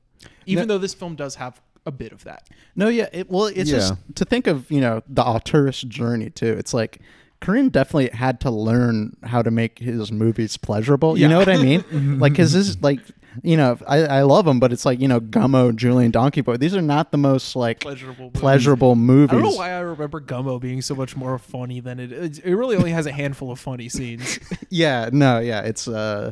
even 0.46 0.68
though 0.68 0.78
this 0.78 0.94
film 0.94 1.16
does 1.16 1.36
have 1.36 1.62
a 1.86 1.92
bit 1.92 2.12
of 2.12 2.24
that. 2.24 2.50
No, 2.76 2.88
yeah. 2.88 3.10
It, 3.14 3.30
well, 3.30 3.46
it's 3.46 3.70
just 3.70 3.94
to 4.16 4.26
think 4.26 4.48
of 4.48 4.70
you 4.72 4.82
know 4.82 5.04
the 5.08 5.24
auteurist 5.24 5.88
journey 5.88 6.32
too. 6.32 6.54
It's 6.58 6.74
like 6.74 7.00
Korine 7.42 7.72
definitely 7.72 8.10
had 8.10 8.40
to 8.42 8.50
learn 8.50 9.18
how 9.24 9.42
to 9.42 9.52
make 9.52 9.80
his 9.80 10.12
movies 10.12 10.58
pleasurable. 10.58 11.18
You 11.18 11.28
know 11.28 11.38
what 11.38 11.50
I 11.50 11.58
mean? 11.58 12.20
like, 12.20 12.36
cause 12.36 12.54
this 12.54 12.82
like 12.82 13.02
you 13.44 13.58
know 13.58 13.78
I, 13.88 13.98
I 14.06 14.22
love 14.24 14.46
them, 14.46 14.60
but 14.60 14.72
it's 14.74 14.86
like 14.86 15.00
you 15.00 15.08
know 15.08 15.20
Gummo, 15.20 15.76
Julian 15.76 16.12
Donkey 16.12 16.42
Boy. 16.42 16.58
These 16.58 16.76
are 16.76 16.82
not 16.82 17.12
the 17.12 17.18
most 17.18 17.56
like 17.56 17.80
Pleasurable 17.82 18.26
movies. 18.26 18.42
pleasurable 18.42 18.96
movies. 18.96 19.32
I 19.32 19.42
don't 19.42 19.44
know 19.52 19.58
why 19.58 19.72
I 19.72 19.80
remember 19.80 20.22
Gummo 20.22 20.60
being 20.60 20.82
so 20.82 20.96
much 20.96 21.16
more 21.16 21.38
funny 21.38 21.80
than 21.80 22.00
it. 22.00 22.12
It 22.12 22.40
it 22.46 22.56
really 22.56 22.76
only 22.78 22.92
has 22.92 23.06
a 23.06 23.12
handful 23.12 23.52
of 23.52 23.60
funny 23.60 23.90
scenes. 23.90 24.40
Yeah, 24.70 25.10
no, 25.14 25.40
yeah. 25.40 25.62
It's 25.62 25.88
uh, 25.88 26.32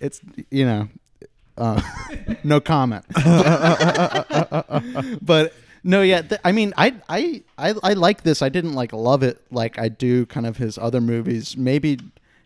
it's 0.00 0.20
you 0.50 0.64
know, 0.64 0.88
uh, 1.58 1.80
no 2.44 2.60
comment. 2.60 3.04
but 5.22 5.52
no, 5.84 6.02
yeah. 6.02 6.22
Th- 6.22 6.40
I 6.44 6.52
mean, 6.52 6.72
I, 6.76 6.94
I 7.08 7.42
I 7.58 7.74
I 7.82 7.92
like 7.94 8.22
this. 8.22 8.42
I 8.42 8.48
didn't 8.48 8.74
like 8.74 8.92
love 8.92 9.22
it 9.22 9.40
like 9.50 9.78
I 9.78 9.88
do 9.88 10.26
kind 10.26 10.46
of 10.46 10.56
his 10.58 10.78
other 10.78 11.00
movies. 11.00 11.56
Maybe 11.56 11.98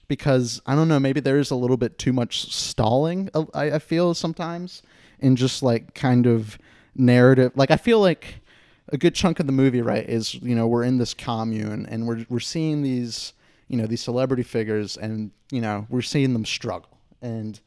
because 0.09 0.61
I 0.67 0.75
don't 0.75 0.89
know. 0.89 1.01
Maybe 1.01 1.21
there 1.21 1.39
is 1.39 1.51
a 1.51 1.57
little 1.57 1.77
bit 1.77 1.99
too 1.99 2.13
much 2.13 2.53
stalling. 2.53 3.31
uh, 3.35 3.45
I, 3.55 3.73
I 3.73 3.79
feel 3.79 4.15
sometimes 4.15 4.83
in 5.19 5.37
just 5.37 5.63
like 5.63 5.95
kind 5.95 6.27
of 6.27 6.59
narrative. 6.95 7.53
Like 7.55 7.71
I 7.71 7.77
feel 7.77 8.01
like 8.01 8.41
a 8.89 8.97
good 8.97 9.15
chunk 9.15 9.41
of 9.41 9.47
the 9.47 9.53
movie, 9.53 9.83
right, 9.83 10.09
is 10.09 10.35
you 10.35 10.55
know 10.55 10.67
we're 10.67 10.85
in 10.85 10.99
this 10.99 11.15
commune 11.15 11.87
and 11.87 12.07
we're 12.07 12.25
we're 12.29 12.41
seeing 12.41 12.83
these 12.83 13.33
you 13.69 13.77
know 13.77 13.87
these 13.87 14.03
celebrity 14.03 14.43
figures 14.43 14.97
and 14.97 15.31
you 15.51 15.61
know 15.61 15.87
we're 15.89 16.03
seeing 16.03 16.33
them 16.33 16.45
struggle 16.45 16.99
and 17.21 17.61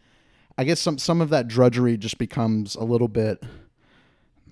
I 0.58 0.64
guess 0.64 0.80
some 0.80 0.98
some 0.98 1.22
of 1.22 1.30
that 1.30 1.48
drudgery 1.48 1.98
just 1.98 2.18
becomes 2.18 2.76
a 2.76 2.84
little 2.84 3.08
bit 3.08 3.44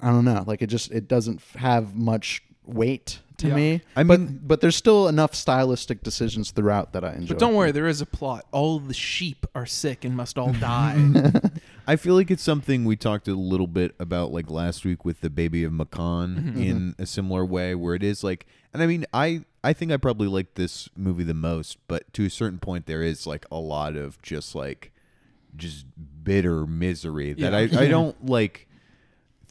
I 0.01 0.09
don't 0.09 0.25
know 0.25 0.43
like 0.45 0.61
it 0.61 0.67
just 0.67 0.91
it 0.91 1.07
doesn't 1.07 1.41
have 1.55 1.95
much 1.95 2.43
weight 2.65 3.19
to 3.37 3.47
Yeah. 3.47 3.55
me. 3.55 3.81
I 3.95 4.03
but 4.03 4.19
mean- 4.19 4.39
but 4.43 4.61
there's 4.61 4.75
still 4.75 5.07
enough 5.07 5.35
stylistic 5.35 6.03
decisions 6.03 6.51
throughout 6.51 6.93
that 6.93 7.03
I 7.03 7.13
enjoy. 7.13 7.27
But 7.29 7.39
don't 7.39 7.55
worry, 7.55 7.71
there 7.71 7.87
is 7.87 8.01
a 8.01 8.05
plot. 8.05 8.45
All 8.51 8.79
the 8.79 8.93
sheep 8.93 9.45
are 9.53 9.65
sick 9.65 10.03
and 10.03 10.15
must 10.15 10.37
all 10.37 10.53
die. 10.53 11.31
I 11.87 11.95
feel 11.95 12.15
like 12.15 12.29
it's 12.29 12.43
something 12.43 12.83
we 12.83 12.95
talked 12.95 13.27
a 13.27 13.33
little 13.33 13.67
bit 13.67 13.95
about 13.99 14.31
like 14.31 14.49
last 14.49 14.83
week 14.83 15.05
with 15.05 15.21
the 15.21 15.29
baby 15.29 15.63
of 15.63 15.71
Mâcon 15.71 16.37
mm-hmm. 16.37 16.61
in 16.61 16.77
mm-hmm. 16.77 17.01
a 17.01 17.05
similar 17.05 17.45
way 17.45 17.75
where 17.75 17.95
it 17.95 18.03
is 18.03 18.23
like 18.23 18.45
and 18.73 18.83
I 18.83 18.87
mean 18.87 19.05
I 19.13 19.45
I 19.63 19.73
think 19.73 19.91
I 19.91 19.97
probably 19.97 20.27
like 20.27 20.53
this 20.53 20.87
movie 20.95 21.23
the 21.23 21.33
most, 21.33 21.77
but 21.87 22.11
to 22.13 22.25
a 22.25 22.29
certain 22.29 22.59
point, 22.59 22.85
there 22.85 23.03
is 23.03 23.27
like 23.27 23.45
a 23.51 23.57
lot 23.57 23.95
of 23.95 24.21
just 24.21 24.55
like 24.55 24.91
just 25.55 25.85
bitter 26.23 26.65
misery 26.65 27.33
that 27.33 27.51
Yeah. 27.51 27.79
I, 27.79 27.83
I 27.83 27.87
don't 27.89 28.25
like 28.25 28.66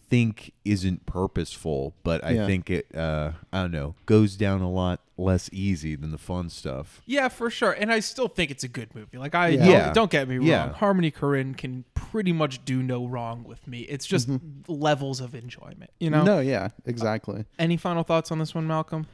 think 0.09 0.53
isn't 0.65 1.05
purposeful, 1.07 1.95
but 2.03 2.25
I 2.25 2.31
Yeah. 2.31 2.47
think 2.47 2.71
it 2.71 2.95
uh 2.95 3.33
I 3.53 3.63
don't 3.63 3.73
know 3.73 3.95
goes 4.07 4.37
down 4.37 4.61
a 4.63 4.71
lot 4.71 5.01
less 5.19 5.49
easy 5.53 5.97
than 5.97 6.11
the 6.11 6.19
fun 6.19 6.49
stuff. 6.51 7.01
Yeah, 7.07 7.29
for 7.29 7.49
sure. 7.51 7.73
And 7.73 7.91
I 7.91 8.01
still 8.01 8.29
think 8.29 8.51
it's 8.51 8.63
a 8.65 8.69
good 8.69 8.95
movie. 8.95 9.19
Like 9.19 9.35
I 9.35 9.49
Yeah. 9.49 9.85
don't, 9.87 9.95
don't 9.95 10.11
get 10.11 10.29
me 10.29 10.37
wrong. 10.39 10.47
Yeah. 10.47 10.73
Harmony 10.75 11.11
Korine 11.11 11.57
can 11.57 11.85
pretty 11.95 12.33
much 12.33 12.65
do 12.65 12.83
no 12.83 13.07
wrong 13.07 13.43
with 13.45 13.67
me. 13.67 13.81
It's 13.81 14.07
just 14.07 14.29
levels 14.69 15.21
of 15.21 15.35
enjoyment. 15.35 15.91
You 15.99 16.11
know. 16.11 16.23
No, 16.23 16.41
yeah, 16.41 16.69
exactly. 16.85 17.45
Any 17.59 17.77
final 17.77 18.03
thoughts 18.03 18.31
on 18.31 18.39
this 18.39 18.55
one, 18.55 18.67
Malcolm? 18.67 19.07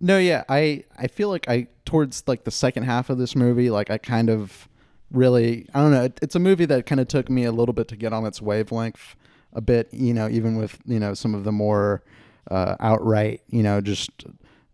No, 0.00 0.18
yeah, 0.18 0.42
I 0.48 0.84
I 0.98 1.06
feel 1.06 1.28
like 1.28 1.48
I 1.48 1.68
towards 1.84 2.24
like 2.26 2.44
the 2.44 2.50
second 2.50 2.84
half 2.84 3.10
of 3.10 3.18
this 3.18 3.36
movie, 3.36 3.70
like 3.70 3.90
I 3.90 3.98
kind 3.98 4.28
of 4.30 4.68
really 5.10 5.66
I 5.74 5.80
don't 5.80 5.92
know. 5.92 6.04
It, 6.04 6.18
it's 6.22 6.34
a 6.34 6.38
movie 6.40 6.64
that 6.64 6.86
kind 6.86 7.00
of 7.00 7.08
took 7.08 7.28
me 7.30 7.44
a 7.44 7.52
little 7.52 7.74
bit 7.74 7.88
to 7.88 7.96
get 7.96 8.12
on 8.12 8.24
its 8.24 8.40
wavelength 8.42 9.14
a 9.52 9.60
bit. 9.60 9.88
You 9.92 10.14
know, 10.14 10.28
even 10.28 10.56
with 10.56 10.78
you 10.86 10.98
know 10.98 11.14
some 11.14 11.34
of 11.34 11.44
the 11.44 11.52
more 11.52 12.02
uh, 12.50 12.76
outright, 12.80 13.42
you 13.48 13.62
know, 13.62 13.80
just 13.80 14.10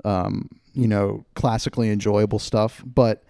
um, 0.05 0.49
you 0.75 0.89
know 0.89 1.25
classically 1.35 1.91
enjoyable 1.91 2.39
stuff, 2.39 2.83
but. 2.85 3.25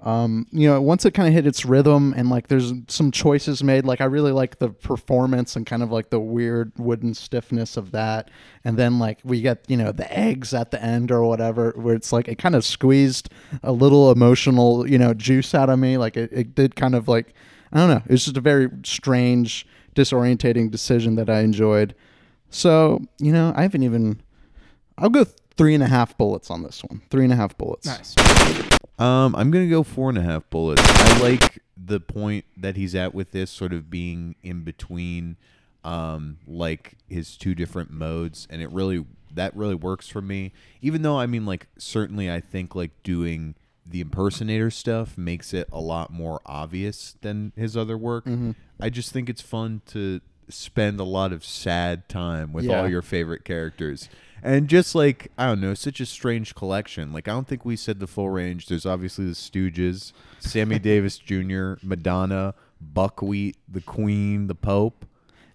Um, 0.00 0.46
you 0.50 0.68
know, 0.68 0.82
once 0.82 1.06
it 1.06 1.12
kind 1.12 1.28
of 1.28 1.32
hit 1.32 1.46
its 1.46 1.64
rhythm 1.64 2.12
and 2.14 2.28
like 2.28 2.48
there's 2.48 2.74
some 2.88 3.10
choices 3.10 3.64
made, 3.64 3.86
like 3.86 4.02
I 4.02 4.04
really 4.04 4.32
like 4.32 4.58
the 4.58 4.68
performance 4.68 5.56
and 5.56 5.64
kind 5.64 5.82
of 5.82 5.90
like 5.90 6.10
the 6.10 6.20
weird 6.20 6.72
wooden 6.76 7.14
stiffness 7.14 7.78
of 7.78 7.92
that. 7.92 8.30
And 8.64 8.76
then 8.76 8.98
like 8.98 9.20
we 9.24 9.40
get, 9.40 9.64
you 9.66 9.78
know, 9.78 9.92
the 9.92 10.12
eggs 10.12 10.52
at 10.52 10.72
the 10.72 10.82
end 10.82 11.10
or 11.10 11.24
whatever, 11.24 11.72
where 11.76 11.94
it's 11.94 12.12
like 12.12 12.28
it 12.28 12.36
kind 12.36 12.54
of 12.54 12.66
squeezed 12.66 13.30
a 13.62 13.72
little 13.72 14.10
emotional, 14.10 14.86
you 14.86 14.98
know, 14.98 15.14
juice 15.14 15.54
out 15.54 15.70
of 15.70 15.78
me. 15.78 15.96
Like 15.96 16.18
it, 16.18 16.30
it 16.34 16.54
did 16.54 16.76
kind 16.76 16.94
of 16.94 17.08
like, 17.08 17.32
I 17.72 17.78
don't 17.78 17.88
know, 17.88 18.02
it 18.04 18.10
was 18.10 18.26
just 18.26 18.36
a 18.36 18.42
very 18.42 18.68
strange, 18.84 19.66
disorientating 19.94 20.70
decision 20.70 21.14
that 21.16 21.30
I 21.30 21.40
enjoyed. 21.40 21.94
So, 22.50 23.02
you 23.18 23.32
know, 23.32 23.52
I 23.56 23.62
haven't 23.62 23.82
even, 23.82 24.20
I'll 24.98 25.10
go 25.10 25.26
three 25.56 25.74
and 25.74 25.82
a 25.82 25.88
half 25.88 26.16
bullets 26.16 26.50
on 26.50 26.62
this 26.62 26.82
one. 26.84 27.02
Three 27.10 27.24
and 27.24 27.32
a 27.32 27.36
half 27.36 27.56
bullets. 27.56 27.86
Nice. 27.86 28.14
Um, 28.98 29.34
I'm 29.34 29.50
gonna 29.50 29.68
go 29.68 29.82
four 29.82 30.08
and 30.08 30.18
a 30.18 30.22
half 30.22 30.48
bullets. 30.50 30.82
I 30.84 31.20
like 31.20 31.62
the 31.76 32.00
point 32.00 32.44
that 32.56 32.76
he's 32.76 32.94
at 32.94 33.14
with 33.14 33.32
this 33.32 33.50
sort 33.50 33.72
of 33.72 33.90
being 33.90 34.36
in 34.42 34.62
between, 34.62 35.36
um, 35.82 36.38
like 36.46 36.96
his 37.08 37.36
two 37.36 37.54
different 37.54 37.90
modes, 37.90 38.46
and 38.50 38.62
it 38.62 38.70
really 38.70 39.04
that 39.32 39.54
really 39.56 39.74
works 39.74 40.08
for 40.08 40.20
me. 40.20 40.52
Even 40.80 41.02
though 41.02 41.18
I 41.18 41.26
mean, 41.26 41.44
like 41.44 41.66
certainly 41.76 42.30
I 42.30 42.40
think 42.40 42.74
like 42.74 42.90
doing 43.02 43.56
the 43.86 44.00
impersonator 44.00 44.70
stuff 44.70 45.16
makes 45.18 45.52
it 45.52 45.68
a 45.72 45.80
lot 45.80 46.10
more 46.12 46.40
obvious 46.46 47.16
than 47.20 47.52
his 47.56 47.76
other 47.76 47.98
work. 47.98 48.24
Mm-hmm. 48.24 48.52
I 48.80 48.90
just 48.90 49.12
think 49.12 49.28
it's 49.28 49.42
fun 49.42 49.82
to 49.86 50.20
spend 50.48 51.00
a 51.00 51.04
lot 51.04 51.32
of 51.32 51.44
sad 51.44 52.08
time 52.08 52.52
with 52.52 52.64
Yeah. 52.64 52.80
all 52.82 52.88
your 52.88 53.02
favorite 53.02 53.44
characters. 53.44 54.08
And 54.42 54.68
just 54.68 54.94
like 54.94 55.30
I 55.38 55.46
don't 55.46 55.60
know, 55.60 55.72
such 55.74 56.00
a 56.00 56.06
strange 56.06 56.54
collection. 56.54 57.12
Like 57.12 57.28
I 57.28 57.32
don't 57.32 57.48
think 57.48 57.64
we 57.64 57.76
said 57.76 57.98
the 58.00 58.06
full 58.06 58.28
range. 58.30 58.66
There's 58.66 58.84
obviously 58.86 59.24
the 59.26 59.32
Stooges, 59.32 60.12
Sammy 60.38 60.78
Davis 60.90 61.16
Jr., 61.18 61.74
Madonna, 61.82 62.54
Buckwheat, 62.80 63.56
the 63.68 63.80
Queen, 63.80 64.46
the 64.46 64.54
Pope. 64.54 65.06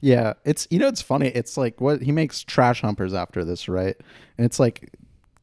Yeah, 0.02 0.34
it's 0.46 0.68
you 0.72 0.80
know 0.80 0.88
it's 0.88 1.02
funny. 1.02 1.28
It's 1.28 1.58
like 1.58 1.82
what 1.82 2.02
he 2.02 2.12
makes 2.12 2.42
trash 2.44 2.82
humpers 2.82 3.14
after 3.14 3.44
this, 3.44 3.68
right? 3.68 3.96
And 4.38 4.46
it's 4.46 4.60
like 4.60 4.90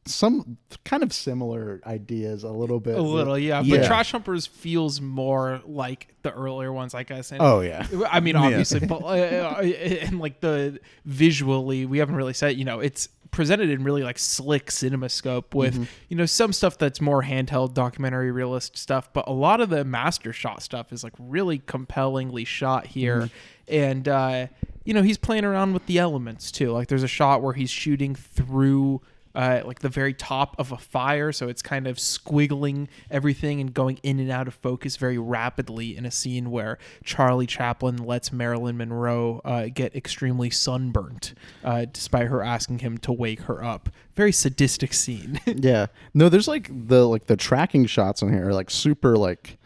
some 0.07 0.57
kind 0.85 1.03
of 1.03 1.13
similar 1.13 1.81
ideas 1.85 2.43
a 2.43 2.49
little 2.51 2.79
bit. 2.79 2.97
A 2.97 3.01
little, 3.01 3.37
yeah. 3.37 3.61
But 3.67 3.85
Trash 3.85 4.11
Humpers 4.11 4.45
feels 4.47 4.99
more 5.01 5.61
like 5.65 6.13
the 6.23 6.31
earlier 6.33 6.71
ones, 6.73 6.93
I 6.95 7.03
guess. 7.03 7.31
And 7.31 7.41
Oh 7.41 7.61
yeah. 7.61 7.85
I 8.09 8.19
mean, 8.19 8.35
obviously, 8.35 8.81
but 8.87 9.01
uh, 9.01 9.05
uh, 9.59 9.61
and 9.61 10.19
like 10.19 10.39
the 10.41 10.79
visually, 11.05 11.85
we 11.85 11.97
haven't 11.99 12.15
really 12.15 12.33
said. 12.33 12.57
You 12.57 12.65
know, 12.65 12.79
it's 12.79 13.09
presented 13.29 13.69
in 13.69 13.83
really 13.83 14.03
like 14.03 14.17
slick 14.17 14.67
CinemaScope 14.67 15.53
with 15.53 15.73
Mm-hmm. 15.75 15.83
you 16.07 16.15
know 16.17 16.25
some 16.25 16.53
stuff 16.53 16.77
that's 16.77 17.01
more 17.01 17.23
handheld 17.23 17.73
documentary 17.73 18.31
realist 18.31 18.77
stuff, 18.77 19.11
but 19.13 19.27
a 19.27 19.33
lot 19.33 19.59
of 19.61 19.69
the 19.69 19.83
master 19.83 20.31
shot 20.31 20.61
stuff 20.63 20.93
is 20.93 21.03
like 21.03 21.13
really 21.19 21.59
compellingly 21.59 22.45
shot 22.45 22.85
here, 22.87 23.23
Mm-hmm. 23.23 23.73
and 23.75 24.07
uh, 24.07 24.47
you 24.85 24.93
know 24.93 25.01
he's 25.03 25.17
playing 25.17 25.43
around 25.43 25.73
with 25.73 25.85
the 25.87 25.97
elements 25.99 26.51
too. 26.51 26.71
Like 26.71 26.87
there's 26.87 27.03
a 27.03 27.07
shot 27.07 27.41
where 27.41 27.53
he's 27.53 27.69
shooting 27.69 28.15
through 28.15 29.01
uh, 29.37 29.61
like 29.65 29.79
the 29.79 29.89
very 29.89 30.15
top 30.15 30.55
of 30.57 30.71
a 30.71 30.77
fire, 30.77 31.31
so 31.31 31.47
it's 31.47 31.61
kind 31.61 31.85
of 31.85 31.97
squiggling 31.97 32.87
everything 33.11 33.61
and 33.61 33.71
going 33.71 33.99
in 34.01 34.19
and 34.19 34.31
out 34.31 34.47
of 34.47 34.55
focus 34.55 34.97
very 34.97 35.19
rapidly 35.19 35.95
in 35.95 36.07
a 36.07 36.11
scene 36.11 36.49
where 36.49 36.79
Charlie 37.03 37.45
Chaplin 37.45 37.97
lets 37.97 38.33
Marilyn 38.33 38.77
Monroe 38.77 39.39
uh, 39.45 39.67
get 39.71 39.95
extremely 39.95 40.49
sunburnt, 40.49 41.35
uh, 41.63 41.85
despite 41.85 42.27
her 42.27 42.41
asking 42.41 42.79
him 42.79 42.97
to 42.97 43.13
wake 43.13 43.41
her 43.41 43.63
up. 43.63 43.89
Very 44.15 44.31
sadistic 44.31 44.93
scene. 44.93 45.39
Yeah. 45.59 45.87
No, 46.13 46.29
there's 46.29 46.47
like 46.47 46.69
the 46.87 47.07
like 47.07 47.25
the 47.25 47.35
tracking 47.35 47.85
shots 47.87 48.21
on 48.23 48.31
here 48.31 48.49
are 48.49 48.53
like 48.53 48.69
super 48.69 49.17
like 49.17 49.57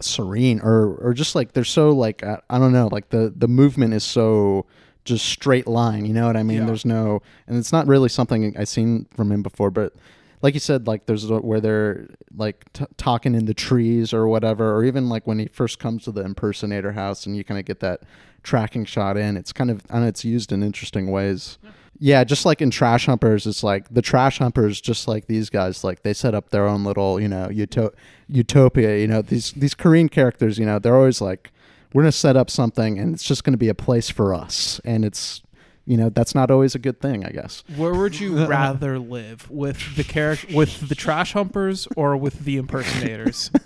serene 0.00 0.60
or 0.60 0.94
or 0.96 1.14
just 1.14 1.34
like 1.34 1.52
they're 1.52 1.64
so 1.64 1.90
like 1.90 2.22
I, 2.22 2.40
I 2.50 2.58
don't 2.58 2.72
know 2.72 2.88
like 2.92 3.08
the 3.08 3.32
the 3.34 3.48
movement 3.48 3.94
is 3.94 4.04
so 4.04 4.66
just 5.04 5.24
straight 5.26 5.66
line 5.66 6.04
you 6.06 6.12
know 6.12 6.26
what 6.26 6.36
i 6.36 6.42
mean 6.42 6.58
Yeah. 6.60 6.66
there's 6.66 6.84
no 6.84 7.22
and 7.46 7.56
it's 7.58 7.72
not 7.72 7.86
really 7.86 8.08
something 8.08 8.56
i've 8.56 8.68
seen 8.68 9.06
from 9.16 9.32
him 9.32 9.42
before 9.42 9.70
but 9.70 9.94
like 10.42 10.54
you 10.54 10.60
said 10.60 10.86
like 10.86 11.06
there's 11.06 11.28
where 11.30 11.60
they're 11.60 12.08
like 12.36 12.72
t- 12.72 12.84
talking 12.96 13.34
in 13.34 13.46
the 13.46 13.54
trees 13.54 14.12
or 14.12 14.26
whatever 14.28 14.74
or 14.76 14.84
even 14.84 15.08
like 15.08 15.26
when 15.26 15.38
he 15.38 15.46
first 15.48 15.78
comes 15.78 16.04
to 16.04 16.12
the 16.12 16.22
impersonator 16.22 16.92
house 16.92 17.26
and 17.26 17.36
you 17.36 17.44
kind 17.44 17.58
of 17.60 17.64
get 17.66 17.80
that 17.80 18.00
tracking 18.42 18.84
shot 18.84 19.16
in 19.16 19.36
it's 19.36 19.52
kind 19.52 19.70
of 19.70 19.82
and 19.90 20.04
it's 20.04 20.24
used 20.24 20.52
in 20.52 20.62
interesting 20.62 21.10
ways 21.10 21.58
yeah, 21.98 22.24
just 22.24 22.44
like 22.44 22.60
in 22.60 22.70
Trash 22.70 23.06
Humpers, 23.06 23.46
it's 23.46 23.62
like 23.62 23.88
the 23.94 24.02
Trash 24.02 24.38
Humpers, 24.38 24.80
just 24.80 25.06
like 25.06 25.26
these 25.28 25.48
guys, 25.50 25.84
like 25.84 26.02
they 26.02 26.12
set 26.12 26.34
up 26.34 26.50
their 26.50 26.66
own 26.66 26.82
little, 26.82 27.20
you 27.20 27.28
know, 27.28 27.46
uto- 27.48 27.92
utopia. 28.26 28.98
You 28.98 29.06
know, 29.06 29.22
these 29.22 29.52
these 29.52 29.74
Korine 29.74 30.10
characters, 30.10 30.58
you 30.58 30.66
know, 30.66 30.80
they're 30.80 30.96
always 30.96 31.20
like, 31.20 31.52
we're 31.92 32.02
gonna 32.02 32.12
set 32.12 32.36
up 32.36 32.50
something, 32.50 32.98
and 32.98 33.14
it's 33.14 33.24
just 33.24 33.44
gonna 33.44 33.56
be 33.56 33.68
a 33.68 33.74
place 33.74 34.10
for 34.10 34.34
us, 34.34 34.80
and 34.84 35.04
it's, 35.04 35.42
you 35.84 35.96
know, 35.96 36.08
that's 36.08 36.34
not 36.34 36.50
always 36.50 36.74
a 36.74 36.78
good 36.78 37.00
thing, 37.00 37.24
I 37.24 37.30
guess. 37.30 37.64
Where 37.76 37.94
would 37.94 38.18
you 38.18 38.36
uh-huh. 38.38 38.48
rather 38.48 38.98
live 38.98 39.50
with 39.50 39.96
the 39.96 40.04
character 40.04 40.48
with 40.54 40.88
the 40.88 40.94
Trash 40.94 41.32
Humpers 41.32 41.88
or 41.96 42.16
with 42.16 42.44
the 42.44 42.56
impersonators? 42.58 43.50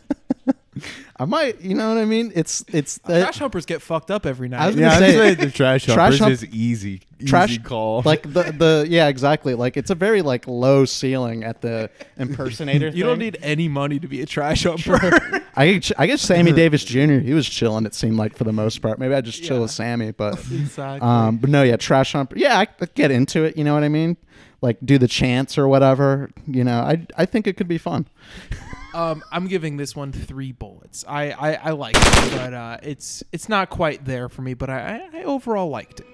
I 1.19 1.25
might, 1.25 1.61
you 1.63 1.75
know 1.75 1.89
what 1.89 1.99
I 1.99 2.05
mean? 2.05 2.31
It's 2.35 2.65
it's 2.73 2.99
Trash 2.99 3.39
Humpers 3.39 3.65
get 3.67 3.81
fucked 3.83 4.11
up 4.11 4.27
every 4.27 4.49
night. 4.49 4.61
I 4.61 4.67
was 4.69 4.77
Yeah, 4.77 4.91
gonna 4.95 5.07
I'd 5.07 5.11
say- 5.11 5.17
say 5.17 5.35
the 5.47 5.51
trash 5.51 5.85
Trash 5.85 5.97
humpers 5.97 6.19
hump- 6.19 6.33
is 6.33 6.45
easy. 6.47 7.01
Easy 7.19 7.29
trash 7.31 7.57
call. 7.63 8.03
like 8.05 8.23
the 8.31 8.43
the 8.59 8.87
yeah 8.91 9.09
exactly 9.09 9.55
like 9.55 9.79
it's 9.79 9.89
a 9.89 9.95
very 9.95 10.21
like 10.21 10.47
low 10.47 10.85
ceiling 10.85 11.45
at 11.45 11.63
the 11.63 11.89
impersonator. 12.19 12.89
you 12.95 13.05
don't 13.05 13.13
thing. 13.15 13.19
need 13.21 13.39
any 13.41 13.69
money 13.69 13.99
to 13.99 14.07
be 14.07 14.21
a 14.21 14.27
trash 14.27 14.65
humper. 14.65 15.43
I 15.57 15.73
guess- 15.73 15.93
I 15.97 16.07
guess 16.07 16.21
Sammy 16.21 16.53
Davis 16.53 16.85
Jr. 16.85 17.15
He 17.21 17.33
was 17.33 17.49
chilling. 17.49 17.87
It 17.87 17.95
seemed 17.95 18.17
like 18.19 18.37
for 18.37 18.45
the 18.45 18.53
most 18.53 18.83
part. 18.83 18.99
Maybe 18.99 19.15
I 19.15 19.23
just 19.23 19.43
chill 19.43 19.57
Yeah. 19.57 19.63
with 19.63 19.71
Sammy, 19.71 20.11
but 20.13 20.35
exactly. 20.51 21.09
um, 21.09 21.39
but 21.39 21.49
no, 21.49 21.63
yeah, 21.63 21.77
trash 21.77 22.13
hump. 22.13 22.35
Yeah, 22.37 22.59
I 22.59 22.67
could 22.67 22.93
get 22.95 23.11
into 23.11 23.45
it. 23.45 23.57
You 23.57 23.65
know 23.65 23.73
what 23.73 23.83
I 23.85 23.89
mean? 23.89 24.19
Like 24.67 24.79
do 24.85 24.99
the 24.99 25.07
chants 25.07 25.57
or 25.57 25.69
whatever. 25.69 26.29
You 26.45 26.65
know, 26.65 26.81
I 26.81 27.07
I 27.17 27.25
think 27.25 27.47
it 27.47 27.57
could 27.57 27.69
be 27.69 27.79
fun. 27.79 28.09
Um, 28.95 29.23
I'm 29.31 29.47
giving 29.47 29.77
this 29.77 29.95
one 29.95 30.11
three 30.11 30.53
bullets. 30.53 31.05
I 31.07 31.31
I, 31.33 31.53
I 31.53 31.71
like 31.73 31.97
it, 31.99 32.33
but 32.33 32.55
uh, 32.55 32.79
it's 32.83 33.23
it's 33.31 33.47
not 33.47 33.69
quite 33.69 34.07
there 34.07 34.31
for 34.31 34.41
me. 34.41 34.55
But 34.55 34.71
I, 34.71 35.03
I, 35.13 35.19
I 35.19 35.25
overall 35.25 35.69
liked 35.69 36.01
it. 36.01 36.07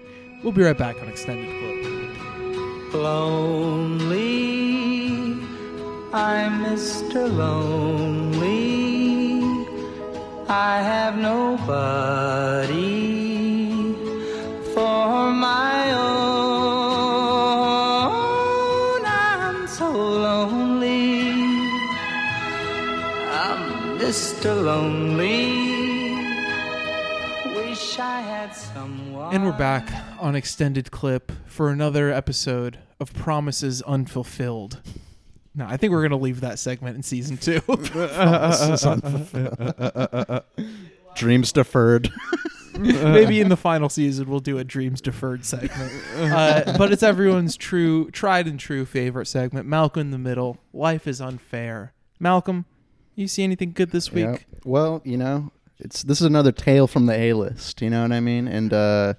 We'll 0.42 0.52
be 0.52 0.62
right 0.62 0.76
back 0.76 1.00
on 1.00 1.08
extended 1.08 1.46
clip. 1.46 2.92
Lonely, 2.92 4.18
I'm 6.12 6.64
Mr. 6.64 7.32
Lonely. 7.32 8.82
I 10.48 10.82
have 10.82 11.16
nobody 11.16 12.72
Mr. 24.12 24.52
Lonely. 24.62 26.12
Wish 27.56 27.98
I 27.98 28.20
had 28.20 28.50
someone. 28.50 29.34
And 29.34 29.42
we're 29.42 29.56
back 29.56 29.90
on 30.20 30.36
extended 30.36 30.90
clip 30.90 31.32
for 31.46 31.70
another 31.70 32.12
episode 32.12 32.78
of 33.00 33.14
Promises 33.14 33.80
Unfulfilled. 33.80 34.82
No, 35.54 35.64
I 35.66 35.78
think 35.78 35.92
we're 35.92 36.02
gonna 36.02 36.18
leave 36.18 36.42
that 36.42 36.58
segment 36.58 36.94
in 36.94 37.02
season 37.02 37.38
two. 37.38 37.60
Dreams 41.14 41.50
deferred. 41.50 42.12
maybe 42.78 43.40
in 43.40 43.48
the 43.48 43.56
final 43.56 43.88
season 43.88 44.28
we'll 44.28 44.40
do 44.40 44.58
a 44.58 44.64
dreams 44.64 45.00
deferred 45.00 45.46
segment. 45.46 45.90
Uh, 46.16 46.76
but 46.76 46.92
it's 46.92 47.02
everyone's 47.02 47.56
true, 47.56 48.10
tried 48.10 48.46
and 48.46 48.60
true 48.60 48.84
favorite 48.84 49.24
segment. 49.24 49.66
Malcolm 49.66 50.02
in 50.02 50.10
the 50.10 50.18
middle. 50.18 50.58
Life 50.74 51.06
is 51.06 51.18
unfair. 51.18 51.94
Malcolm, 52.20 52.66
you 53.14 53.28
see 53.28 53.44
anything 53.44 53.72
good 53.72 53.90
this 53.90 54.12
week? 54.12 54.24
Yeah. 54.24 54.36
Well, 54.64 55.02
you 55.04 55.16
know, 55.16 55.52
it's 55.78 56.02
this 56.02 56.20
is 56.20 56.26
another 56.26 56.52
tale 56.52 56.86
from 56.86 57.06
the 57.06 57.14
A 57.14 57.32
list. 57.32 57.82
You 57.82 57.90
know 57.90 58.02
what 58.02 58.12
I 58.12 58.20
mean? 58.20 58.48
And 58.48 58.72
uh, 58.72 59.14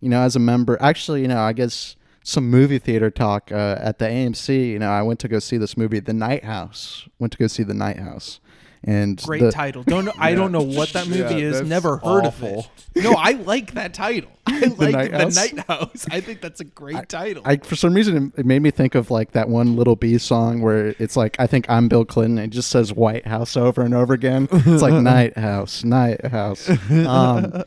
you 0.00 0.08
know, 0.08 0.20
as 0.20 0.36
a 0.36 0.40
member, 0.40 0.80
actually, 0.80 1.22
you 1.22 1.28
know, 1.28 1.40
I 1.40 1.52
guess 1.52 1.96
some 2.22 2.50
movie 2.50 2.78
theater 2.78 3.10
talk 3.10 3.50
uh, 3.50 3.76
at 3.80 3.98
the 3.98 4.06
AMC. 4.06 4.68
You 4.68 4.78
know, 4.78 4.90
I 4.90 5.02
went 5.02 5.20
to 5.20 5.28
go 5.28 5.38
see 5.38 5.56
this 5.56 5.76
movie, 5.76 6.00
The 6.00 6.12
Night 6.12 6.44
House. 6.44 7.08
Went 7.18 7.32
to 7.32 7.38
go 7.38 7.46
see 7.46 7.62
The 7.62 7.74
Night 7.74 7.98
House. 7.98 8.40
And 8.84 9.16
Great 9.22 9.42
the- 9.42 9.52
title. 9.52 9.84
Don't 9.84 10.04
know, 10.06 10.12
I 10.18 10.34
don't 10.36 10.50
know 10.50 10.62
what 10.62 10.88
that 10.94 11.06
movie 11.06 11.20
Yeah, 11.20 11.50
is. 11.50 11.60
Never 11.62 11.98
heard 11.98 12.26
awful. 12.26 12.48
of 12.60 12.64
it. 12.66 12.68
No, 12.94 13.12
I 13.16 13.30
like 13.32 13.72
that 13.72 13.94
title. 13.94 14.30
I 14.46 14.58
like 14.76 14.92
Night 14.92 15.10
the 15.12 15.18
House? 15.18 15.34
Night 15.36 15.58
House. 15.66 16.06
I 16.10 16.20
think 16.20 16.42
that's 16.42 16.60
a 16.60 16.64
great 16.64 17.08
title. 17.08 17.42
I 17.46 17.56
for 17.56 17.74
some 17.74 17.94
reason 17.94 18.34
it 18.36 18.44
made 18.44 18.60
me 18.60 18.70
think 18.70 18.94
of 18.94 19.10
like 19.10 19.32
that 19.32 19.48
one 19.48 19.76
Lil 19.76 19.96
B 19.96 20.18
song 20.18 20.60
where 20.60 20.88
it's 20.98 21.16
like 21.16 21.34
I 21.38 21.46
think 21.46 21.64
I'm 21.70 21.88
Bill 21.88 22.04
Clinton. 22.04 22.36
And 22.36 22.52
it 22.52 22.54
just 22.54 22.68
says 22.68 22.92
White 22.92 23.26
House 23.26 23.56
over 23.56 23.80
and 23.80 23.94
over 23.94 24.12
again. 24.12 24.46
It's 24.52 24.82
like 24.82 24.92
Night 24.92 25.38
House, 25.38 25.84
Night 25.84 26.26
House. 26.26 26.68
Um, 26.90 27.64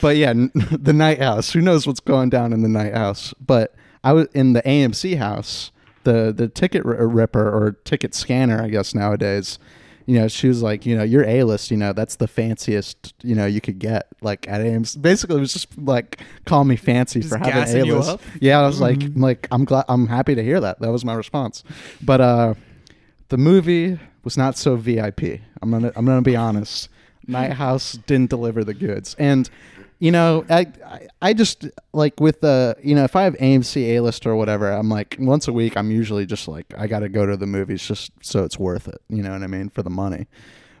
but 0.00 0.16
yeah, 0.16 0.32
the 0.32 0.92
Night 0.92 1.20
House. 1.20 1.52
Who 1.52 1.60
knows 1.60 1.86
what's 1.86 2.00
going 2.00 2.30
down 2.30 2.52
in 2.52 2.62
the 2.62 2.68
Night 2.68 2.94
House? 2.94 3.32
But 3.38 3.76
I 4.02 4.12
was 4.12 4.26
in 4.34 4.54
the 4.54 4.62
AMC 4.62 5.18
house. 5.18 5.70
The 6.02 6.32
the 6.36 6.48
ticket 6.48 6.84
r- 6.84 7.06
ripper 7.06 7.48
or 7.48 7.72
ticket 7.84 8.12
scanner, 8.12 8.60
I 8.60 8.68
guess 8.70 8.92
nowadays. 8.92 9.60
You 10.06 10.20
know, 10.20 10.28
she 10.28 10.48
was 10.48 10.62
like, 10.62 10.84
you 10.84 10.96
know, 10.96 11.02
your 11.02 11.24
A 11.24 11.44
list, 11.44 11.70
you 11.70 11.76
know, 11.76 11.92
that's 11.92 12.16
the 12.16 12.28
fanciest, 12.28 13.14
you 13.22 13.34
know, 13.34 13.46
you 13.46 13.60
could 13.60 13.78
get. 13.78 14.06
Like 14.20 14.48
at 14.48 14.60
AMC, 14.60 15.00
basically, 15.00 15.36
it 15.36 15.40
was 15.40 15.52
just 15.52 15.78
like 15.78 16.20
call 16.44 16.64
me 16.64 16.76
fancy 16.76 17.20
Just 17.20 17.32
for 17.32 17.38
having 17.38 17.54
A 17.54 17.84
list. 17.84 18.10
Mm-hmm. 18.10 18.38
Yeah, 18.40 18.60
I 18.60 18.66
was 18.66 18.80
like, 18.80 19.02
I'm 19.02 19.20
like 19.20 19.48
I'm 19.50 19.64
glad, 19.64 19.84
I'm 19.88 20.06
happy 20.06 20.34
to 20.34 20.42
hear 20.42 20.60
that. 20.60 20.80
That 20.80 20.90
was 20.90 21.04
my 21.04 21.14
response. 21.14 21.64
But 22.02 22.20
uh, 22.20 22.54
the 23.28 23.38
movie 23.38 23.98
was 24.24 24.36
not 24.36 24.56
so 24.56 24.76
VIP. 24.76 25.40
I'm 25.62 25.70
gonna, 25.70 25.92
I'm 25.96 26.04
gonna 26.04 26.22
be 26.22 26.36
honest. 26.36 26.88
Night 27.26 27.52
House 27.52 27.92
didn't 28.06 28.28
deliver 28.28 28.64
the 28.64 28.74
goods, 28.74 29.16
and 29.18 29.48
you 30.04 30.10
know, 30.10 30.44
I, 30.50 30.66
I, 30.84 31.08
I 31.22 31.32
just 31.32 31.66
like 31.94 32.20
with 32.20 32.42
the, 32.42 32.76
you 32.82 32.94
know, 32.94 33.04
if 33.04 33.16
I 33.16 33.22
have 33.22 33.34
AMC 33.38 33.76
A 33.96 34.00
list 34.00 34.26
or 34.26 34.36
whatever, 34.36 34.70
I'm 34.70 34.90
like 34.90 35.16
once 35.18 35.48
a 35.48 35.52
week. 35.52 35.78
I'm 35.78 35.90
usually 35.90 36.26
just 36.26 36.46
like 36.46 36.66
I 36.76 36.86
got 36.86 36.98
to 37.00 37.08
go 37.08 37.24
to 37.24 37.38
the 37.38 37.46
movies 37.46 37.80
just 37.82 38.12
so 38.20 38.44
it's 38.44 38.58
worth 38.58 38.86
it. 38.86 39.00
You 39.08 39.22
know 39.22 39.32
what 39.32 39.42
I 39.42 39.46
mean 39.46 39.70
for 39.70 39.82
the 39.82 39.88
money. 39.88 40.26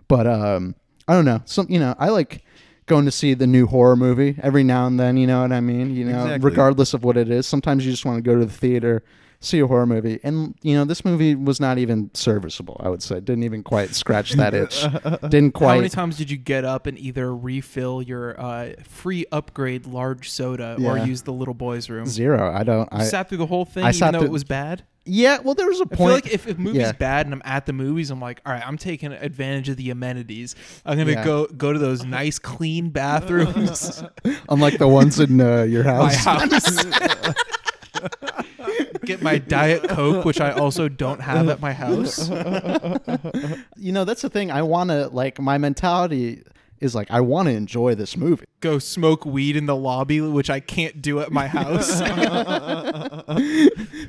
But 0.08 0.26
um, 0.26 0.74
I 1.08 1.14
don't 1.14 1.24
know. 1.24 1.40
Some, 1.46 1.68
you 1.70 1.78
know, 1.78 1.94
I 1.98 2.10
like 2.10 2.44
going 2.84 3.06
to 3.06 3.10
see 3.10 3.32
the 3.32 3.46
new 3.46 3.66
horror 3.66 3.96
movie 3.96 4.36
every 4.42 4.62
now 4.62 4.86
and 4.86 5.00
then. 5.00 5.16
You 5.16 5.26
know 5.26 5.40
what 5.40 5.52
I 5.52 5.60
mean? 5.62 5.96
You 5.96 6.04
know, 6.04 6.24
Exactly. 6.24 6.50
regardless 6.50 6.92
of 6.92 7.02
what 7.02 7.16
it 7.16 7.30
is. 7.30 7.46
Sometimes 7.46 7.86
you 7.86 7.92
just 7.92 8.04
want 8.04 8.18
to 8.18 8.22
go 8.30 8.38
to 8.38 8.44
the 8.44 8.52
theater, 8.52 9.04
see 9.44 9.60
a 9.60 9.66
horror 9.66 9.86
movie, 9.86 10.18
and 10.24 10.54
you 10.62 10.74
know, 10.74 10.84
this 10.84 11.04
movie 11.04 11.34
was 11.34 11.60
not 11.60 11.78
even 11.78 12.10
serviceable. 12.14 12.80
I 12.84 12.88
would 12.88 13.02
say 13.02 13.20
didn't 13.20 13.44
even 13.44 13.62
quite 13.62 13.94
scratch 13.94 14.32
that 14.32 14.54
itch. 14.54 14.82
Didn't 15.28 15.52
quite. 15.52 15.70
How 15.70 15.76
many 15.76 15.88
times 15.88 16.16
did 16.16 16.30
you 16.30 16.36
get 16.36 16.64
up 16.64 16.86
and 16.86 16.98
either 16.98 17.34
refill 17.34 18.02
your 18.02 18.40
uh, 18.40 18.72
free 18.84 19.26
upgrade 19.32 19.86
large 19.86 20.30
soda 20.30 20.76
or 20.84 20.98
use 20.98 21.22
the 21.22 21.32
little 21.32 21.54
boys' 21.54 21.88
room? 21.90 22.06
Zero. 22.06 22.52
I 22.52 22.64
don't. 22.64 22.88
You 22.92 22.98
I 22.98 23.04
sat 23.04 23.28
through 23.28 23.38
the 23.38 23.46
whole 23.46 23.64
thing, 23.64 23.84
I 23.84 23.88
even 23.88 23.98
sat 23.98 24.12
though 24.12 24.18
through- 24.20 24.28
it 24.28 24.32
was 24.32 24.44
bad. 24.44 24.84
yeah. 25.04 25.38
Well, 25.38 25.54
there 25.54 25.66
was 25.68 25.80
a 25.80 25.84
I 25.84 25.94
point. 25.94 25.98
feel 25.98 26.08
like 26.14 26.26
if, 26.32 26.46
if 26.46 26.58
movie's 26.58 26.80
yeah. 26.80 26.92
bad 26.92 27.26
and 27.26 27.34
I'm 27.34 27.42
at 27.44 27.66
the 27.66 27.72
movies, 27.74 28.10
I'm 28.10 28.20
like, 28.20 28.40
all 28.46 28.52
right, 28.52 28.66
I'm 28.66 28.78
taking 28.78 29.12
advantage 29.12 29.68
of 29.68 29.76
the 29.76 29.90
amenities. 29.90 30.54
I'm 30.86 30.96
gonna 30.96 31.12
Yeah. 31.12 31.24
go 31.24 31.46
go 31.46 31.72
to 31.72 31.78
those 31.78 32.04
nice, 32.04 32.38
clean 32.38 32.88
bathrooms. 32.90 34.02
unlike 34.48 34.78
the 34.78 34.88
ones 34.88 35.20
in 35.20 35.40
uh, 35.40 35.62
your 35.64 35.84
my 35.84 36.12
house. 36.14 36.84
Get 39.04 39.22
my 39.22 39.38
diet 39.38 39.88
coke, 39.88 40.24
which 40.24 40.40
I 40.40 40.52
also 40.52 40.88
don't 40.88 41.20
have 41.20 41.48
at 41.48 41.60
my 41.60 41.72
house. 41.72 42.28
you 43.76 43.92
know, 43.92 44.04
that's 44.04 44.22
the 44.22 44.30
thing. 44.30 44.50
I 44.50 44.62
want 44.62 44.90
to 44.90 45.08
like 45.08 45.40
my 45.40 45.58
mentality 45.58 46.42
is 46.80 46.94
like 46.94 47.10
I 47.10 47.20
want 47.20 47.48
to 47.48 47.54
enjoy 47.54 47.94
this 47.94 48.16
movie. 48.16 48.44
Go 48.60 48.78
smoke 48.78 49.24
weed 49.24 49.56
in 49.56 49.66
the 49.66 49.76
lobby, 49.76 50.20
which 50.20 50.50
I 50.50 50.60
can't 50.60 51.00
do 51.00 51.20
at 51.20 51.32
my 51.32 51.46
house. 51.46 51.88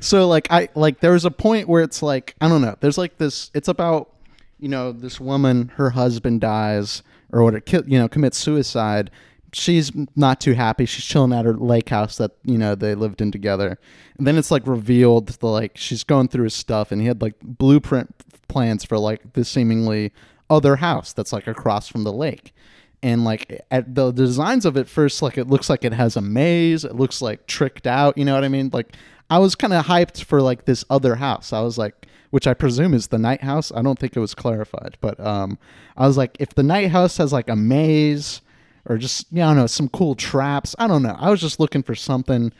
so 0.00 0.28
like 0.28 0.48
I 0.50 0.68
like 0.74 1.00
there's 1.00 1.24
a 1.24 1.30
point 1.30 1.68
where 1.68 1.82
it's 1.82 2.02
like 2.02 2.34
I 2.40 2.48
don't 2.48 2.62
know. 2.62 2.76
There's 2.80 2.98
like 2.98 3.18
this. 3.18 3.50
It's 3.54 3.68
about 3.68 4.12
you 4.58 4.68
know 4.68 4.92
this 4.92 5.18
woman. 5.20 5.68
Her 5.76 5.90
husband 5.90 6.40
dies 6.40 7.02
or 7.32 7.42
what? 7.42 7.54
It, 7.54 7.88
you 7.88 7.98
know 7.98 8.08
commits 8.08 8.38
suicide. 8.38 9.10
She's 9.56 9.90
not 10.14 10.38
too 10.38 10.52
happy. 10.52 10.84
She's 10.84 11.04
chilling 11.04 11.32
at 11.32 11.46
her 11.46 11.54
lake 11.54 11.88
house 11.88 12.18
that 12.18 12.32
you 12.44 12.58
know 12.58 12.74
they 12.74 12.94
lived 12.94 13.22
in 13.22 13.32
together. 13.32 13.78
And 14.18 14.26
then 14.26 14.36
it's 14.36 14.50
like 14.50 14.66
revealed 14.66 15.28
the 15.28 15.46
like 15.46 15.78
she's 15.78 16.04
going 16.04 16.28
through 16.28 16.44
his 16.44 16.54
stuff 16.54 16.92
and 16.92 17.00
he 17.00 17.06
had 17.06 17.22
like 17.22 17.40
blueprint 17.40 18.14
plans 18.48 18.84
for 18.84 18.98
like 18.98 19.32
this 19.32 19.48
seemingly 19.48 20.12
other 20.50 20.76
house 20.76 21.14
that's 21.14 21.32
like 21.32 21.46
across 21.46 21.88
from 21.88 22.04
the 22.04 22.12
lake. 22.12 22.52
And 23.02 23.24
like 23.24 23.62
at 23.70 23.94
the 23.94 24.12
designs 24.12 24.66
of 24.66 24.76
it 24.76 24.88
first 24.88 25.22
like 25.22 25.38
it 25.38 25.46
looks 25.46 25.70
like 25.70 25.84
it 25.86 25.94
has 25.94 26.16
a 26.16 26.20
maze. 26.20 26.84
It 26.84 26.94
looks 26.94 27.22
like 27.22 27.46
tricked 27.46 27.86
out. 27.86 28.18
You 28.18 28.26
know 28.26 28.34
what 28.34 28.44
i 28.44 28.48
mean? 28.48 28.68
Like 28.74 28.94
i 29.30 29.38
was 29.38 29.54
kind 29.54 29.72
of 29.72 29.86
hyped 29.86 30.22
for 30.24 30.42
like 30.42 30.66
this 30.66 30.84
other 30.90 31.14
house. 31.14 31.54
I 31.54 31.60
was 31.62 31.78
like 31.78 32.06
which 32.30 32.46
i 32.46 32.52
presume 32.52 32.92
is 32.92 33.06
the 33.06 33.18
night 33.18 33.42
house. 33.42 33.72
I 33.74 33.80
don't 33.80 33.98
think 33.98 34.14
it 34.14 34.20
was 34.20 34.34
clarified. 34.34 34.98
But 35.00 35.18
um 35.18 35.58
i 35.96 36.06
was 36.06 36.18
like 36.18 36.36
if 36.38 36.50
the 36.50 36.62
night 36.62 36.90
house 36.90 37.16
has 37.16 37.32
like 37.32 37.48
a 37.48 37.56
maze 37.56 38.42
or 38.86 38.98
just 38.98 39.26
you 39.30 39.38
know, 39.38 39.46
I 39.46 39.48
don't 39.50 39.56
know 39.56 39.66
some 39.66 39.88
cool 39.88 40.14
traps 40.14 40.74
i 40.78 40.86
don't 40.86 41.02
know 41.02 41.16
i 41.18 41.30
was 41.30 41.40
just 41.40 41.60
looking 41.60 41.82
for 41.82 41.94
something 41.94 42.52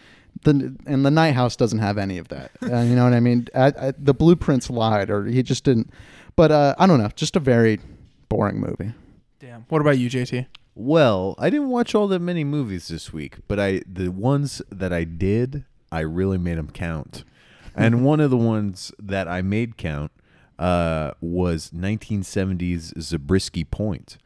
the, 0.42 0.76
and 0.86 1.04
the 1.04 1.10
night 1.10 1.32
house 1.32 1.56
doesn't 1.56 1.78
have 1.78 1.96
any 1.96 2.18
of 2.18 2.28
that 2.28 2.50
uh, 2.62 2.82
you 2.82 2.94
know 2.94 3.04
what 3.04 3.14
i 3.14 3.20
mean 3.20 3.48
I, 3.54 3.66
I, 3.66 3.92
the 3.98 4.14
blueprints 4.14 4.68
lied 4.68 5.08
or 5.10 5.24
he 5.24 5.42
just 5.42 5.64
didn't 5.64 5.90
but 6.36 6.52
uh, 6.52 6.74
i 6.78 6.86
don't 6.86 6.98
know 6.98 7.10
just 7.16 7.36
a 7.36 7.40
very 7.40 7.80
boring 8.28 8.60
movie 8.60 8.92
Damn. 9.38 9.66
What 9.68 9.80
about 9.80 9.98
you, 9.98 10.08
JT? 10.08 10.46
Well, 10.74 11.34
I 11.38 11.50
didn't 11.50 11.68
watch 11.68 11.94
all 11.94 12.08
that 12.08 12.20
many 12.20 12.44
movies 12.44 12.88
this 12.88 13.12
week, 13.12 13.38
but 13.48 13.60
I 13.60 13.82
the 13.86 14.08
ones 14.08 14.62
that 14.70 14.92
I 14.92 15.04
did, 15.04 15.64
I 15.92 16.00
really 16.00 16.38
made 16.38 16.58
them 16.58 16.70
count. 16.70 17.24
and 17.74 18.04
one 18.04 18.20
of 18.20 18.30
the 18.30 18.36
ones 18.36 18.92
that 18.98 19.28
I 19.28 19.42
made 19.42 19.76
count 19.76 20.10
uh, 20.58 21.12
was 21.20 21.70
1970s 21.70 22.98
Zabriskie 23.00 23.64
Point. 23.64 24.16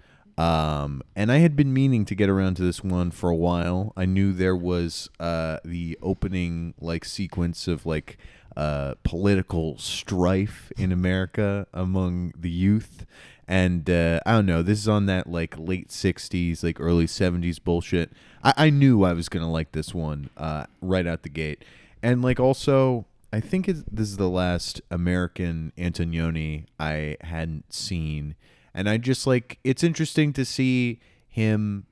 Um, 0.41 1.03
and 1.15 1.31
I 1.31 1.41
had 1.41 1.55
been 1.55 1.75
meaning 1.75 2.07
to 2.07 2.15
get 2.15 2.31
around 2.31 2.55
to 2.55 2.63
this 2.63 2.83
one 2.83 3.11
for 3.11 3.29
a 3.29 3.37
while. 3.37 3.93
I 3.95 4.07
knew 4.07 4.33
there 4.33 4.57
was 4.57 5.11
uh, 5.21 5.59
the 5.67 5.99
opening 6.01 6.73
like 6.81 7.05
sequence 7.05 7.69
of 7.69 7.85
like 7.85 8.17
uh, 8.57 8.95
political 9.03 9.77
strife 9.77 10.73
in 10.79 10.93
America 10.93 11.67
among 11.75 12.33
the 12.35 12.49
youth, 12.49 13.05
and 13.47 13.91
uh, 13.91 14.21
I 14.25 14.33
don't 14.33 14.47
know. 14.47 14.63
This 14.63 14.79
is 14.79 14.89
on 14.89 15.05
that 15.07 15.27
like 15.27 15.59
late 15.59 15.89
'60s, 15.89 16.65
like 16.65 16.81
early 16.81 17.07
'70s 17.07 17.63
bullshit. 17.63 18.11
I, 18.43 18.55
I 18.57 18.71
knew 18.71 19.05
I 19.05 19.13
was 19.13 19.29
gonna 19.29 19.51
like 19.51 19.73
this 19.73 19.93
one 19.93 20.31
uh, 20.39 20.65
right 20.81 21.07
out 21.07 21.23
the 21.23 21.29
gate, 21.29 21.63
and 22.03 22.23
like 22.23 22.41
also. 22.41 23.05
I 23.33 23.39
think 23.39 23.67
this 23.67 24.09
is 24.09 24.17
the 24.17 24.29
last 24.29 24.81
American 24.91 25.73
Antonioni 25.79 26.65
I 26.81 27.17
hadn't 27.21 27.73
seen, 27.73 28.35
and 28.75 28.89
I 28.89 28.97
just 28.97 29.27
like 29.27 29.59
it's 29.65 29.83
interesting 29.83 30.33
to 30.35 30.45
see 30.45 31.01
him 31.29 31.87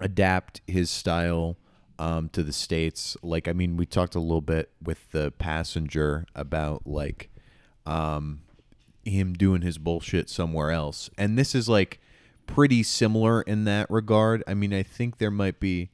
adapt 0.00 0.60
his 0.66 0.90
style 0.90 1.56
um, 1.98 2.28
to 2.30 2.42
the 2.42 2.52
states. 2.52 3.16
Like, 3.22 3.48
I 3.48 3.52
mean, 3.52 3.76
we 3.76 3.86
talked 3.86 4.14
a 4.14 4.20
little 4.20 4.40
bit 4.40 4.70
with 4.82 5.10
the 5.12 5.32
passenger 5.32 6.26
about 6.34 6.86
like 6.86 7.30
um, 7.84 8.42
him 9.04 9.34
doing 9.34 9.62
his 9.62 9.78
bullshit 9.78 10.28
somewhere 10.28 10.70
else, 10.70 11.10
and 11.16 11.38
this 11.38 11.54
is 11.54 11.68
like 11.68 12.00
pretty 12.46 12.82
similar 12.82 13.42
in 13.42 13.64
that 13.64 13.90
regard. 13.90 14.42
I 14.46 14.54
mean, 14.54 14.72
I 14.72 14.82
think 14.82 15.18
there 15.18 15.30
might 15.30 15.60
be. 15.60 15.90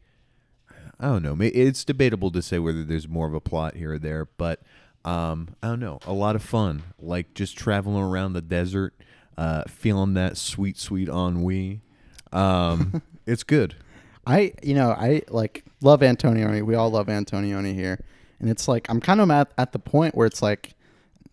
I 1.00 1.06
don't 1.06 1.22
know. 1.24 1.36
It's 1.40 1.84
debatable 1.84 2.30
to 2.30 2.40
say 2.40 2.60
whether 2.60 2.84
there's 2.84 3.08
more 3.08 3.26
of 3.26 3.34
a 3.34 3.40
plot 3.40 3.74
here 3.74 3.94
or 3.94 3.98
there, 3.98 4.26
but 4.36 4.60
um, 5.04 5.48
I 5.60 5.66
don't 5.68 5.80
know. 5.80 5.98
A 6.06 6.12
lot 6.12 6.36
of 6.36 6.44
fun, 6.44 6.84
like 7.00 7.34
just 7.34 7.56
traveling 7.56 8.04
around 8.04 8.34
the 8.34 8.40
desert, 8.40 8.94
uh, 9.38 9.64
feeling 9.68 10.14
that 10.14 10.36
sweet, 10.36 10.78
sweet 10.78 11.08
ennui. 11.08 11.80
Um, 12.32 13.02
it's 13.26 13.42
good. 13.42 13.74
I 14.26 14.52
you 14.62 14.74
know 14.74 14.90
I 14.90 15.22
like 15.28 15.64
love 15.80 16.00
Antonioni. 16.00 16.62
We 16.62 16.74
all 16.74 16.90
love 16.90 17.08
Antonioni 17.08 17.74
here, 17.74 17.98
and 18.40 18.48
it's 18.48 18.68
like 18.68 18.88
I'm 18.88 19.00
kind 19.00 19.20
of 19.20 19.30
at 19.30 19.50
at 19.58 19.72
the 19.72 19.78
point 19.78 20.14
where 20.14 20.26
it's 20.26 20.40
like 20.42 20.74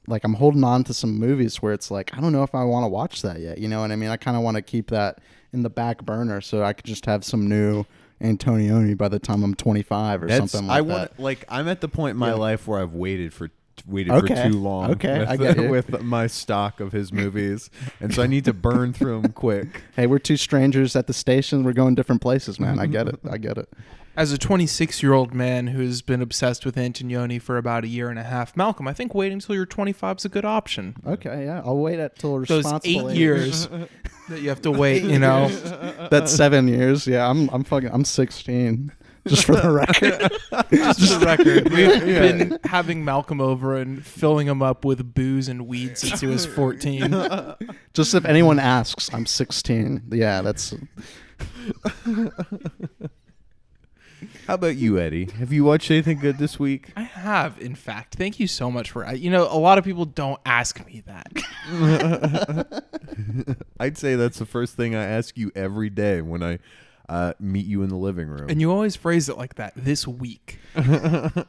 like 0.08 0.24
I'm 0.24 0.34
holding 0.34 0.64
on 0.64 0.84
to 0.86 0.94
some 0.94 1.20
movies 1.20 1.62
where 1.62 1.72
it's 1.74 1.92
like 1.92 2.16
I 2.18 2.20
don't 2.22 2.32
know 2.32 2.42
if 2.44 2.56
I 2.56 2.64
want 2.64 2.84
to 2.86 2.88
watch 2.88 3.22
that 3.22 3.40
yet. 3.40 3.60
You 3.60 3.68
know 3.68 3.82
what 3.82 3.92
I 3.92 3.96
mean? 3.96 4.10
I 4.10 4.18
kind 4.18 4.36
of 4.36 4.42
want 4.44 4.56
to 4.56 4.62
keep 4.64 4.90
that 4.90 5.20
in 5.54 5.62
the 5.62 5.70
back 5.70 6.04
burner 6.04 6.42
so 6.42 6.64
I 6.64 6.74
could 6.74 6.86
just 6.86 7.06
have 7.06 7.24
some 7.24 7.48
new 7.48 7.86
Antonioni 8.22 8.98
by 8.98 9.08
the 9.08 9.20
time 9.20 9.44
I'm 9.44 9.56
25 9.56 10.24
or 10.24 10.28
That's 10.28 10.52
something 10.52 10.68
like 10.68 10.78
I 10.78 10.82
that. 10.82 10.88
want 10.92 11.20
like 11.20 11.46
I'm 11.48 11.68
at 11.68 11.82
the 11.82 11.88
point 11.88 12.12
in 12.12 12.18
my 12.18 12.30
Yeah. 12.30 12.34
life 12.36 12.68
where 12.68 12.80
I've 12.82 12.94
waited 12.94 13.34
for 13.34 13.50
waited 13.88 14.12
Okay. 14.14 14.36
for 14.36 14.50
too 14.52 14.58
long. 14.60 14.92
Okay, 14.92 15.20
with, 15.20 15.30
I 15.30 15.38
get 15.38 15.58
you. 15.58 15.70
with 15.70 16.02
my 16.02 16.28
stock 16.28 16.80
of 16.80 16.92
his 16.92 17.12
movies, 17.14 17.70
and 18.00 18.14
so 18.14 18.24
I 18.24 18.28
need 18.28 18.46
to 18.46 18.54
burn 18.54 18.94
through 18.94 19.22
them 19.22 19.32
quick. 19.34 19.84
Hey, 19.96 20.08
we're 20.08 20.20
two 20.20 20.38
strangers 20.38 20.96
at 20.96 21.08
the 21.08 21.14
station. 21.14 21.64
We're 21.64 21.74
going 21.74 21.94
different 21.96 22.22
places, 22.22 22.60
man. 22.60 22.80
I 22.80 22.86
get 22.86 23.08
it. 23.08 23.20
I 23.30 23.38
get 23.38 23.58
it. 23.58 23.68
As 24.16 24.32
a 24.34 24.38
26 24.38 25.02
year 25.04 25.14
old 25.14 25.34
man 25.34 25.68
who's 25.68 26.02
been 26.02 26.22
obsessed 26.22 26.66
with 26.66 26.76
Antonioni 26.76 27.42
for 27.42 27.58
about 27.58 27.84
a 27.84 27.88
year 27.88 28.10
and 28.10 28.18
a 28.20 28.24
half, 28.24 28.56
Malcolm, 28.58 28.88
I 28.88 28.94
think 28.94 29.14
waiting 29.16 29.36
until 29.38 29.56
you're 29.56 29.66
25 29.66 30.18
is 30.18 30.26
a 30.26 30.30
good 30.30 30.44
option. 30.46 30.96
Okay, 31.06 31.46
yeah. 31.46 31.62
I'll 31.66 31.78
wait 31.78 32.00
until 32.00 32.42
a 32.42 32.46
Those 32.46 32.66
eight 32.86 33.02
age. 33.02 33.18
years 33.18 33.68
that 34.30 34.42
you 34.42 34.50
have 34.50 34.62
to 34.64 34.72
wait, 34.72 35.04
you 35.04 35.20
know. 35.20 35.48
That's 36.12 36.32
seven 36.34 36.68
years. 36.68 37.08
Yeah, 37.08 37.30
I'm. 37.30 37.50
I'm 37.50 37.64
fucking. 37.64 37.90
I'm 37.92 38.04
16. 38.06 38.92
Just 39.36 39.46
for 39.46 39.56
the 39.56 39.70
record. 39.70 40.32
Just 40.72 41.00
for 41.00 41.20
the 41.20 41.26
record, 41.26 41.70
we've 41.72 42.00
been 42.04 42.60
having 42.64 43.06
Malcolm 43.06 43.40
over 43.40 43.78
and 43.78 44.04
filling 44.04 44.48
him 44.48 44.64
up 44.64 44.84
with 44.84 45.14
booze 45.14 45.48
and 45.48 45.68
weed 45.68 45.98
since 45.98 46.20
he 46.20 46.28
was 46.28 46.48
14. 46.48 47.02
Just 47.94 48.16
if 48.16 48.26
anyone 48.26 48.58
asks, 48.58 49.14
I'm 49.14 49.26
16. 49.28 50.06
Yeah, 50.12 50.42
that's. 50.42 50.74
How 54.48 54.56
about 54.56 54.78
you, 54.78 54.98
Eddie? 55.00 55.26
Have 55.38 55.54
you 55.54 55.64
watched 55.64 55.92
anything 55.92 56.18
good 56.20 56.40
this 56.40 56.60
week? 56.60 56.92
I 56.96 57.04
have, 57.04 57.60
in 57.62 57.76
fact. 57.76 58.16
Thank 58.16 58.40
you 58.40 58.48
so 58.48 58.72
much 58.72 58.90
for. 58.90 59.14
You 59.14 59.30
know, 59.30 59.44
a 59.44 59.60
lot 59.60 59.78
of 59.78 59.84
people 59.84 60.06
don't 60.06 60.42
ask 60.44 60.84
me 60.88 61.04
that. 61.06 62.84
I'd 63.80 63.98
say 63.98 64.16
that's 64.16 64.40
the 64.40 64.48
first 64.48 64.76
thing 64.76 64.96
I 64.96 65.04
ask 65.06 65.38
you 65.38 65.52
every 65.56 65.92
day 65.92 66.22
when 66.22 66.42
I 66.42 66.58
uh, 67.10 67.34
meet 67.40 67.66
you 67.66 67.82
in 67.82 67.90
the 67.90 67.98
living 67.98 68.30
room. 68.30 68.50
And 68.50 68.62
you 68.62 68.72
always 68.72 68.96
phrase 68.96 69.28
it 69.28 69.38
like 69.38 69.56
that 69.56 69.74
this 69.76 70.08
week. 70.08 70.60
the 70.76 71.48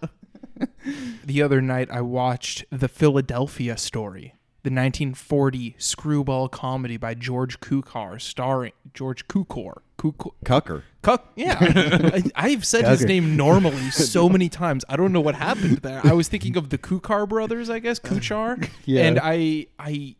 other 1.43 1.61
night, 1.61 1.91
I 1.91 2.01
watched 2.01 2.65
The 2.71 2.89
Philadelphia 2.89 3.77
Story, 3.77 4.35
the 4.63 4.71
1940 4.71 5.77
screwball 5.79 6.49
comedy 6.49 6.97
by 6.97 7.15
George 7.15 7.61
Cukor, 7.61 8.21
starring 8.21 8.73
George 8.95 9.29
Cukor. 9.29 9.83
Cukor. 9.99 10.33
Cucker. 10.47 10.83
Cuck, 11.03 11.31
yeah. 11.37 11.59
I, 11.61 12.23
I've 12.35 12.65
said 12.65 12.87
his 12.87 13.05
name 13.05 13.37
normally 13.37 13.91
so 13.91 14.31
many 14.31 14.49
times. 14.49 14.83
I 14.89 14.97
don't 14.97 15.13
know 15.13 15.21
what 15.21 15.35
happened 15.35 15.79
there. 15.79 16.01
I 16.05 16.15
was 16.15 16.29
thinking 16.29 16.57
of 16.57 16.71
the 16.71 16.79
Kukar 16.79 17.29
brothers, 17.29 17.69
I 17.69 17.81
guess, 17.81 18.01
Kuchar. 18.01 18.67
Yeah. 18.87 19.07
And 19.07 19.21
I, 19.23 19.67
I, 19.79 20.17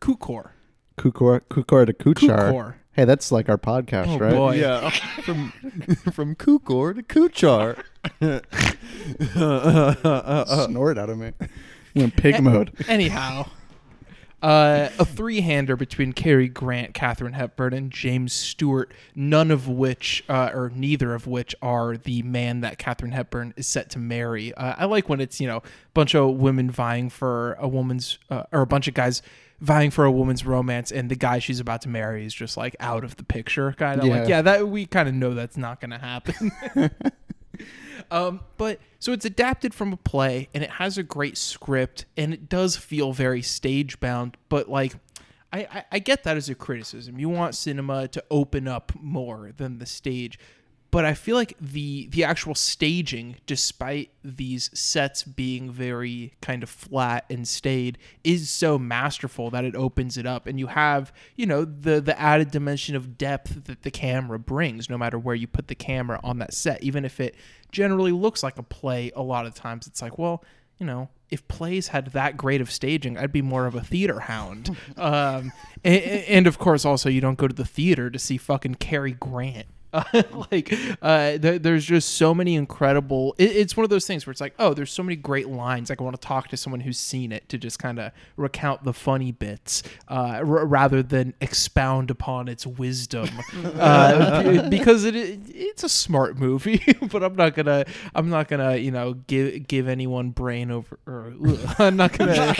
Kukor. 0.00 0.50
Kukor, 0.96 1.40
Kukor 1.50 1.86
to 1.86 1.92
Kuchar. 1.92 2.52
Kukor. 2.52 2.74
Hey, 2.94 3.04
that's 3.04 3.32
like 3.32 3.48
our 3.48 3.58
podcast, 3.58 4.08
Oh, 4.08 4.18
right? 4.18 4.34
boy. 4.34 4.54
Yeah, 4.56 4.90
from 5.22 5.50
from 6.12 6.34
Kukor 6.36 6.94
to 6.94 7.02
Kuchar. 7.02 7.82
Snort 10.66 10.98
out 10.98 11.10
of 11.10 11.18
me. 11.18 11.32
Went 11.94 12.16
pig 12.16 12.42
mode. 12.42 12.72
Anyhow, 12.88 13.46
uh, 14.42 14.88
a 14.98 15.04
three-hander 15.04 15.76
between 15.76 16.12
Cary 16.12 16.48
Grant, 16.48 16.92
Katharine 16.92 17.32
Hepburn, 17.32 17.72
and 17.72 17.90
James 17.90 18.32
Stewart. 18.32 18.92
None 19.14 19.50
of 19.50 19.68
which, 19.68 20.24
uh, 20.28 20.50
or 20.52 20.70
neither 20.74 21.14
of 21.14 21.26
which, 21.26 21.54
are 21.62 21.96
the 21.96 22.22
man 22.22 22.60
that 22.60 22.78
Katharine 22.78 23.12
Hepburn 23.12 23.54
is 23.56 23.66
set 23.66 23.90
to 23.90 23.98
marry. 23.98 24.52
Uh, 24.54 24.74
I 24.78 24.84
like 24.86 25.08
when 25.08 25.20
it's 25.20 25.40
you 25.40 25.46
know 25.46 25.58
a 25.58 25.62
bunch 25.94 26.14
of 26.14 26.34
women 26.36 26.70
vying 26.70 27.10
for 27.10 27.54
a 27.54 27.68
woman's, 27.68 28.18
uh, 28.30 28.44
or 28.52 28.62
a 28.62 28.66
bunch 28.66 28.88
of 28.88 28.94
guys 28.94 29.22
vying 29.64 29.90
for 29.90 30.04
a 30.04 30.10
woman's 30.10 30.44
romance, 30.44 30.92
and 30.92 31.10
the 31.10 31.16
guy 31.16 31.38
she's 31.38 31.60
about 31.60 31.82
to 31.82 31.88
marry 31.88 32.24
is 32.26 32.34
just 32.34 32.56
like 32.56 32.76
out 32.80 33.02
of 33.04 33.16
the 33.16 33.24
picture, 33.24 33.72
kind 33.72 34.00
of 34.00 34.06
like 34.06 34.22
Yeah. 34.22 34.28
yeah, 34.28 34.42
that 34.42 34.68
we 34.68 34.86
kind 34.86 35.08
of 35.08 35.14
know 35.14 35.34
that's 35.34 35.56
not 35.56 35.80
going 35.80 35.90
to 35.90 35.98
happen. 35.98 36.52
Um, 38.10 38.40
but 38.58 38.80
so 38.98 39.12
it's 39.12 39.24
adapted 39.24 39.72
from 39.74 39.92
a 39.92 39.96
play 39.96 40.48
and 40.52 40.62
it 40.62 40.70
has 40.70 40.98
a 40.98 41.02
great 41.02 41.38
script 41.38 42.04
and 42.16 42.34
it 42.34 42.48
does 42.48 42.76
feel 42.76 43.12
very 43.12 43.40
stage 43.40 43.98
bound, 43.98 44.36
but 44.48 44.68
like 44.68 44.94
I, 45.52 45.60
I, 45.60 45.84
I 45.92 45.98
get 46.00 46.24
that 46.24 46.36
as 46.36 46.48
a 46.48 46.54
criticism. 46.54 47.18
You 47.18 47.28
want 47.28 47.54
cinema 47.54 48.08
to 48.08 48.22
open 48.30 48.68
up 48.68 48.92
more 49.00 49.52
than 49.56 49.78
the 49.78 49.86
stage. 49.86 50.38
But 50.94 51.04
I 51.04 51.14
feel 51.14 51.34
like 51.34 51.56
the 51.60 52.06
the 52.06 52.22
actual 52.22 52.54
staging, 52.54 53.34
despite 53.46 54.10
these 54.22 54.70
sets 54.78 55.24
being 55.24 55.72
very 55.72 56.34
kind 56.40 56.62
of 56.62 56.70
flat 56.70 57.24
and 57.28 57.48
staid, 57.48 57.98
is 58.22 58.48
so 58.48 58.78
masterful 58.78 59.50
that 59.50 59.64
it 59.64 59.74
opens 59.74 60.16
it 60.16 60.24
up, 60.24 60.46
and 60.46 60.56
you 60.56 60.68
have 60.68 61.12
you 61.34 61.46
know 61.46 61.64
the 61.64 62.00
the 62.00 62.16
added 62.16 62.52
dimension 62.52 62.94
of 62.94 63.18
depth 63.18 63.64
that 63.64 63.82
the 63.82 63.90
camera 63.90 64.38
brings, 64.38 64.88
no 64.88 64.96
matter 64.96 65.18
where 65.18 65.34
you 65.34 65.48
put 65.48 65.66
the 65.66 65.74
camera 65.74 66.20
on 66.22 66.38
that 66.38 66.54
set, 66.54 66.80
even 66.80 67.04
if 67.04 67.18
it 67.18 67.34
generally 67.72 68.12
looks 68.12 68.44
like 68.44 68.56
a 68.56 68.62
play. 68.62 69.10
A 69.16 69.22
lot 69.22 69.46
of 69.46 69.54
times, 69.54 69.88
it's 69.88 70.00
like, 70.00 70.16
well, 70.16 70.44
you 70.78 70.86
know, 70.86 71.08
if 71.28 71.48
plays 71.48 71.88
had 71.88 72.12
that 72.12 72.36
great 72.36 72.60
of 72.60 72.70
staging, 72.70 73.18
I'd 73.18 73.32
be 73.32 73.42
more 73.42 73.66
of 73.66 73.74
a 73.74 73.82
theater 73.82 74.20
hound. 74.20 74.76
um, 74.96 75.50
and, 75.82 76.04
and 76.04 76.46
of 76.46 76.60
course, 76.60 76.84
also 76.84 77.08
you 77.08 77.20
don't 77.20 77.36
go 77.36 77.48
to 77.48 77.54
the 77.54 77.64
theater 77.64 78.10
to 78.10 78.18
see 78.20 78.36
fucking 78.36 78.76
Cary 78.76 79.14
Grant. 79.14 79.66
like 80.50 80.72
uh, 81.02 81.38
there, 81.38 81.58
there's 81.58 81.84
just 81.84 82.16
so 82.16 82.34
many 82.34 82.54
incredible 82.54 83.34
it, 83.38 83.50
it's 83.56 83.76
one 83.76 83.84
of 83.84 83.90
those 83.90 84.06
things 84.06 84.26
where 84.26 84.32
it's 84.32 84.40
like 84.40 84.54
oh 84.58 84.74
there's 84.74 84.92
so 84.92 85.02
many 85.02 85.16
great 85.16 85.48
lines. 85.48 85.90
Like 85.90 86.00
i 86.00 86.04
want 86.04 86.20
to 86.20 86.26
talk 86.26 86.48
to 86.48 86.56
someone 86.56 86.80
who's 86.80 86.98
seen 86.98 87.32
it 87.32 87.48
to 87.48 87.58
just 87.58 87.78
kind 87.78 87.98
of 87.98 88.12
recount 88.36 88.84
the 88.84 88.92
funny 88.92 89.32
bits 89.32 89.82
uh, 90.08 90.38
r- 90.38 90.66
rather 90.66 91.02
than 91.02 91.34
expound 91.40 92.10
upon 92.10 92.48
its 92.48 92.66
wisdom. 92.66 93.28
Uh, 93.74 94.68
because 94.68 95.04
it, 95.04 95.16
it 95.16 95.40
it's 95.48 95.82
a 95.84 95.88
smart 95.88 96.36
movie 96.36 96.82
but 97.10 97.22
i'm 97.22 97.34
not 97.34 97.54
gonna 97.54 97.84
i'm 98.14 98.28
not 98.28 98.46
gonna 98.48 98.76
you 98.76 98.90
know 98.90 99.14
give 99.26 99.66
give 99.66 99.88
anyone 99.88 100.30
brain 100.30 100.70
over 100.70 100.98
or 101.06 101.32
i'm 101.78 101.96
not 101.96 102.12
gonna 102.16 102.54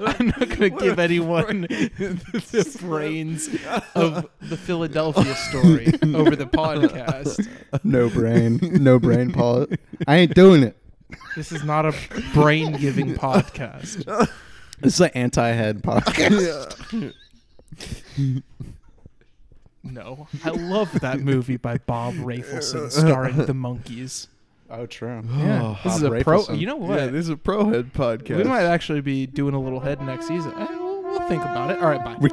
i'm 0.00 0.26
not 0.28 0.48
gonna 0.48 0.70
give 0.70 0.98
anyone 0.98 1.62
the 1.62 2.78
brains 2.80 3.48
of 3.94 4.28
the 4.40 4.56
philadelphia 4.56 5.34
story 5.34 5.92
over 6.14 6.34
the 6.34 6.46
podcast 6.76 7.48
No 7.84 8.08
brain. 8.08 8.58
No 8.62 8.98
brain, 8.98 9.32
Paul. 9.32 9.66
I 10.06 10.16
ain't 10.16 10.34
doing 10.34 10.62
it. 10.62 10.76
this 11.36 11.52
is 11.52 11.64
not 11.64 11.86
a 11.86 11.94
brain 12.34 12.72
giving 12.72 13.14
podcast 13.14 14.04
This 14.80 14.94
is 14.94 15.00
an 15.00 15.10
anti-head 15.14 15.82
podcast. 15.82 17.12
no 19.84 20.26
i 20.44 20.50
love 20.50 20.92
that 21.00 21.20
movie 21.20 21.56
by 21.56 21.78
bob 21.78 22.12
rafelson 22.14 22.90
starring 22.90 23.36
the 23.36 23.52
Monkees 23.52 24.26
Oh, 24.70 24.84
true. 24.84 25.22
yeah 25.38 25.76
this 25.82 25.96
is 25.96 26.02
a 26.02 26.10
Bob 26.10 26.22
pro 26.24 26.38
Rafelson. 26.42 26.58
you 26.58 26.66
know 26.66 26.76
what 26.76 26.98
Yeah, 26.98 27.06
this 27.06 27.22
is 27.24 27.30
a 27.30 27.36
pro 27.38 27.70
head 27.70 27.92
podcast. 27.94 28.36
we 28.36 28.44
might 28.44 28.64
actually 28.64 29.00
be 29.00 29.26
doing 29.26 29.54
a 29.54 29.60
little 29.60 29.80
head 29.80 30.02
next 30.02 30.28
season 30.28 30.52
Eh, 30.58 30.66
we'll, 30.72 31.02
we'll 31.04 31.28
think 31.28 31.40
about 31.42 31.70
it 31.70 31.78
all 31.82 31.88
right 31.88 32.04
bye 32.04 32.16
Yeah, 32.20 32.28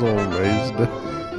Damn, 0.00 0.30
Basil 0.30 0.40
raised. 0.40 0.74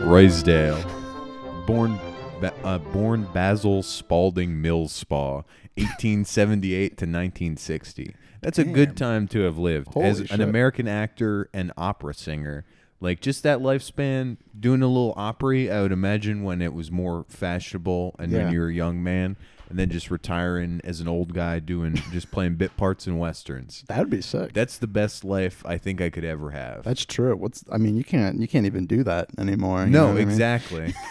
Ruysdael, 0.06 1.65
born 1.65 2.00
Ba- 2.39 2.54
uh, 2.63 2.78
born 2.78 3.28
Basil 3.34 3.84
Spaulding 3.84 4.62
Millspaugh, 4.62 5.44
1878 5.76 6.89
to 6.98 7.06
1960. 7.06 8.15
That's 8.41 8.60
a 8.60 8.63
good 8.63 8.96
time 8.96 9.28
to 9.30 9.41
have 9.41 9.58
lived 9.58 9.88
as 9.98 10.20
Holy 10.20 10.30
an. 10.32 10.41
American 10.41 10.88
actor 10.88 11.50
and 11.54 11.72
opera 11.78 12.13
singer. 12.13 12.65
Like 13.02 13.20
just 13.20 13.44
that 13.44 13.60
lifespan, 13.60 14.38
doing 14.58 14.82
a 14.82 14.88
little 14.88 15.13
opera. 15.18 15.68
I 15.70 15.82
would 15.82 15.91
imagine 15.91 16.44
when 16.44 16.62
it 16.62 16.74
was 16.74 16.91
more 16.91 17.26
fashionable 17.28 18.15
and 18.20 18.32
when 18.32 18.54
you 18.54 18.60
were 18.62 18.68
a 18.70 18.74
young 18.74 19.04
man, 19.04 19.36
and 19.69 19.80
then 19.80 19.89
just 19.89 20.12
retiring 20.12 20.80
as 20.84 20.99
an 21.01 21.08
old 21.08 21.34
guy 21.34 21.60
doing 21.60 21.95
just 22.12 22.32
playing 22.32 22.56
bit 22.56 22.75
parts 22.78 23.08
in 23.08 23.17
westerns. 23.17 23.84
That'd 23.88 24.10
be 24.10 24.21
sick. 24.21 24.54
That's 24.54 24.78
the 24.78 24.88
best 24.88 25.23
life 25.23 25.63
I 25.65 25.78
think 25.78 26.01
I 26.01 26.10
could 26.10 26.25
ever 26.25 26.51
have. 26.51 26.84
That's 26.84 27.06
true. 27.06 27.36
What's 27.36 27.63
I 27.71 27.78
mean, 27.78 27.95
you 27.95 28.04
can't 28.04 28.39
you 28.39 28.47
can't 28.47 28.65
even 28.65 28.86
do 28.86 29.04
that 29.04 29.30
anymore. 29.38 29.86
you 29.86 29.89
know 29.89 29.99
no, 30.01 30.08
what 30.08 30.12
I 30.12 30.19
mean? 30.19 30.30
exactly. 30.30 30.93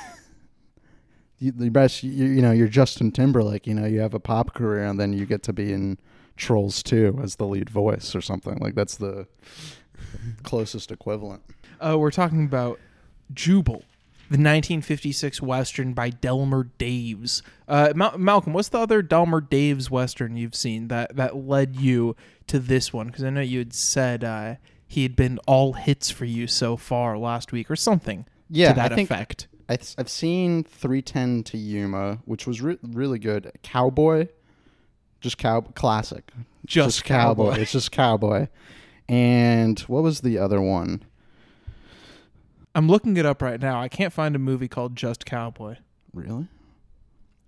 You, 1.40 1.50
the 1.50 1.68
best, 1.68 2.02
you, 2.04 2.26
you 2.26 2.40
know, 2.40 2.52
you're 2.52 2.68
Justin 2.68 3.10
Timberlake. 3.10 3.66
You 3.66 3.74
know, 3.74 3.86
you 3.86 4.00
have 4.00 4.14
a 4.14 4.20
pop 4.20 4.54
career, 4.54 4.84
and 4.84 4.98
then 5.00 5.12
you 5.12 5.26
get 5.26 5.42
to 5.42 5.52
be 5.52 5.72
in 5.72 5.98
Trolls 6.36 6.80
2 6.82 7.18
as 7.22 7.36
the 7.36 7.44
lead 7.46 7.68
voice 7.68 8.14
or 8.14 8.20
something. 8.20 8.56
Like 8.58 8.76
that's 8.76 8.96
the 8.96 9.26
closest 10.44 10.90
equivalent. 10.92 11.42
uh, 11.84 11.98
we're 11.98 12.12
talking 12.12 12.44
about 12.44 12.78
Jubal, 13.32 13.82
the 14.30 14.38
1956 14.38 15.40
western 15.42 15.92
by 15.92 16.10
Delmer 16.10 16.70
Daves. 16.78 17.42
Uh, 17.68 17.92
Ma- 17.94 18.16
Malcolm, 18.16 18.52
what's 18.52 18.68
the 18.70 18.78
other 18.78 19.02
Delmer 19.02 19.40
Daves 19.40 19.90
western 19.90 20.36
you've 20.36 20.54
seen 20.54 20.88
that 20.88 21.16
that 21.16 21.36
led 21.36 21.76
you 21.76 22.16
to 22.46 22.58
this 22.58 22.92
one? 22.92 23.08
Because 23.08 23.24
I 23.24 23.30
know 23.30 23.40
you 23.40 23.58
had 23.60 23.74
said 23.74 24.24
uh, 24.24 24.54
he 24.86 25.02
had 25.02 25.14
been 25.16 25.38
all 25.46 25.74
hits 25.74 26.10
for 26.10 26.24
you 26.24 26.46
so 26.46 26.76
far 26.76 27.18
last 27.18 27.52
week, 27.52 27.70
or 27.70 27.76
something 27.76 28.26
Yeah, 28.48 28.70
to 28.70 28.74
that 28.76 28.92
I 28.92 28.94
think- 28.94 29.10
effect. 29.10 29.46
I 29.68 29.76
th- 29.76 29.94
I've 29.96 30.10
seen 30.10 30.62
3:10 30.64 31.42
to 31.46 31.56
Yuma, 31.58 32.18
which 32.26 32.46
was 32.46 32.60
re- 32.60 32.76
really 32.82 33.18
good. 33.18 33.50
Cowboy, 33.62 34.28
just 35.22 35.38
cow 35.38 35.62
classic. 35.62 36.30
Just 36.66 37.04
Cowboy. 37.04 37.54
It's 37.54 37.72
just 37.72 37.90
Cowboy. 37.90 38.48
And 39.08 39.78
what 39.80 40.02
was 40.02 40.20
the 40.20 40.38
other 40.38 40.60
one? 40.60 41.02
I'm 42.74 42.88
looking 42.88 43.16
it 43.16 43.24
up 43.26 43.40
right 43.42 43.60
now. 43.60 43.80
I 43.80 43.88
can't 43.88 44.12
find 44.12 44.34
a 44.34 44.38
movie 44.38 44.68
called 44.68 44.96
Just 44.96 45.24
Cowboy. 45.26 45.76
Really? 46.12 46.48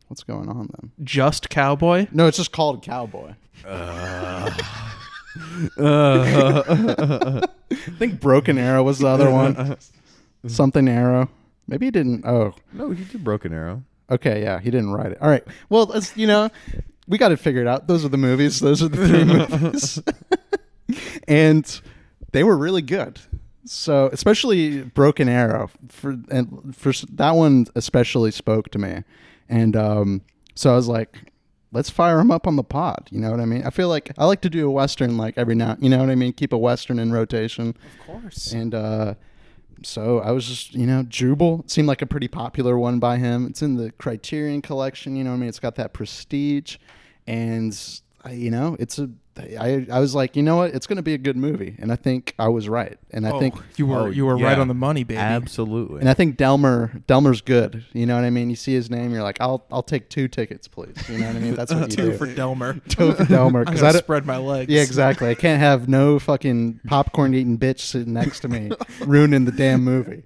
What's 0.09 0.23
going 0.23 0.49
on 0.49 0.69
then? 0.79 0.93
Just 1.03 1.51
Cowboy? 1.51 2.07
No, 2.13 2.27
it's 2.29 2.37
just 2.37 2.53
called 2.53 2.83
Cowboy. 2.83 3.35
Uh. 3.67 4.51
I 5.79 7.75
think 7.99 8.21
Broken 8.21 8.57
Arrow 8.59 8.83
was 8.83 8.99
the 9.01 9.09
other 9.09 9.31
one. 9.31 9.77
Something 10.47 10.89
Arrow. 10.89 11.29
Maybe 11.67 11.87
he 11.87 11.91
didn't. 11.91 12.25
Oh, 12.25 12.55
No, 12.73 12.91
he 12.91 13.05
did 13.05 13.25
Broken 13.25 13.53
Arrow. 13.53 13.83
okay. 14.11 14.43
Yeah, 14.43 14.61
he 14.61 14.71
didn't 14.71 14.91
write 14.93 15.13
it. 15.13 15.19
All 15.21 15.29
right. 15.29 15.43
Well, 15.69 15.87
let's, 15.87 16.17
you 16.17 16.27
know, 16.29 16.49
we 17.09 17.19
got 17.19 17.33
it 17.33 17.39
figured 17.39 17.67
out. 17.67 17.89
Those 17.89 18.05
are 18.05 18.09
the 18.09 18.17
movies. 18.17 18.61
Those 18.61 18.83
are 18.83 18.89
the 18.89 19.07
three 19.09 19.25
movies. 19.61 20.01
and 21.29 21.81
they 22.33 22.45
were 22.45 22.57
really 22.57 22.83
good. 22.83 23.19
So, 23.67 24.09
especially 24.13 24.83
Broken 24.83 25.29
Arrow 25.29 25.71
for 25.89 26.17
and 26.31 26.75
for 26.77 26.93
that 27.13 27.33
one 27.33 27.67
especially 27.75 28.31
spoke 28.31 28.71
to 28.71 28.79
me. 28.79 29.03
And 29.49 29.77
um 29.77 30.23
so 30.55 30.73
I 30.73 30.77
was 30.77 30.89
like 30.89 31.33
let's 31.73 31.91
fire 31.91 32.21
him 32.21 32.31
up 32.31 32.47
on 32.47 32.57
the 32.57 32.65
pod, 32.65 33.09
you 33.11 33.21
know 33.21 33.31
what 33.31 33.41
I 33.41 33.45
mean? 33.45 33.63
I 33.65 33.71
feel 33.71 33.89
like 33.89 34.13
I 34.17 34.25
like 34.25 34.41
to 34.43 34.51
do 34.51 34.67
a 34.67 34.71
western 34.71 35.17
like 35.19 35.37
every 35.37 35.55
now, 35.55 35.77
you 35.81 35.91
know 35.91 35.99
what 35.99 36.11
I 36.11 36.15
mean? 36.15 36.33
Keep 36.33 36.53
a 36.53 36.59
western 36.59 36.99
in 36.99 37.13
rotation. 37.13 37.77
Of 38.01 38.07
course. 38.07 38.53
And 38.53 38.75
uh 38.75 39.15
so 39.83 40.21
I 40.21 40.31
was 40.31 40.47
just, 40.47 40.75
you 40.75 40.87
know, 40.87 41.03
Jubal 41.03 41.61
it 41.61 41.71
seemed 41.71 41.89
like 41.89 42.03
a 42.03 42.07
pretty 42.07 42.29
popular 42.29 42.79
one 42.79 42.99
by 42.99 43.19
him. 43.19 43.47
It's 43.47 43.63
in 43.63 43.77
the 43.77 43.93
Criterion 43.93 44.63
collection, 44.63 45.17
you 45.17 45.25
know 45.25 45.31
what 45.31 45.37
I 45.37 45.41
mean? 45.41 45.49
It's 45.49 45.61
got 45.61 45.75
that 45.75 45.93
prestige 45.93 46.77
and 47.27 47.79
you 48.31 48.51
know, 48.51 48.77
it's 48.79 48.99
a 48.99 49.11
I, 49.39 49.87
I 49.93 50.01
was 50.01 50.15
like, 50.15 50.35
you 50.37 50.43
know 50.43 50.57
what? 50.57 50.75
It's 50.75 50.87
going 50.87 50.97
to 50.97 51.03
be 51.03 51.15
a 51.15 51.19
good 51.19 51.37
movie, 51.37 51.77
and 51.79 51.93
I 51.93 51.97
think 51.97 52.35
I 52.39 52.49
was 52.49 52.69
right. 52.69 52.99
And 53.11 53.27
I 53.27 53.33
Oh, 53.33 53.39
think 53.39 53.55
you 53.77 53.87
were 53.87 53.99
Oh, 53.99 54.07
you 54.07 54.25
were 54.27 54.37
right 54.37 54.59
on 54.59 54.69
the 54.69 54.75
money, 54.75 55.05
baby. 55.05 55.19
Absolutely. 55.19 56.01
and 56.01 56.09
I 56.09 56.15
think 56.15 56.37
Delmer 56.37 57.03
Delmer's 57.07 57.41
good. 57.43 57.85
You 57.93 58.07
know 58.07 58.15
what 58.15 58.25
I 58.25 58.31
mean? 58.31 58.49
You 58.51 58.57
see 58.57 58.73
his 58.75 58.89
name, 58.91 59.13
you're 59.13 59.23
like, 59.23 59.41
I'll 59.41 59.65
I'll 59.71 59.83
take 59.83 60.09
two 60.09 60.29
tickets, 60.29 60.69
please. 60.69 60.97
You 61.09 61.19
know 61.19 61.27
what 61.27 61.37
I 61.37 61.39
mean? 61.41 61.55
That's 61.55 61.73
what 61.75 61.91
you 61.91 61.97
Two 61.97 62.11
do. 62.13 62.17
for 62.17 62.27
Delmer. 62.27 62.81
two 62.89 63.13
for 63.13 63.25
Delmer 63.25 63.65
because 63.67 63.83
I 63.83 63.93
spread 63.93 64.25
my 64.27 64.37
legs. 64.39 64.73
yeah, 64.73 64.83
exactly. 64.83 65.29
I 65.29 65.35
can't 65.35 65.61
have 65.61 65.89
no 65.89 66.19
fucking 66.19 66.81
popcorn 66.87 67.35
eating 67.35 67.59
bitch 67.59 67.81
sitting 67.81 68.13
next 68.15 68.41
to 68.41 68.49
me 68.49 68.71
ruining 69.01 69.45
the 69.45 69.53
damn 69.53 69.85
movie. 69.85 70.23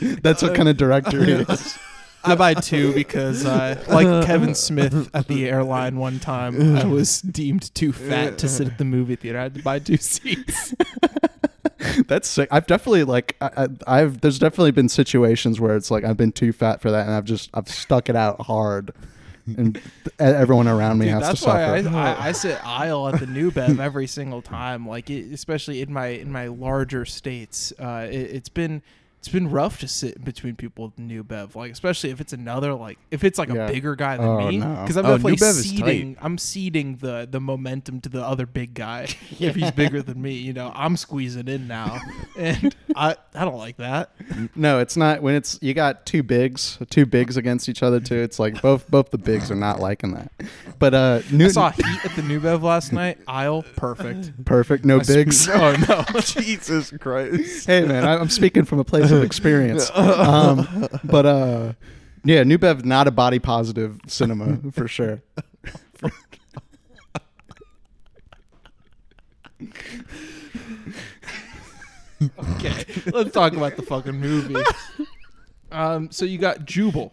That's 0.00 0.42
what 0.42 0.54
kind 0.54 0.68
of 0.68 0.76
director 0.76 1.24
he 1.24 1.32
is. 1.32 1.78
I 2.24 2.34
buy 2.34 2.54
two 2.54 2.92
because, 2.94 3.44
uh, 3.44 3.82
like 3.88 4.26
Kevin 4.26 4.54
Smith 4.54 5.10
at 5.14 5.28
the 5.28 5.48
airline 5.48 5.98
one 5.98 6.18
time, 6.20 6.76
I 6.76 6.84
was 6.86 7.20
deemed 7.20 7.74
too 7.74 7.92
fat 7.92 8.38
to 8.38 8.48
sit 8.48 8.66
at 8.68 8.78
the 8.78 8.84
movie 8.84 9.16
theater. 9.16 9.38
I 9.38 9.42
had 9.44 9.54
to 9.54 9.62
buy 9.62 9.78
two 9.78 9.96
seats. 9.96 10.74
That's 12.06 12.28
sick. 12.28 12.48
I've 12.50 12.66
definitely 12.66 13.04
like 13.04 13.36
I, 13.40 13.50
I, 13.56 13.68
I've 14.00 14.20
there's 14.20 14.38
definitely 14.38 14.70
been 14.72 14.88
situations 14.88 15.60
where 15.60 15.76
it's 15.76 15.90
like 15.90 16.04
I've 16.04 16.16
been 16.16 16.32
too 16.32 16.52
fat 16.52 16.80
for 16.80 16.90
that, 16.90 17.06
and 17.06 17.14
I've 17.14 17.24
just 17.24 17.50
I've 17.52 17.68
stuck 17.68 18.08
it 18.08 18.16
out 18.16 18.40
hard, 18.40 18.92
and 19.46 19.80
everyone 20.18 20.66
around 20.66 20.98
me 20.98 21.06
Dude, 21.06 21.14
has 21.14 21.22
that's 21.22 21.40
to 21.42 21.48
why 21.48 21.82
suffer. 21.82 21.96
I, 21.96 22.12
I, 22.14 22.26
I 22.28 22.32
sit 22.32 22.66
aisle 22.66 23.08
at 23.08 23.20
the 23.20 23.26
New 23.26 23.50
Bev 23.50 23.80
every 23.80 24.06
single 24.06 24.40
time. 24.40 24.88
Like, 24.88 25.10
it, 25.10 25.32
especially 25.32 25.82
in 25.82 25.92
my 25.92 26.06
in 26.06 26.32
my 26.32 26.46
larger 26.48 27.04
states, 27.04 27.72
uh, 27.78 28.06
it, 28.10 28.14
it's 28.16 28.48
been 28.48 28.82
it's 29.24 29.32
been 29.32 29.48
rough 29.50 29.80
to 29.80 29.88
sit 29.88 30.22
between 30.22 30.54
people 30.54 30.84
with 30.84 30.98
New 30.98 31.24
Bev. 31.24 31.56
Like, 31.56 31.72
especially 31.72 32.10
if 32.10 32.20
it's 32.20 32.34
another 32.34 32.74
like 32.74 32.98
if 33.10 33.24
it's 33.24 33.38
like 33.38 33.48
Yeah. 33.48 33.66
a 33.66 33.72
bigger 33.72 33.96
guy 33.96 34.18
than 34.18 34.26
Oh, 34.26 34.46
me, 34.48 34.58
no. 34.58 34.82
because 34.82 34.98
I'm 34.98 35.06
Oh, 35.06 35.16
definitely 35.16 35.32
New 35.32 35.38
Bev 35.38 36.10
is. 36.12 36.16
I'm 36.20 36.36
ceding 36.36 36.96
the 36.96 37.26
the 37.30 37.40
momentum 37.40 38.02
to 38.02 38.10
the 38.10 38.22
other 38.22 38.44
big 38.44 38.74
guy. 38.74 39.08
If 39.40 39.54
he's 39.56 39.70
bigger 39.70 40.02
than 40.02 40.20
me, 40.20 40.34
you 40.34 40.52
know, 40.52 40.70
I'm 40.74 40.96
squeezing 40.98 41.48
in 41.48 41.66
now, 41.68 41.98
and 42.36 42.74
I 42.94 43.16
I 43.34 43.44
don't 43.46 43.56
like 43.56 43.78
that. 43.78 44.10
No, 44.54 44.78
it's 44.78 44.96
not 44.96 45.22
when 45.22 45.34
it's 45.34 45.58
you 45.62 45.72
got 45.74 46.04
two 46.06 46.22
bigs, 46.22 46.78
two 46.90 47.06
bigs 47.06 47.36
against 47.38 47.68
each 47.68 47.82
other 47.82 48.00
too. 48.00 48.18
It's 48.18 48.38
like 48.38 48.60
both 48.60 48.90
both 48.90 49.10
the 49.10 49.18
bigs 49.18 49.50
are 49.50 49.54
not 49.56 49.80
liking 49.80 50.12
that. 50.14 50.30
But 50.78 50.92
uh 50.94 51.20
new, 51.32 51.46
I 51.46 51.48
saw 51.48 51.70
Heat 51.70 52.04
at 52.04 52.14
the 52.14 52.22
New 52.22 52.40
Bev 52.40 52.62
last 52.62 52.92
night. 52.92 53.18
Aisle 53.26 53.64
perfect. 53.76 54.44
perfect, 54.44 54.84
no 54.84 54.96
I 54.96 55.04
bigs. 55.04 55.40
squeezed- 55.40 55.50
Oh 55.54 55.76
no. 55.88 56.20
Jesus 56.20 56.92
Christ. 57.00 57.66
hey 57.66 57.84
man, 57.86 58.04
I- 58.04 58.18
I'm 58.18 58.28
speaking 58.28 58.64
from 58.64 58.78
a 58.80 58.84
place 58.84 59.10
of 59.14 59.22
experience. 59.22 59.90
Um, 59.94 60.88
but 61.04 61.26
uh 61.26 61.72
yeah, 62.24 62.42
New 62.42 62.58
Bev 62.58 62.84
not 62.84 63.06
a 63.06 63.10
body 63.10 63.38
positive 63.38 64.00
cinema 64.06 64.58
for 64.72 64.88
sure. 64.88 65.22
Okay, 72.38 72.84
let's 73.12 73.32
talk 73.32 73.52
about 73.54 73.76
the 73.76 73.82
fucking 73.82 74.18
movie. 74.18 74.56
Um, 75.70 76.10
so 76.10 76.24
you 76.24 76.38
got 76.38 76.64
Jubal, 76.64 77.12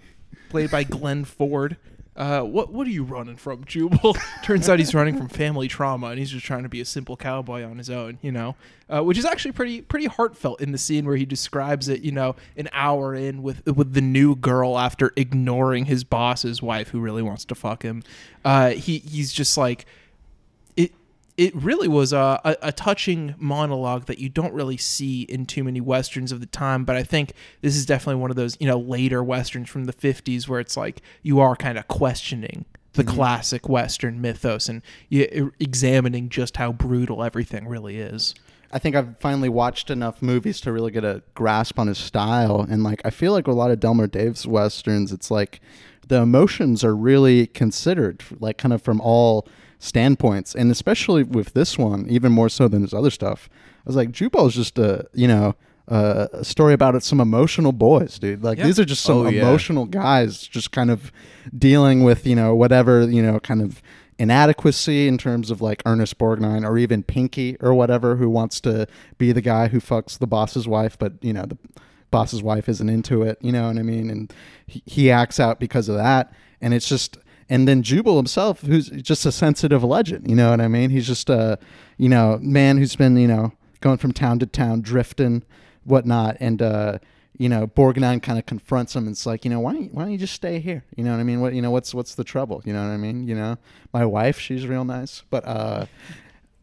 played 0.50 0.72
by 0.72 0.84
Glenn 0.84 1.26
Ford. 1.26 1.78
Uh, 2.14 2.42
what 2.42 2.74
what 2.74 2.86
are 2.86 2.92
you 2.92 3.04
running 3.04 3.38
from, 3.38 3.64
Jubal? 3.64 4.18
Turns 4.44 4.68
out 4.68 4.80
he's 4.80 4.94
running 4.94 5.16
from 5.16 5.30
family 5.30 5.70
trauma, 5.70 6.08
and 6.08 6.20
he's 6.20 6.32
just 6.32 6.46
trying 6.46 6.64
to 6.64 6.70
be 6.70 6.82
a 6.82 6.86
simple 6.86 7.16
cowboy 7.16 7.64
on 7.64 7.78
his 7.78 7.90
own, 7.90 8.20
you 8.22 8.32
know. 8.34 8.56
Uh, 8.90 9.02
which 9.02 9.18
is 9.18 9.24
actually 9.24 9.54
pretty 9.54 9.82
pretty 9.82 10.08
heartfelt 10.08 10.60
in 10.60 10.74
the 10.74 10.78
scene 10.78 11.06
where 11.06 11.16
he 11.16 11.26
describes 11.26 11.88
it, 11.88 12.02
you 12.02 12.12
know, 12.12 12.36
an 12.58 12.68
hour 12.74 13.16
in 13.16 13.42
with 13.42 13.66
with 13.66 13.94
the 13.94 14.02
new 14.02 14.36
girl 14.36 14.78
after 14.78 15.14
ignoring 15.16 15.86
his 15.86 16.04
boss's 16.04 16.62
wife 16.62 16.90
who 16.90 17.00
really 17.00 17.22
wants 17.22 17.46
to 17.46 17.56
fuck 17.56 17.84
him. 17.84 18.04
Uh, 18.44 18.72
he 18.72 18.98
he's 19.00 19.32
just 19.32 19.58
like 19.58 19.86
it 21.38 21.56
really 21.56 21.88
was 21.88 22.14
a, 22.14 22.40
a, 22.44 22.56
a 22.64 22.72
touching 22.72 23.36
monologue 23.38 24.06
that 24.06 24.20
you 24.20 24.30
don't 24.30 24.54
really 24.54 24.78
see 24.78 25.24
in 25.24 25.46
too 25.46 25.64
many 25.64 25.82
westerns 25.82 26.32
of 26.32 26.40
the 26.40 26.46
time 26.46 26.86
but 26.86 26.96
i 26.96 27.04
think 27.04 27.34
this 27.62 27.76
is 27.76 27.86
definitely 27.86 28.20
one 28.20 28.30
of 28.30 28.36
those 28.36 28.58
you 28.60 28.68
know 28.68 28.80
later 28.80 29.24
westerns 29.24 29.70
from 29.70 29.86
the 29.86 29.94
50s 29.94 30.48
where 30.48 30.60
it's 30.60 30.78
like 30.78 31.02
you 31.22 31.40
are 31.40 31.56
kind 31.56 31.78
of 31.78 31.88
questioning 31.88 32.66
the 32.94 33.04
mm-hmm. 33.04 33.16
classic 33.16 33.70
western 33.70 34.22
mythos 34.22 34.68
and 34.70 34.82
you, 35.10 35.54
examining 35.60 36.30
just 36.30 36.58
how 36.58 36.72
brutal 36.72 37.24
everything 37.24 37.68
really 37.68 37.98
is 37.98 38.36
I 38.74 38.80
think 38.80 38.96
I've 38.96 39.18
finally 39.20 39.50
watched 39.50 39.90
enough 39.90 40.22
movies 40.22 40.62
to 40.62 40.72
really 40.72 40.92
get 40.92 41.04
a 41.04 41.22
grasp 41.36 41.78
on 41.78 41.88
his 41.88 41.98
style. 41.98 42.66
And 42.70 42.84
like, 42.84 43.02
I 43.04 43.10
feel 43.10 43.34
like 43.34 43.48
a 43.48 43.52
lot 43.52 43.70
of 43.70 43.82
Delmer 43.82 44.08
Daves 44.08 44.46
westerns, 44.46 45.12
it's 45.12 45.30
like 45.30 45.60
the 46.08 46.22
emotions 46.22 46.84
are 46.84 46.96
really 46.96 47.48
considered, 47.48 48.24
like 48.40 48.58
kind 48.58 48.74
of 48.74 48.82
from 48.82 49.02
all 49.02 49.46
standpoints. 49.82 50.56
And 50.56 50.72
especially 50.72 51.24
with 51.24 51.54
this 51.54 51.78
one, 51.78 52.06
even 52.10 52.32
more 52.32 52.48
so 52.50 52.68
than 52.70 52.82
his 52.84 52.94
other 52.94 53.10
stuff. 53.12 53.50
I 53.52 53.84
was 53.86 53.96
like, 53.96 54.12
Jubal's 54.12 54.56
just 54.56 54.78
a, 54.80 55.08
you 55.14 55.28
know, 55.28 55.56
uh, 55.88 56.28
a 56.32 56.46
story 56.46 56.74
about 56.74 56.96
it. 56.96 57.04
some 57.04 57.20
emotional 57.20 57.72
boys, 57.72 58.18
dude. 58.20 58.44
Like 58.44 58.60
Yeah. 58.60 58.66
these 58.66 58.80
are 58.80 58.86
just 58.86 59.02
some 59.04 59.18
Oh, 59.26 59.30
yeah. 59.30 59.42
emotional 59.42 59.86
guys, 59.86 60.44
just 60.48 60.72
kind 60.72 60.92
of 60.92 61.12
dealing 61.58 62.04
with, 62.04 62.26
you 62.28 62.36
know, 62.36 62.56
whatever, 62.56 63.10
you 63.10 63.22
know, 63.24 63.40
kind 63.40 63.62
of 63.62 63.82
inadequacy 64.20 65.08
in 65.08 65.18
terms 65.18 65.50
of 65.50 65.62
like 65.62 65.82
Ernest 65.86 66.20
Borgnine 66.20 66.64
or 66.64 66.78
even 66.78 67.02
Pinky 67.02 67.58
or 67.60 67.74
whatever 67.74 68.18
who 68.18 68.30
wants 68.30 68.62
to 68.62 68.88
be 69.18 69.32
the 69.32 69.42
guy 69.42 69.68
who 69.68 69.80
fucks 69.80 70.18
the 70.20 70.28
boss's 70.28 70.68
wife, 70.68 70.96
but 70.98 71.14
you 71.22 71.34
know 71.34 71.44
the 71.46 71.58
boss's 72.12 72.44
wife 72.44 72.70
isn't 72.70 72.88
into 72.90 73.24
it. 73.24 73.40
You 73.42 73.52
know 73.52 73.68
what 73.68 73.78
I 73.80 73.82
mean? 73.82 74.12
And 74.12 74.32
he, 74.68 74.84
he 74.86 75.12
acts 75.12 75.40
out 75.40 75.60
because 75.60 75.90
of 75.90 75.96
that, 75.96 76.32
and 76.62 76.74
it's 76.74 76.88
just. 76.88 77.18
And 77.52 77.68
then 77.68 77.84
Jubal 77.84 78.16
himself, 78.16 78.62
who's 78.62 78.88
just 78.88 79.26
a 79.26 79.32
sensitive 79.32 79.84
legend, 79.84 80.30
you 80.30 80.38
know 80.38 80.52
what 80.52 80.62
I 80.62 80.70
mean? 80.70 80.90
He's 80.90 81.06
just 81.06 81.30
a, 81.30 81.60
you 81.98 82.08
know, 82.08 82.40
man 82.42 82.78
who's 82.78 82.96
been, 82.96 83.18
you 83.18 83.28
know, 83.28 83.52
going 83.82 83.98
from 83.98 84.14
town 84.14 84.40
to 84.40 84.46
town, 84.46 84.80
drifting, 84.80 85.44
whatnot, 85.84 86.38
and 86.40 86.62
uh, 86.62 87.00
you 87.38 87.50
know, 87.50 87.68
Borgnine 87.68 88.24
kind 88.24 88.40
of 88.40 88.46
confronts 88.46 88.96
him 88.96 89.04
and 89.04 89.12
it's 89.12 89.26
like, 89.26 89.44
you 89.44 89.52
know, 89.52 89.60
why 89.60 89.74
don't 89.74 89.84
you, 89.84 89.90
why 89.90 90.04
don't 90.04 90.14
you 90.14 90.18
just 90.18 90.34
stay 90.34 90.62
here? 90.62 90.86
You 90.96 91.04
know 91.04 91.12
what 91.12 91.20
I 91.20 91.24
mean? 91.24 91.42
What 91.42 91.54
you 91.54 91.62
know, 91.62 91.72
what's 91.72 91.94
what's 91.94 92.16
the 92.16 92.24
trouble? 92.24 92.62
You 92.64 92.72
know 92.72 92.84
what 92.84 92.94
I 92.94 92.96
mean? 92.98 93.28
You 93.28 93.36
know, 93.36 93.58
my 93.92 94.06
wife, 94.06 94.40
she's 94.40 94.66
real 94.66 94.86
nice, 94.86 95.24
but 95.30 95.46
uh, 95.46 95.88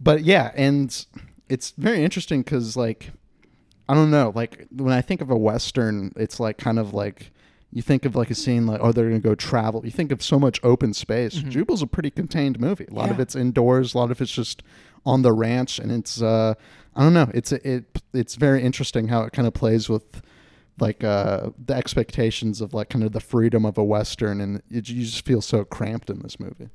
but 0.01 0.24
yeah, 0.24 0.53
and 0.55 1.05
it's 1.51 1.72
very 1.72 2.03
interesting 2.03 2.41
because 2.41 2.78
like, 2.78 3.11
I 3.91 3.95
don't 3.95 4.11
know, 4.11 4.32
like 4.34 4.66
when 4.70 4.95
I 4.95 5.03
think 5.03 5.20
of 5.20 5.30
a 5.30 5.36
western, 5.36 6.14
it's 6.16 6.41
like 6.41 6.57
kind 6.57 6.78
of 6.78 6.95
like. 6.95 7.30
You 7.71 7.83
think 7.83 8.05
of 8.05 8.16
like 8.16 8.31
a 8.31 8.35
scene 8.35 8.66
like, 8.66 8.81
oh, 8.83 8.93
they're 8.93 9.09
gonna 9.09 9.21
go 9.21 9.35
travel. 9.35 9.83
You 9.85 9.91
think 9.91 10.11
of 10.11 10.23
so 10.23 10.39
much 10.39 10.59
open 10.62 10.95
space. 10.95 11.35
Jubal's 11.35 11.83
a 11.83 11.87
pretty 11.87 12.11
contained 12.11 12.59
movie. 12.59 12.87
A 12.91 12.95
lot 12.95 13.11
of 13.11 13.21
it's 13.21 13.37
indoors. 13.37 13.95
A 13.95 13.99
lot 13.99 14.11
of 14.11 14.21
it's 14.21 14.33
just 14.33 14.62
on 15.05 15.23
the 15.23 15.33
ranch, 15.33 15.79
and 15.79 15.93
it's 15.93 16.23
uh, 16.23 16.55
I 16.97 17.03
don't 17.03 17.14
know. 17.14 17.31
It's 17.35 17.53
it 17.53 17.85
it's 18.14 18.37
very 18.37 18.62
interesting 18.62 19.09
how 19.09 19.23
it 19.23 19.33
kind 19.33 19.47
of 19.47 19.53
plays 19.55 19.89
with 19.89 20.23
like 20.81 21.03
uh 21.03 21.51
the 21.66 21.75
expectations 21.75 22.61
of 22.61 22.73
like 22.73 22.89
kind 22.89 23.05
of 23.05 23.12
the 23.12 23.21
freedom 23.21 23.66
of 23.66 23.77
a 23.77 23.85
western 23.85 24.41
and 24.41 24.62
it, 24.71 24.89
you 24.89 25.05
just 25.05 25.25
feel 25.25 25.41
so 25.41 25.64
cramped 25.64 26.09
in 26.09 26.21
this 26.21 26.39
movie 26.39 26.69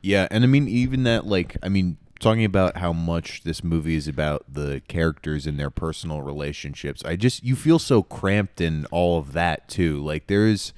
Yeah, 0.00 0.26
and 0.30 0.42
I 0.42 0.46
mean 0.46 0.68
even 0.68 1.02
that 1.02 1.26
like 1.26 1.56
I 1.62 1.68
mean 1.68 1.98
talking 2.18 2.44
about 2.44 2.78
how 2.78 2.92
much 2.92 3.42
this 3.42 3.62
movie 3.62 3.94
is 3.96 4.08
about 4.08 4.44
the 4.52 4.80
characters 4.88 5.46
and 5.46 5.58
their 5.58 5.70
personal 5.70 6.22
relationships. 6.22 7.02
I 7.04 7.16
just 7.16 7.44
you 7.44 7.54
feel 7.56 7.78
so 7.78 8.02
cramped 8.02 8.60
in 8.60 8.86
all 8.86 9.18
of 9.18 9.32
that 9.34 9.68
too. 9.68 10.02
Like 10.02 10.26
there 10.26 10.46
is 10.46 10.72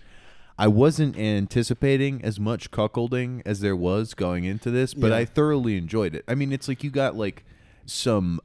I 0.58 0.66
wasn't 0.66 1.16
anticipating 1.16 2.20
as 2.24 2.40
much 2.40 2.70
cuckolding 2.72 3.42
as 3.46 3.60
there 3.60 3.76
was 3.76 4.14
going 4.14 4.44
into 4.44 4.70
this, 4.72 4.92
but 4.94 5.10
Yeah. 5.10 5.18
I 5.18 5.24
thoroughly 5.24 5.76
enjoyed 5.76 6.14
it. 6.16 6.24
I 6.26 6.34
mean, 6.34 6.52
it's 6.52 6.66
like 6.66 6.82
you 6.82 6.90
got 6.90 7.14
like 7.16 7.44
some 7.86 8.40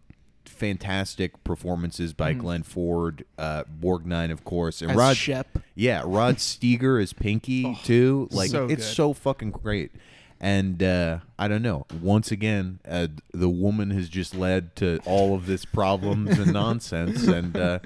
fantastic 0.46 1.44
performances 1.44 2.14
by 2.14 2.34
Glenn 2.34 2.64
Ford, 2.64 3.26
uh, 3.38 3.64
Borgnine, 3.82 4.32
of 4.32 4.44
course, 4.44 4.82
and 4.82 4.92
As 4.92 4.98
Rod 4.98 5.18
Shep. 5.18 5.58
yeah, 5.76 6.04
Rod 6.06 6.36
Steiger 6.38 7.02
is 7.02 7.12
Pinky 7.14 7.76
too. 7.84 8.28
Like 8.32 8.52
so 8.52 8.66
it's 8.68 8.86
good. 8.88 8.96
so 8.96 9.14
fucking 9.14 9.52
great. 9.52 9.92
And 10.44 10.84
uh, 10.84 11.20
I 11.40 11.48
don't 11.48 11.62
know. 11.62 11.86
Once 12.02 12.30
again, 12.30 12.80
uh, 12.86 13.08
the 13.34 13.48
woman 13.48 13.92
has 13.92 14.10
just 14.10 14.36
led 14.36 14.76
to 14.76 15.00
all 15.06 15.36
of 15.36 15.46
this 15.46 15.64
problems 15.64 16.38
and 16.38 16.52
nonsense, 16.54 17.26
and 17.26 17.56
uh, 17.56 17.80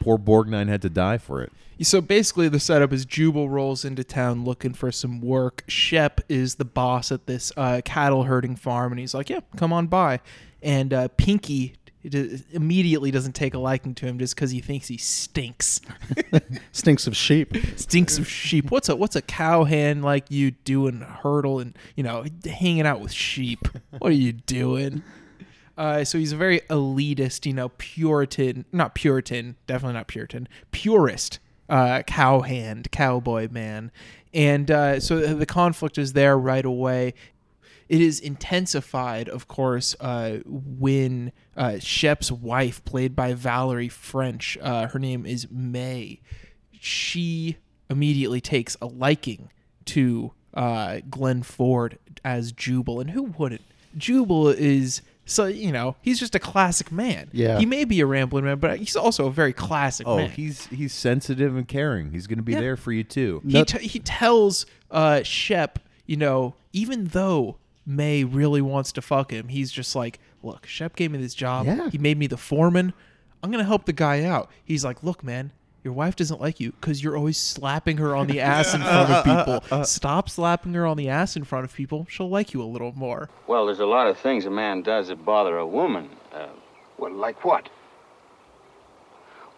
poor 0.00 0.18
Borgnine 0.18 0.68
had 0.68 0.82
to 0.82 0.90
die 0.90 1.16
for 1.16 1.42
it. 1.42 1.50
So 1.80 2.02
basically, 2.02 2.50
the 2.50 2.60
setup 2.60 2.92
is 2.92 3.06
Jubal 3.06 3.48
rolls 3.48 3.82
into 3.82 4.04
town 4.04 4.44
looking 4.44 4.74
for 4.74 4.92
some 4.92 5.22
work. 5.22 5.64
Shep 5.68 6.20
is 6.28 6.56
the 6.56 6.66
boss 6.66 7.10
at 7.10 7.26
this 7.26 7.50
uh, 7.56 7.80
cattle 7.82 8.24
herding 8.24 8.56
farm, 8.56 8.92
and 8.92 9.00
he's 9.00 9.14
like, 9.14 9.30
"Yeah, 9.30 9.40
come 9.56 9.72
on 9.72 9.86
by." 9.86 10.20
And 10.62 10.92
uh, 10.92 11.08
Pinky 11.16 11.76
immediately 12.52 13.10
doesn't 13.10 13.34
take 13.34 13.54
a 13.54 13.58
liking 13.58 13.94
to 13.96 14.06
him 14.06 14.18
just 14.18 14.34
because 14.34 14.50
he 14.50 14.60
thinks 14.60 14.88
he 14.88 14.96
stinks. 14.96 15.80
stinks 16.72 17.06
of 17.06 17.16
sheep 17.16 17.56
stinks 17.76 18.18
of 18.18 18.28
sheep. 18.28 18.70
What's 18.70 18.88
a 18.88 18.96
what's 18.96 19.16
a 19.16 19.22
cowhand 19.22 20.04
like 20.04 20.30
you 20.30 20.50
doing 20.50 21.00
hurdle 21.00 21.60
and 21.60 21.76
you 21.94 22.02
know 22.02 22.24
hanging 22.44 22.86
out 22.86 23.00
with 23.00 23.12
sheep? 23.12 23.68
What 23.98 24.12
are 24.12 24.14
you 24.14 24.32
doing? 24.32 25.02
Uh, 25.76 26.04
so 26.04 26.18
he's 26.18 26.32
a 26.32 26.36
very 26.36 26.60
elitist, 26.70 27.44
you 27.44 27.52
know, 27.52 27.68
Puritan, 27.76 28.64
not 28.72 28.94
Puritan, 28.94 29.56
definitely 29.66 29.92
not 29.94 30.06
Puritan, 30.06 30.48
purist, 30.70 31.38
uh, 31.68 32.02
cowhand, 32.06 32.90
cowboy 32.90 33.48
man. 33.50 33.92
And 34.32 34.70
uh, 34.70 35.00
so 35.00 35.34
the 35.34 35.46
conflict 35.46 35.98
is 35.98 36.12
there 36.12 36.38
right 36.38 36.64
away. 36.64 37.14
It 37.88 38.00
is 38.00 38.18
intensified, 38.20 39.28
of 39.28 39.46
course, 39.48 39.94
uh, 40.00 40.38
when 40.44 41.30
uh, 41.56 41.78
Shep's 41.78 42.32
wife, 42.32 42.84
played 42.84 43.14
by 43.14 43.34
Valerie 43.34 43.88
French, 43.88 44.58
uh, 44.60 44.88
her 44.88 44.98
name 44.98 45.24
is 45.24 45.48
May, 45.50 46.20
she 46.72 47.56
immediately 47.88 48.40
takes 48.40 48.76
a 48.82 48.86
liking 48.86 49.50
to 49.86 50.32
uh, 50.54 50.98
Glenn 51.08 51.42
Ford 51.42 51.98
as 52.24 52.52
Jubal. 52.52 53.00
And 53.00 53.10
who 53.10 53.24
wouldn't? 53.24 53.62
Jubal 53.96 54.48
is 54.48 55.02
so 55.28 55.46
you 55.46 55.72
know 55.72 55.96
he's 56.02 56.20
just 56.20 56.34
a 56.34 56.38
classic 56.38 56.92
man. 56.92 57.28
Yeah. 57.32 57.58
he 57.58 57.66
may 57.66 57.84
be 57.84 58.00
a 58.00 58.06
rambling 58.06 58.44
man, 58.44 58.58
but 58.58 58.78
he's 58.78 58.94
also 58.96 59.26
a 59.26 59.30
very 59.30 59.52
classic 59.52 60.06
Oh, 60.06 60.16
man. 60.18 60.30
he's 60.30 60.66
he's 60.66 60.92
sensitive 60.92 61.56
and 61.56 61.66
caring. 61.66 62.10
He's 62.12 62.26
going 62.26 62.38
to 62.38 62.42
be 62.44 62.52
Yeah. 62.52 62.60
there 62.60 62.76
for 62.76 62.92
you 62.92 63.04
too. 63.04 63.42
he 63.46 63.64
t- 63.64 63.86
he 63.86 63.98
tells 64.00 64.66
uh 64.90 65.22
Shep, 65.22 65.78
you 66.04 66.16
know, 66.16 66.54
even 66.72 67.06
though 67.06 67.56
May 67.86 68.24
really 68.24 68.60
wants 68.60 68.90
to 68.92 69.02
fuck 69.02 69.30
him, 69.30 69.48
he's 69.48 69.70
just 69.70 69.94
like, 69.94 70.18
look, 70.42 70.66
Shep 70.66 70.96
gave 70.96 71.12
me 71.12 71.18
this 71.18 71.34
job. 71.34 71.66
Yeah. 71.66 71.88
He 71.90 71.98
made 71.98 72.18
me 72.18 72.26
the 72.26 72.36
foreman. 72.36 72.92
I'm 73.42 73.50
gonna 73.52 73.62
help 73.64 73.84
the 73.86 73.92
guy 73.92 74.24
out. 74.24 74.50
He's 74.64 74.84
like, 74.84 75.02
look, 75.04 75.22
man. 75.22 75.52
Your 75.84 75.92
wife 75.92 76.16
doesn't 76.16 76.40
like 76.40 76.58
you 76.58 76.72
because 76.72 77.00
you're 77.00 77.16
always 77.16 77.38
slapping 77.38 77.98
her 77.98 78.16
on 78.16 78.26
the 78.26 78.40
ass 78.40 78.74
in 78.74 78.80
front 78.80 79.08
of 79.08 79.24
people. 79.68 79.84
Stop 79.84 80.28
slapping 80.28 80.74
her 80.74 80.84
on 80.84 80.96
the 80.96 81.08
ass 81.08 81.36
in 81.36 81.44
front 81.44 81.64
of 81.64 81.72
people. 81.72 82.08
She'll 82.10 82.28
like 82.28 82.52
you 82.52 82.60
a 82.60 82.66
little 82.66 82.92
more. 82.96 83.30
Well, 83.46 83.66
there's 83.66 83.78
a 83.78 83.86
lot 83.86 84.08
of 84.08 84.18
things 84.18 84.46
a 84.46 84.50
man 84.50 84.82
does 84.82 85.06
that 85.06 85.24
bother 85.24 85.56
a 85.58 85.66
woman. 85.66 86.08
Uh, 86.34 86.48
Well, 86.98 87.12
like 87.14 87.44
what? 87.44 87.68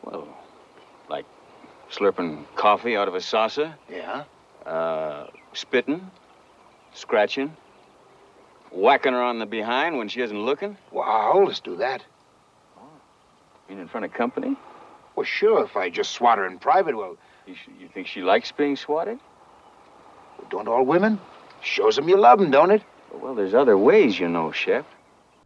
well, 0.03 0.29
like 1.09 1.25
slurping 1.91 2.45
coffee 2.57 2.95
out 2.95 3.09
of 3.09 3.15
a 3.15 3.21
saucer, 3.23 3.75
Yeah? 3.91 4.25
uh, 4.67 5.29
spitting, 5.55 6.11
scratching, 6.93 7.57
whacking 8.73 9.13
her 9.13 9.23
on 9.23 9.39
the 9.39 9.47
behind 9.47 9.97
when 9.99 10.09
she 10.09 10.21
isn't 10.21 10.39
looking. 10.45 10.77
Well, 10.93 11.05
how 11.05 11.33
old 11.41 11.51
us 11.51 11.61
do 11.61 11.77
that? 11.77 12.05
Mean 13.69 13.79
in 13.81 13.89
front 13.89 14.05
of 14.07 14.13
company. 14.15 14.57
Well, 15.15 15.25
sure, 15.25 15.65
if 15.65 15.77
I 15.77 15.91
just 15.91 16.13
swat 16.13 16.39
her 16.39 16.47
in 16.47 16.59
private, 16.59 16.97
well, 16.97 17.17
You, 17.47 17.55
sh- 17.55 17.69
you 17.81 17.89
think 17.89 18.07
she 18.07 18.23
likes 18.23 18.53
being 18.53 18.77
swatted? 18.77 19.19
don't 20.51 20.69
all 20.69 20.85
women? 20.85 21.21
Shows 21.63 21.97
them 21.97 22.09
you 22.09 22.17
love 22.17 22.39
them, 22.39 22.51
don't 22.51 22.71
it? 22.71 22.83
Well, 23.13 23.35
there's 23.35 23.53
other 23.55 23.77
ways, 23.77 24.19
you 24.19 24.29
know, 24.29 24.53
Shep. 24.53 24.87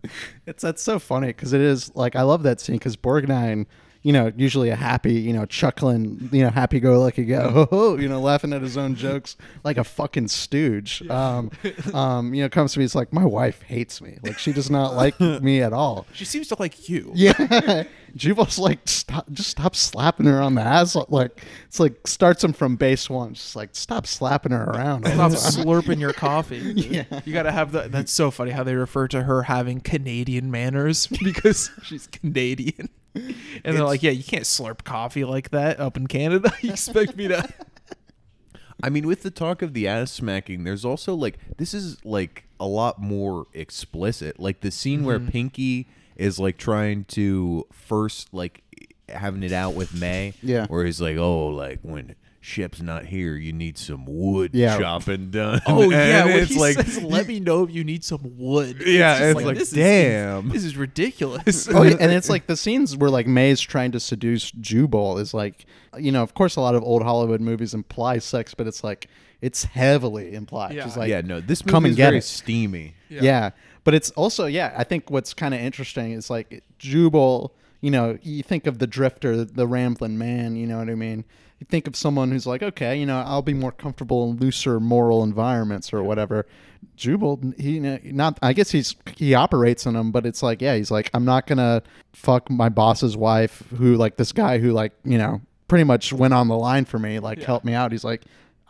It's 0.46 0.62
that's 0.62 0.82
so 0.82 0.98
funny 0.98 1.28
because 1.28 1.52
it 1.52 1.60
is 1.60 1.90
like 1.94 2.14
I 2.16 2.22
love 2.22 2.42
that 2.42 2.60
scene 2.60 2.76
because 2.76 2.96
Borgnine, 2.96 3.66
you 4.02 4.12
know, 4.12 4.32
usually 4.36 4.70
a 4.70 4.76
happy, 4.76 5.14
you 5.14 5.32
know, 5.32 5.46
chuckling, 5.46 6.28
you 6.32 6.42
know, 6.42 6.50
happy 6.50 6.80
go 6.80 7.00
lucky 7.00 7.24
guy, 7.24 7.48
ho, 7.48 7.66
ho, 7.70 7.96
you 7.96 8.08
know, 8.08 8.20
laughing 8.20 8.52
at 8.52 8.60
his 8.60 8.76
own 8.76 8.96
jokes 8.96 9.36
like 9.62 9.76
a 9.76 9.84
fucking 9.84 10.28
stooge. 10.28 11.08
Um, 11.08 11.50
um, 11.94 12.34
you 12.34 12.42
know, 12.42 12.48
comes 12.48 12.72
to 12.72 12.80
me, 12.80 12.84
it's 12.84 12.94
like 12.94 13.12
my 13.12 13.24
wife 13.24 13.62
hates 13.62 14.00
me, 14.00 14.18
like 14.22 14.38
she 14.38 14.52
does 14.52 14.70
not 14.70 14.94
like 14.94 15.18
me 15.20 15.62
at 15.62 15.72
all. 15.72 16.06
She 16.12 16.24
seems 16.24 16.48
to 16.48 16.56
like 16.58 16.88
you. 16.88 17.12
Yeah, 17.14 17.84
Jubal's 18.16 18.58
like, 18.58 18.80
stop, 18.86 19.30
just 19.30 19.50
stop 19.50 19.76
slapping 19.76 20.26
her 20.26 20.42
on 20.42 20.56
the 20.56 20.62
ass. 20.62 20.96
Like 21.08 21.40
it's 21.66 21.78
like 21.78 22.06
starts 22.06 22.42
him 22.42 22.52
from 22.52 22.74
base 22.74 23.08
one, 23.08 23.34
just 23.34 23.54
like 23.54 23.70
stop 23.72 24.08
slapping 24.08 24.52
her 24.52 24.64
around. 24.64 25.06
Stop 25.06 25.32
slurping 25.32 26.00
your 26.00 26.12
coffee. 26.12 26.58
yeah. 26.58 27.04
You 27.24 27.32
got 27.32 27.44
to 27.44 27.52
have 27.52 27.72
that. 27.72 27.92
That's 27.92 28.10
so 28.10 28.32
funny 28.32 28.50
how 28.50 28.64
they 28.64 28.74
refer 28.74 29.06
to 29.08 29.22
her 29.22 29.44
having 29.44 29.80
Canadian 29.80 30.50
manners 30.50 31.06
because 31.06 31.70
she's 31.84 32.08
Canadian. 32.08 32.88
And 33.64 33.76
they're 33.76 33.84
like, 33.84 34.02
yeah, 34.02 34.10
you 34.10 34.24
can't 34.24 34.44
slurp 34.44 34.84
coffee 34.84 35.24
like 35.24 35.50
that 35.50 35.78
up 35.78 35.96
in 35.96 36.06
Canada. 36.06 36.52
You 36.62 36.70
expect 36.70 37.16
me 37.16 37.28
to. 37.28 37.46
I 38.82 38.88
mean, 38.88 39.06
with 39.06 39.22
the 39.22 39.30
talk 39.30 39.62
of 39.62 39.74
the 39.74 39.86
ass 39.86 40.10
smacking, 40.10 40.64
there's 40.64 40.84
also 40.84 41.14
like 41.14 41.38
this 41.58 41.72
is 41.74 42.04
like 42.04 42.44
a 42.58 42.66
lot 42.66 43.00
more 43.00 43.46
explicit. 43.52 44.40
Like 44.40 44.60
the 44.60 44.70
scene 44.70 45.04
where 45.04 45.18
Mm-hmm. 45.20 45.28
Pinky 45.28 45.88
is 46.16 46.38
like 46.38 46.56
trying 46.56 47.04
to 47.04 47.66
first 47.72 48.32
like 48.34 48.62
having 49.08 49.42
it 49.42 49.52
out 49.52 49.74
with 49.74 49.94
May. 49.94 50.34
Yeah. 50.42 50.66
Where 50.66 50.84
he's 50.84 51.00
like, 51.00 51.16
oh, 51.16 51.46
like 51.48 51.80
when 51.82 52.14
Shep's 52.44 52.82
not 52.82 53.06
here, 53.06 53.36
you 53.36 53.52
need 53.52 53.78
some 53.78 54.04
wood 54.04 54.50
Yeah. 54.52 54.76
chopping 54.76 55.30
done. 55.30 55.60
Oh, 55.64 55.88
yeah. 55.92 56.24
And 56.24 56.30
When 56.30 56.38
it's 56.42 56.52
he 56.54 56.58
like, 56.58 56.74
says, 56.74 57.00
let 57.00 57.28
me 57.28 57.38
know 57.38 57.62
if 57.62 57.70
you 57.70 57.84
need 57.84 58.02
some 58.02 58.20
wood. 58.36 58.82
Yeah, 58.84 59.16
just 59.18 59.36
it's 59.38 59.46
like, 59.46 59.56
this 59.56 59.70
damn. 59.70 60.48
Is, 60.48 60.52
this 60.54 60.64
is 60.64 60.76
ridiculous. 60.76 61.68
oh, 61.72 61.84
yeah, 61.84 61.96
and 62.00 62.10
it's 62.10 62.28
like 62.28 62.48
the 62.48 62.56
scenes 62.56 62.96
where 62.96 63.10
like 63.10 63.28
May's 63.28 63.60
trying 63.60 63.92
to 63.92 64.00
seduce 64.00 64.50
Jubal 64.50 65.18
is 65.18 65.32
like, 65.32 65.66
you 65.96 66.10
know, 66.10 66.24
of 66.24 66.34
course, 66.34 66.56
a 66.56 66.60
lot 66.60 66.74
of 66.74 66.82
old 66.82 67.04
Hollywood 67.04 67.40
movies 67.40 67.74
imply 67.74 68.18
sex, 68.18 68.54
but 68.54 68.66
it's 68.66 68.82
like 68.82 69.06
it's 69.40 69.62
heavily 69.62 70.34
implied. 70.34 70.74
Yeah. 70.74 70.82
She's 70.84 70.96
like, 70.96 71.10
yeah, 71.10 71.20
no, 71.20 71.40
this 71.40 71.62
come 71.62 71.84
movie 71.84 71.90
and 71.90 71.92
is 71.92 71.96
get 71.96 72.04
very 72.06 72.18
it. 72.18 72.24
steamy. 72.24 72.94
Yeah. 73.08 73.50
But 73.84 73.94
it's 73.94 74.10
also, 74.12 74.46
yeah, 74.46 74.74
I 74.76 74.82
think 74.82 75.10
what's 75.10 75.32
kind 75.32 75.54
of 75.54 75.60
interesting 75.60 76.10
is 76.10 76.28
like 76.28 76.64
Jubal, 76.80 77.52
you 77.80 77.92
know, 77.92 78.18
you 78.22 78.42
think 78.42 78.66
of 78.66 78.78
the 78.80 78.86
drifter, 78.88 79.44
the 79.44 79.66
rambling 79.68 80.18
man, 80.18 80.56
you 80.56 80.66
know 80.66 80.78
what 80.78 80.88
I 80.90 80.96
mean? 80.96 81.24
You 81.62 81.66
think 81.66 81.86
of 81.86 81.94
someone 81.94 82.32
who's 82.32 82.44
like, 82.44 82.60
okay, 82.60 82.98
you 82.98 83.06
know, 83.06 83.22
I'll 83.24 83.40
be 83.40 83.54
more 83.54 83.70
comfortable 83.70 84.28
in 84.28 84.36
looser 84.38 84.80
moral 84.80 85.22
environments 85.22 85.92
or 85.92 86.02
whatever. 86.02 86.44
Jubal, 86.96 87.38
he, 87.56 87.78
not, 87.78 88.36
I 88.42 88.52
guess 88.52 88.72
he's, 88.72 88.96
he 89.16 89.34
operates 89.34 89.86
in 89.86 89.94
them, 89.94 90.10
but 90.10 90.26
it's 90.26 90.42
like, 90.42 90.60
yeah, 90.60 90.74
he's 90.74 90.90
like, 90.90 91.08
I'm 91.14 91.24
not 91.24 91.46
to 91.58 91.84
fuck 92.14 92.50
my 92.50 92.68
boss's 92.68 93.16
wife 93.16 93.62
who, 93.78 93.94
like, 93.94 94.16
this 94.16 94.32
guy 94.32 94.58
who, 94.58 94.72
like, 94.72 94.90
you 95.04 95.16
know, 95.16 95.40
pretty 95.68 95.84
much 95.84 96.12
went 96.12 96.34
on 96.34 96.48
the 96.48 96.58
line 96.58 96.84
for 96.84 96.98
me, 96.98 97.20
like, 97.20 97.40
helped 97.40 97.64
me 97.64 97.74
out. 97.74 97.92
He's 97.92 98.02
like, 98.02 98.24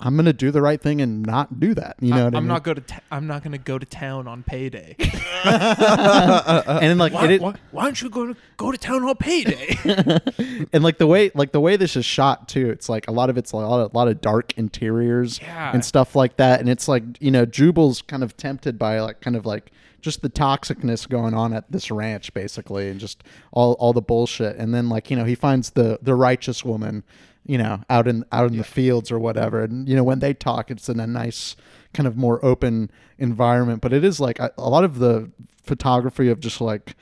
I'm 0.05 0.17
going 0.17 0.27
to 0.27 0.33
do 0.33 0.51
the 0.51 0.61
right 0.61 0.81
thing 0.81 1.01
and 1.01 1.23
not 1.23 1.61
do 1.61 1.75
that. 1.75 1.97
You 2.01 2.11
know 2.11 2.17
I'm, 2.17 2.25
what 2.25 2.35
I 2.35 2.39
I'm 2.39 2.43
mean? 2.45 2.49
not 2.49 2.65
go 2.65 2.75
to. 2.75 2.81
Ta- 2.81 3.01
I'm 3.11 3.27
not 3.29 3.43
going 3.45 3.53
to 3.53 3.59
go 3.59 3.79
to 3.79 3.87
town 3.87 4.27
on 4.27 4.43
payday. 4.43 4.97
and 5.45 6.81
then, 6.83 6.99
like, 6.99 7.13
why, 7.13 7.29
it, 7.31 7.41
why, 7.41 7.55
why 7.71 7.85
don't 7.85 8.01
you 8.01 8.11
go 8.11 8.27
to 8.27 8.37
go 8.57 8.73
to 8.73 8.79
town 8.79 9.05
on 9.05 9.15
payday? 9.17 9.77
and 10.73 10.83
like 10.83 10.99
the 10.99 11.07
way 11.07 11.31
like 11.35 11.53
the 11.53 11.61
way 11.61 11.77
this 11.77 11.97
is 11.97 12.05
shot 12.05 12.49
too 12.49 12.71
it's 12.71 12.89
like 12.89 13.07
a 13.09 13.13
lot 13.13 13.31
of 13.31 13.37
it's 13.39 13.53
a 13.53 13.57
lot 13.57 13.81
of, 13.81 13.93
a 13.93 13.97
lot 13.97 14.09
of 14.09 14.21
dark 14.21 14.57
interiors 14.57 15.41
Yeah. 15.41 15.73
and 15.73 15.85
stuff 15.85 16.15
like 16.15 16.37
that 16.37 16.61
and 16.61 16.69
it's 16.69 16.89
like 16.89 17.03
you 17.21 17.31
know 17.31 17.45
jubal's 17.45 18.03
kind 18.03 18.23
of 18.23 18.37
tempted 18.37 18.79
by 18.79 19.01
like 19.01 19.21
kind 19.21 19.37
of 19.37 19.47
like 19.47 19.71
just 20.01 20.23
the 20.23 20.31
toxicness 20.31 21.09
going 21.09 21.35
on 21.35 21.53
at 21.53 21.71
this 21.71 21.91
ranch 21.91 22.33
basically 22.35 22.89
and 22.89 23.01
just 23.01 23.23
all 23.53 23.75
all 23.75 23.93
the 23.93 24.03
bullshit 24.03 24.57
and 24.57 24.75
then 24.75 24.89
like 24.89 25.11
you 25.11 25.17
know 25.17 25.25
he 25.25 25.35
finds 25.35 25.71
the 25.71 25.99
the 26.03 26.15
righteous 26.15 26.65
woman 26.65 27.05
you 27.45 27.59
know, 27.59 27.83
out 27.91 28.07
in 28.07 28.25
out 28.33 28.51
in 28.51 28.59
the 28.59 28.65
fields 28.65 29.11
or 29.11 29.19
whatever. 29.19 29.63
And 29.63 29.89
you 29.89 29.97
know, 29.97 30.05
when 30.05 30.21
they 30.21 30.35
talk, 30.35 30.71
it's 30.71 30.89
in 30.89 31.01
a 31.01 31.07
nice 31.07 31.57
kind 31.93 32.07
of 32.07 32.17
more 32.17 32.45
open 32.45 32.91
environment. 33.19 33.81
But 33.81 33.93
it 33.93 34.05
is 34.05 34.21
like 34.21 34.39
a, 34.39 34.53
a 34.57 34.69
lot 34.69 34.85
of 34.85 34.99
the 34.99 35.31
photography 35.63 36.29
of 36.29 36.41
just 36.41 36.61
like 36.61 36.97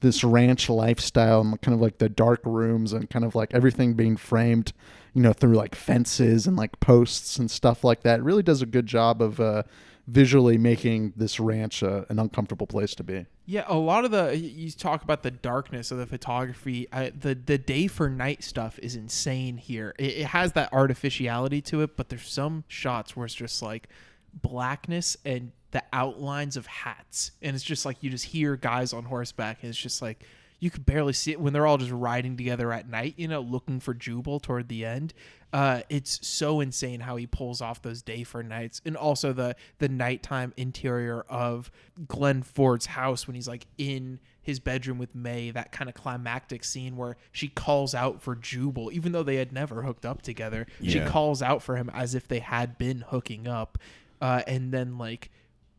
this 0.00 0.24
ranch 0.24 0.68
lifestyle 0.68 1.40
and 1.40 1.60
kind 1.60 1.74
of 1.74 1.80
like 1.80 1.98
the 1.98 2.08
dark 2.08 2.40
rooms 2.44 2.92
and 2.92 3.08
kind 3.08 3.24
of 3.24 3.34
like 3.34 3.54
everything 3.54 3.94
being 3.94 4.16
framed, 4.16 4.72
you 5.12 5.22
know, 5.22 5.32
through 5.32 5.54
like 5.54 5.74
fences 5.74 6.46
and 6.46 6.56
like 6.56 6.78
posts 6.80 7.38
and 7.38 7.50
stuff 7.50 7.84
like 7.84 8.02
that. 8.02 8.20
It 8.20 8.22
really 8.22 8.42
does 8.42 8.62
a 8.62 8.66
good 8.66 8.86
job 8.86 9.22
of 9.22 9.40
uh, 9.40 9.62
visually 10.06 10.58
making 10.58 11.12
this 11.16 11.40
ranch 11.40 11.82
uh, 11.82 12.04
an 12.08 12.18
uncomfortable 12.18 12.66
place 12.66 12.94
to 12.94 13.02
be. 13.02 13.26
Yeah, 13.46 13.64
a 13.66 13.76
lot 13.76 14.04
of 14.04 14.10
the 14.10 14.36
you 14.36 14.70
talk 14.70 15.02
about 15.02 15.22
the 15.22 15.30
darkness 15.30 15.90
of 15.90 15.98
the 15.98 16.06
photography. 16.06 16.88
The 16.92 17.34
the 17.34 17.58
day 17.58 17.86
for 17.86 18.08
night 18.08 18.42
stuff 18.42 18.78
is 18.78 18.96
insane 18.96 19.56
here. 19.56 19.94
It, 19.98 20.18
it 20.18 20.26
has 20.26 20.52
that 20.52 20.72
artificiality 20.72 21.60
to 21.62 21.82
it, 21.82 21.96
but 21.96 22.08
there's 22.08 22.28
some 22.28 22.64
shots 22.68 23.16
where 23.16 23.26
it's 23.26 23.34
just 23.34 23.62
like 23.62 23.88
blackness 24.32 25.16
and 25.24 25.52
the 25.72 25.82
outlines 25.92 26.56
of 26.56 26.66
hats, 26.66 27.32
and 27.42 27.54
it's 27.54 27.64
just 27.64 27.84
like 27.84 27.98
you 28.02 28.10
just 28.10 28.26
hear 28.26 28.56
guys 28.56 28.92
on 28.92 29.04
horseback, 29.04 29.58
and 29.62 29.70
it's 29.70 29.78
just 29.78 30.00
like 30.00 30.24
you 30.60 30.70
could 30.70 30.86
barely 30.86 31.12
see 31.12 31.32
it 31.32 31.38
when 31.40 31.52
they're 31.52 31.66
all 31.66 31.76
just 31.76 31.90
riding 31.90 32.38
together 32.38 32.72
at 32.72 32.88
night, 32.88 33.14
you 33.18 33.28
know, 33.28 33.40
looking 33.40 33.80
for 33.80 33.92
Jubal 33.92 34.40
toward 34.40 34.68
the 34.68 34.86
end. 34.86 35.12
Uh, 35.54 35.82
it's 35.88 36.26
so 36.26 36.58
insane 36.60 36.98
how 36.98 37.14
he 37.14 37.28
pulls 37.28 37.60
off 37.60 37.80
those 37.80 38.02
day 38.02 38.24
for 38.24 38.42
nights, 38.42 38.80
and 38.84 38.96
also 38.96 39.32
the 39.32 39.54
the 39.78 39.88
nighttime 39.88 40.52
interior 40.56 41.20
of 41.28 41.70
Glenn 42.08 42.42
Ford's 42.42 42.86
house 42.86 43.28
when 43.28 43.36
he's 43.36 43.46
like 43.46 43.64
in 43.78 44.18
his 44.42 44.58
bedroom 44.58 44.98
with 44.98 45.14
May. 45.14 45.52
That 45.52 45.70
kind 45.70 45.88
of 45.88 45.94
climactic 45.94 46.64
scene 46.64 46.96
where 46.96 47.16
she 47.30 47.46
calls 47.46 47.94
out 47.94 48.20
for 48.20 48.34
Jubal, 48.34 48.90
even 48.92 49.12
though 49.12 49.22
they 49.22 49.36
had 49.36 49.52
never 49.52 49.82
hooked 49.82 50.04
up 50.04 50.22
together. 50.22 50.66
She 50.82 50.98
calls 50.98 51.40
out 51.40 51.62
for 51.62 51.76
him 51.76 51.88
as 51.94 52.16
if 52.16 52.26
they 52.26 52.40
had 52.40 52.76
been 52.76 53.04
hooking 53.06 53.46
up, 53.46 53.78
uh, 54.20 54.42
and 54.48 54.72
then 54.72 54.98
like 54.98 55.30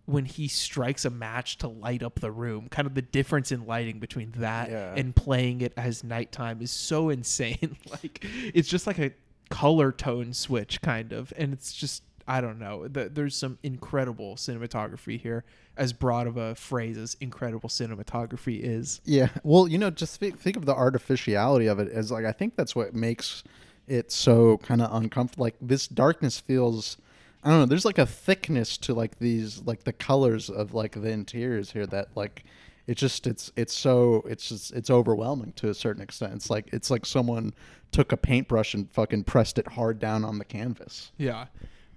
when 0.06 0.24
he 0.24 0.48
strikes 0.48 1.04
a 1.04 1.10
match 1.10 1.58
to 1.58 1.68
light 1.68 2.02
up 2.04 2.20
the 2.22 2.32
room, 2.32 2.70
kind 2.70 2.86
of 2.86 2.94
the 2.94 3.02
difference 3.02 3.52
in 3.52 3.66
lighting 3.66 4.00
between 4.00 4.32
that 4.38 4.70
Yeah. 4.70 4.94
and 4.96 5.14
playing 5.16 5.60
it 5.62 5.74
as 5.76 6.02
nighttime 6.04 6.62
is 6.62 6.72
so 6.72 7.10
insane. 7.18 7.76
like 7.92 8.24
it's 8.54 8.70
just 8.70 8.88
like 8.88 9.00
a 9.00 9.12
color 9.50 9.92
tone 9.92 10.34
switch 10.34 10.82
kind 10.82 11.12
of, 11.12 11.34
and 11.38 11.54
it's 11.54 11.74
just 11.74 12.04
I 12.28 12.42
don't 12.42 12.58
know. 12.58 12.88
The, 12.88 13.10
there's 13.10 13.36
some 13.36 13.60
incredible 13.62 14.36
cinematography 14.36 15.20
here. 15.20 15.44
As 15.78 15.94
broad 15.94 16.26
of 16.26 16.38
a 16.38 16.56
phrase 16.56 16.98
as 16.98 17.18
incredible 17.20 17.70
cinematography 17.70 18.62
is. 18.62 19.02
Yeah. 19.04 19.28
Well, 19.44 19.68
you 19.68 19.78
know, 19.78 19.90
just 19.90 20.20
think, 20.20 20.40
think 20.40 20.56
of 20.56 20.66
the 20.66 20.74
artificiality 20.74 21.68
of 21.68 21.80
it 21.80 21.92
as 21.92 22.12
like 22.12 22.26
I 22.26 22.32
think 22.32 22.56
that's 22.56 22.76
what 22.76 22.96
makes 22.96 23.44
it 23.88 24.12
so 24.12 24.58
kind 24.60 24.82
of 24.82 24.94
uncomfortable. 24.94 25.44
Like 25.44 25.56
this 25.62 25.88
darkness 25.88 26.40
feels 26.40 26.98
I 27.44 27.50
don't 27.50 27.60
know, 27.60 27.66
there's 27.68 27.86
like 27.86 28.00
a 28.00 28.08
thickness 28.08 28.76
to 28.80 28.96
like 28.96 29.20
these 29.20 29.62
like 29.66 29.84
the 29.84 29.94
colors 29.94 30.50
of 30.50 30.74
like 30.74 30.94
the 31.00 31.10
interiors 31.10 31.72
here 31.72 31.86
that 31.88 32.08
like 32.16 32.44
it 32.88 32.98
just 32.98 33.26
it's 33.26 33.52
it's 33.56 33.74
so 33.74 34.24
it's 34.28 34.50
just 34.50 34.72
it's 34.74 34.90
overwhelming 34.90 35.54
to 35.54 35.70
a 35.70 35.74
certain 35.74 36.02
extent. 36.02 36.34
It's 36.34 36.50
like 36.50 36.70
it's 36.72 36.92
like 36.92 37.06
someone 37.06 37.54
took 37.92 38.12
a 38.12 38.18
paintbrush 38.18 38.74
and 38.74 38.92
fucking 38.92 39.24
pressed 39.24 39.58
it 39.58 39.70
hard 39.70 40.00
down 40.00 40.24
on 40.24 40.38
the 40.38 40.46
canvas. 40.46 41.12
Yeah. 41.18 41.46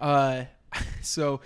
Uh, 0.01 0.45
so, 1.03 1.41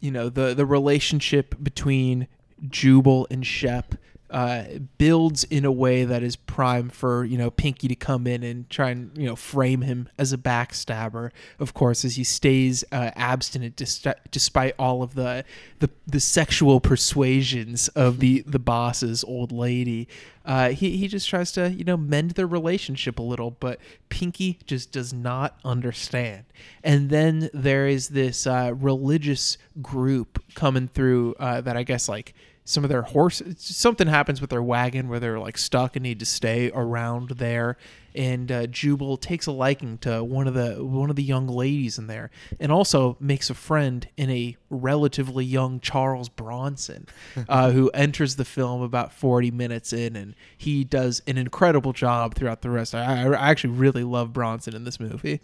you 0.00 0.10
know, 0.10 0.28
the 0.28 0.54
the 0.54 0.66
relationship 0.66 1.54
between 1.62 2.28
Jubal 2.68 3.26
and 3.30 3.46
Shep 3.46 3.94
uh, 4.30 4.64
builds 4.98 5.44
in 5.44 5.64
a 5.64 5.72
way 5.72 6.04
that 6.04 6.22
is 6.22 6.36
prime 6.36 6.90
for 6.90 7.24
you 7.24 7.38
know 7.38 7.50
Pinky 7.50 7.88
to 7.88 7.94
come 7.94 8.26
in 8.26 8.42
and 8.42 8.68
try 8.68 8.90
and 8.90 9.16
you 9.16 9.26
know 9.26 9.36
frame 9.36 9.82
him 9.82 10.08
as 10.18 10.32
a 10.32 10.38
backstabber. 10.38 11.30
Of 11.58 11.74
course, 11.74 12.04
as 12.04 12.16
he 12.16 12.24
stays 12.24 12.84
uh, 12.92 13.10
abstinent 13.16 13.76
dis- 13.76 14.06
despite 14.30 14.74
all 14.78 15.02
of 15.02 15.14
the, 15.14 15.44
the 15.78 15.90
the 16.06 16.20
sexual 16.20 16.80
persuasions 16.80 17.88
of 17.88 18.20
the 18.20 18.42
the 18.46 18.58
boss's 18.58 19.24
old 19.24 19.52
lady. 19.52 20.08
Uh, 20.44 20.70
he 20.70 20.96
he 20.96 21.08
just 21.08 21.28
tries 21.28 21.52
to 21.52 21.70
you 21.70 21.84
know 21.84 21.96
mend 21.96 22.32
their 22.32 22.46
relationship 22.46 23.18
a 23.18 23.22
little, 23.22 23.50
but 23.50 23.78
Pinky 24.08 24.58
just 24.66 24.92
does 24.92 25.12
not 25.12 25.58
understand. 25.64 26.44
And 26.82 27.10
then 27.10 27.50
there 27.52 27.86
is 27.86 28.08
this 28.08 28.46
uh, 28.46 28.72
religious 28.74 29.58
group 29.82 30.42
coming 30.54 30.88
through 30.88 31.34
uh, 31.38 31.60
that 31.60 31.76
I 31.76 31.82
guess 31.82 32.08
like 32.08 32.34
some 32.68 32.84
of 32.84 32.90
their 32.90 33.00
horse 33.00 33.40
something 33.56 34.08
happens 34.08 34.42
with 34.42 34.50
their 34.50 34.62
wagon 34.62 35.08
where 35.08 35.18
they're 35.18 35.38
like 35.38 35.56
stuck 35.56 35.96
and 35.96 36.02
need 36.02 36.18
to 36.20 36.26
stay 36.26 36.70
around 36.74 37.30
there. 37.30 37.78
And 38.14 38.52
uh, 38.52 38.66
Jubal 38.66 39.16
takes 39.16 39.46
a 39.46 39.52
liking 39.52 39.96
to 39.98 40.22
one 40.22 40.46
of 40.46 40.52
the 40.52 40.84
one 40.84 41.08
of 41.08 41.16
the 41.16 41.22
young 41.22 41.46
ladies 41.46 41.98
in 41.98 42.08
there 42.08 42.30
and 42.60 42.70
also 42.70 43.16
makes 43.20 43.48
a 43.48 43.54
friend 43.54 44.06
in 44.18 44.28
a 44.28 44.56
relatively 44.68 45.46
young 45.46 45.80
Charles 45.80 46.28
Bronson 46.28 47.06
uh, 47.48 47.70
who 47.70 47.88
enters 47.90 48.36
the 48.36 48.44
film 48.44 48.82
about 48.82 49.14
40 49.14 49.50
minutes 49.50 49.94
in 49.94 50.14
and 50.14 50.34
he 50.56 50.84
does 50.84 51.22
an 51.26 51.38
incredible 51.38 51.94
job 51.94 52.34
throughout 52.34 52.60
the 52.60 52.70
rest. 52.70 52.94
I, 52.94 53.32
I 53.32 53.50
actually 53.50 53.74
really 53.74 54.04
love 54.04 54.34
Bronson 54.34 54.76
in 54.76 54.84
this 54.84 55.00
movie. 55.00 55.40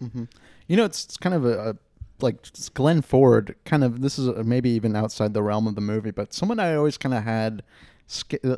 You 0.67 0.77
know, 0.77 0.85
it's, 0.85 1.05
it's 1.05 1.17
kind 1.17 1.35
of 1.35 1.45
a, 1.47 1.71
a 1.71 1.77
like 2.21 2.37
Glenn 2.75 3.03
Ford. 3.03 3.55
Kind 3.65 3.85
of 3.85 4.01
this 4.01 4.19
is 4.19 4.29
uh, 4.29 4.43
maybe 4.45 4.71
even 4.71 4.97
outside 4.97 5.35
the 5.35 5.43
realm 5.43 5.67
of 5.67 5.75
the 5.75 5.81
movie, 5.81 6.11
but 6.11 6.33
someone 6.33 6.59
I 6.59 6.75
always 6.75 6.99
kind 6.99 7.15
of 7.15 7.25
had. 7.25 7.63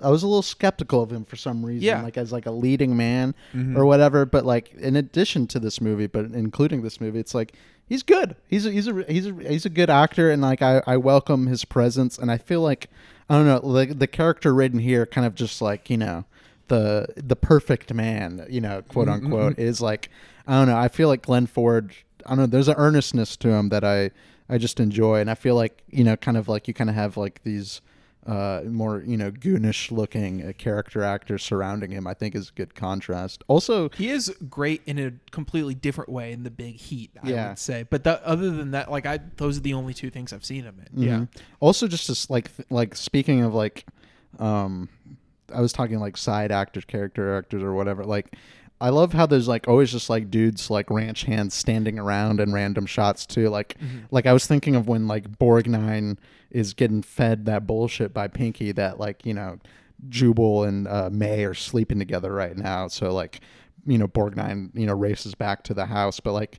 I 0.02 0.10
was 0.10 0.24
a 0.24 0.26
little 0.26 0.42
skeptical 0.42 1.04
of 1.04 1.12
him 1.12 1.24
for 1.24 1.36
some 1.36 1.64
reason, 1.64 1.84
Yeah. 1.84 2.02
like 2.02 2.18
as 2.18 2.32
like 2.32 2.46
a 2.46 2.50
leading 2.50 2.96
man 2.96 3.32
mm-hmm. 3.54 3.78
or 3.78 3.86
whatever. 3.86 4.26
But 4.26 4.44
like 4.44 4.74
in 4.74 4.96
addition 4.96 5.46
to 5.48 5.60
this 5.60 5.80
movie, 5.80 6.08
but 6.08 6.24
including 6.26 6.82
this 6.82 7.00
movie, 7.00 7.20
it's 7.20 7.32
like 7.32 7.54
he's 7.88 8.02
good. 8.02 8.34
He's 8.48 8.66
a, 8.66 8.72
he's 8.72 8.88
a 8.88 9.04
he's 9.08 9.26
a 9.26 9.34
he's 9.48 9.64
a 9.64 9.70
good 9.70 9.88
actor, 9.88 10.30
and 10.30 10.42
like 10.42 10.62
I 10.62 10.82
I 10.86 10.96
welcome 10.96 11.46
his 11.46 11.64
presence, 11.64 12.18
and 12.18 12.30
I 12.30 12.38
feel 12.38 12.60
like 12.60 12.90
I 13.30 13.36
don't 13.36 13.46
know, 13.46 13.60
like 13.62 13.98
the 13.98 14.06
character 14.06 14.52
written 14.52 14.80
here, 14.80 15.06
kind 15.06 15.26
of 15.26 15.34
just 15.34 15.62
like 15.62 15.90
you 15.90 15.96
know 15.96 16.24
the 16.68 17.06
the 17.16 17.36
perfect 17.36 17.92
man, 17.92 18.46
you 18.48 18.60
know, 18.60 18.82
quote 18.82 19.08
mm-hmm, 19.08 19.26
unquote, 19.26 19.52
mm-hmm. 19.54 19.62
is 19.62 19.80
like 19.80 20.10
I 20.46 20.54
don't 20.54 20.68
know. 20.68 20.76
I 20.76 20.88
feel 20.88 21.08
like 21.08 21.22
Glenn 21.22 21.46
Ford. 21.46 21.94
I 22.26 22.30
don't 22.30 22.38
know. 22.38 22.46
There's 22.46 22.68
an 22.68 22.74
earnestness 22.76 23.36
to 23.38 23.48
him 23.50 23.68
that 23.70 23.84
I 23.84 24.10
I 24.48 24.58
just 24.58 24.78
enjoy, 24.80 25.20
and 25.20 25.30
I 25.30 25.34
feel 25.34 25.54
like 25.54 25.82
you 25.90 26.04
know, 26.04 26.16
kind 26.16 26.36
of 26.36 26.48
like 26.48 26.68
you 26.68 26.74
kind 26.74 26.90
of 26.90 26.96
have 26.96 27.16
like 27.16 27.42
these 27.42 27.80
uh, 28.26 28.62
more 28.66 29.02
you 29.06 29.16
know 29.16 29.30
goonish 29.30 29.90
looking 29.92 30.46
uh, 30.48 30.52
character 30.58 31.02
actors 31.04 31.42
surrounding 31.44 31.90
him. 31.92 32.06
I 32.06 32.14
think 32.14 32.34
is 32.34 32.48
a 32.50 32.52
good 32.52 32.74
contrast. 32.74 33.44
Also, 33.46 33.88
He 33.90 34.08
is 34.10 34.34
great 34.50 34.82
in 34.86 34.98
a 34.98 35.12
completely 35.30 35.74
different 35.74 36.10
way 36.10 36.32
in 36.32 36.42
the 36.42 36.50
Big 36.50 36.74
Heat, 36.76 37.10
I 37.22 37.30
Yeah. 37.30 37.48
would 37.50 37.58
say. 37.58 37.84
But 37.88 38.02
that, 38.04 38.22
other 38.24 38.50
than 38.50 38.72
that, 38.72 38.90
like 38.90 39.06
I, 39.06 39.20
those 39.36 39.58
are 39.58 39.60
the 39.60 39.74
only 39.74 39.94
two 39.94 40.10
things 40.10 40.32
I've 40.32 40.44
seen 40.44 40.64
him 40.64 40.80
in. 40.92 41.02
Yeah, 41.02 41.16
Mhm. 41.18 41.28
Also, 41.60 41.86
just 41.88 42.10
as 42.10 42.28
like 42.28 42.54
th- 42.56 42.66
like 42.70 42.94
speaking 42.96 43.42
of 43.42 43.54
like, 43.54 43.86
um, 44.40 44.88
I 45.54 45.60
was 45.60 45.72
talking 45.72 45.98
like 46.00 46.16
side 46.16 46.50
actors, 46.50 46.84
character 46.84 47.36
actors, 47.36 47.62
or 47.62 47.72
whatever. 47.74 48.04
Like, 48.04 48.34
I 48.80 48.90
love 48.90 49.12
how 49.14 49.24
there's 49.26 49.48
like 49.48 49.68
always 49.68 49.90
just 49.90 50.10
like 50.10 50.30
dudes 50.30 50.68
like 50.70 50.90
ranch 50.90 51.24
hands 51.24 51.54
standing 51.54 51.98
around 51.98 52.40
in 52.40 52.52
random 52.52 52.84
shots 52.86 53.24
too. 53.24 53.48
Like, 53.48 53.76
like 54.10 54.26
I 54.26 54.32
was 54.32 54.46
thinking 54.46 54.76
of 54.76 54.86
when 54.86 55.06
like 55.06 55.38
Borgnine 55.38 56.18
is 56.50 56.74
getting 56.74 57.02
fed 57.02 57.46
that 57.46 57.66
bullshit 57.66 58.12
by 58.12 58.28
Pinky 58.28 58.72
that 58.72 59.00
like 59.00 59.24
you 59.24 59.32
know 59.34 59.58
Jubal 60.08 60.64
and 60.64 60.86
uh, 60.86 61.08
May 61.10 61.44
are 61.44 61.54
sleeping 61.54 61.98
together 61.98 62.32
right 62.32 62.56
now. 62.56 62.88
So 62.88 63.12
like, 63.14 63.40
you 63.86 63.96
know, 63.96 64.08
Borgnine 64.08 64.70
you 64.74 64.86
know 64.86 64.94
races 64.94 65.34
back 65.34 65.62
to 65.64 65.74
the 65.74 65.86
house, 65.86 66.20
but 66.20 66.32
like. 66.32 66.58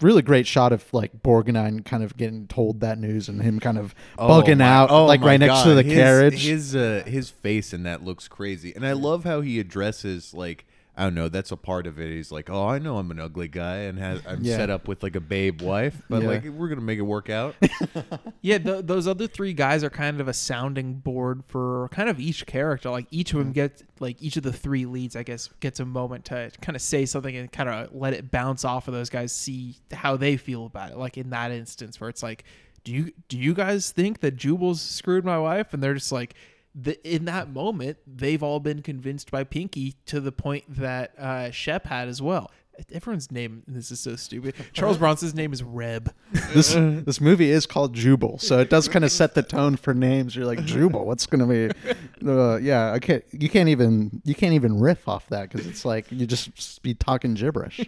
Really 0.00 0.22
great 0.22 0.48
shot 0.48 0.72
of 0.72 0.84
like 0.92 1.22
Borgnine 1.22 1.84
kind 1.84 2.02
of 2.02 2.16
getting 2.16 2.48
told 2.48 2.80
that 2.80 2.98
news 2.98 3.28
and 3.28 3.40
him 3.40 3.60
kind 3.60 3.78
of 3.78 3.94
bugging 4.18 4.58
my- 4.58 4.64
out 4.64 4.90
oh 4.90 5.06
like 5.06 5.20
right 5.20 5.38
next 5.38 5.62
to 5.62 5.76
the 5.76 5.84
His- 5.84 5.94
carriage. 5.94 6.44
His 6.44 6.74
uh, 6.74 7.04
his 7.06 7.30
face 7.30 7.72
in 7.72 7.84
that 7.84 8.02
looks 8.02 8.26
crazy, 8.26 8.74
and 8.74 8.84
I 8.84 8.94
love 8.94 9.22
how 9.22 9.42
he 9.42 9.60
addresses 9.60 10.34
like 10.34 10.66
I 10.94 11.04
don't 11.04 11.14
know. 11.14 11.30
That's 11.30 11.50
a 11.50 11.56
part 11.56 11.86
of 11.86 11.98
it. 11.98 12.10
He's 12.10 12.30
like, 12.30 12.50
oh, 12.50 12.68
I 12.68 12.78
know 12.78 12.98
I'm 12.98 13.10
an 13.10 13.18
ugly 13.18 13.48
guy 13.48 13.76
and 13.76 13.98
has, 13.98 14.20
I'm 14.26 14.42
Yeah. 14.44 14.56
set 14.58 14.68
up 14.68 14.86
with 14.88 15.02
like 15.02 15.16
a 15.16 15.20
babe 15.20 15.62
wife, 15.62 16.02
but 16.10 16.20
Yeah. 16.20 16.28
like 16.28 16.44
we're 16.44 16.68
gonna 16.68 16.82
make 16.82 16.98
it 16.98 17.02
work 17.02 17.30
out. 17.30 17.54
yeah. 18.42 18.58
th 18.58 18.84
those 18.84 19.06
other 19.08 19.26
three 19.26 19.54
guys 19.54 19.82
are 19.82 19.90
kind 19.90 20.20
of 20.20 20.28
a 20.28 20.34
sounding 20.34 20.94
board 20.94 21.44
for 21.48 21.88
kind 21.92 22.08
of 22.10 22.20
each 22.20 22.44
character. 22.44 22.90
Like 22.90 23.06
each 23.10 23.32
of 23.32 23.38
them 23.38 23.52
gets 23.52 23.82
like 24.00 24.20
each 24.20 24.36
of 24.36 24.42
the 24.42 24.52
three 24.52 24.84
leads, 24.84 25.16
I 25.16 25.22
guess, 25.22 25.48
gets 25.60 25.80
a 25.80 25.84
moment 25.86 26.26
to 26.26 26.50
kind 26.60 26.76
of 26.76 26.82
say 26.82 27.06
something 27.06 27.34
and 27.36 27.50
kind 27.50 27.70
of 27.70 27.94
let 27.94 28.12
it 28.12 28.30
bounce 28.30 28.64
off 28.64 28.86
of 28.86 28.92
those 28.94 29.08
guys, 29.08 29.32
see 29.32 29.76
how 29.92 30.16
they 30.18 30.36
feel 30.36 30.66
about 30.66 30.90
it. 30.90 30.98
Like 30.98 31.16
in 31.16 31.30
that 31.30 31.52
instance, 31.52 32.00
where 32.02 32.10
it's 32.10 32.22
like, 32.22 32.44
do 32.84 32.92
you 32.92 33.12
do 33.28 33.38
you 33.38 33.54
guys 33.54 33.92
think 33.92 34.20
that 34.20 34.36
Jubal's 34.36 34.82
screwed 34.82 35.24
my 35.24 35.38
wife? 35.38 35.72
And 35.72 35.82
they're 35.82 35.94
just 35.94 36.12
like. 36.12 36.34
The, 36.74 36.98
in 37.06 37.26
that 37.26 37.50
moment, 37.52 37.98
they've 38.06 38.42
all 38.42 38.58
been 38.60 38.80
convinced 38.82 39.30
by 39.30 39.44
Pinky 39.44 39.96
to 40.06 40.20
the 40.20 40.32
point 40.32 40.64
that 40.68 41.18
uh, 41.18 41.50
Shep 41.50 41.86
had 41.86 42.08
as 42.08 42.22
well. 42.22 42.50
everyone's 42.90 43.30
name. 43.30 43.62
This 43.66 43.90
is 43.90 44.00
so 44.00 44.16
stupid. 44.16 44.54
Charles 44.72 44.96
Bronson's 44.96 45.34
name 45.34 45.52
is 45.52 45.62
Reb. 45.62 46.12
this 46.54 46.72
this 46.74 47.20
movie 47.20 47.50
is 47.50 47.66
called 47.66 47.92
Jubal, 47.94 48.38
so 48.38 48.58
it 48.58 48.70
does 48.70 48.88
kind 48.88 49.04
of 49.04 49.12
set 49.12 49.34
the 49.34 49.42
tone 49.42 49.76
for 49.76 49.92
names. 49.92 50.34
You're 50.34 50.46
like 50.46 50.64
Jubal, 50.64 51.04
what's 51.04 51.26
gonna 51.26 51.46
be? 51.46 51.70
Uh, 52.24 52.54
yeah, 52.58 52.92
I 52.92 53.00
can't. 53.00 53.24
You 53.32 53.48
can't 53.48 53.68
even 53.68 54.22
you 54.24 54.36
can't 54.36 54.52
even 54.52 54.78
riff 54.78 55.08
off 55.08 55.28
that 55.30 55.50
because 55.50 55.66
it's 55.66 55.84
like 55.84 56.06
you 56.12 56.24
just 56.24 56.80
be 56.82 56.94
talking 56.94 57.34
gibberish. 57.34 57.80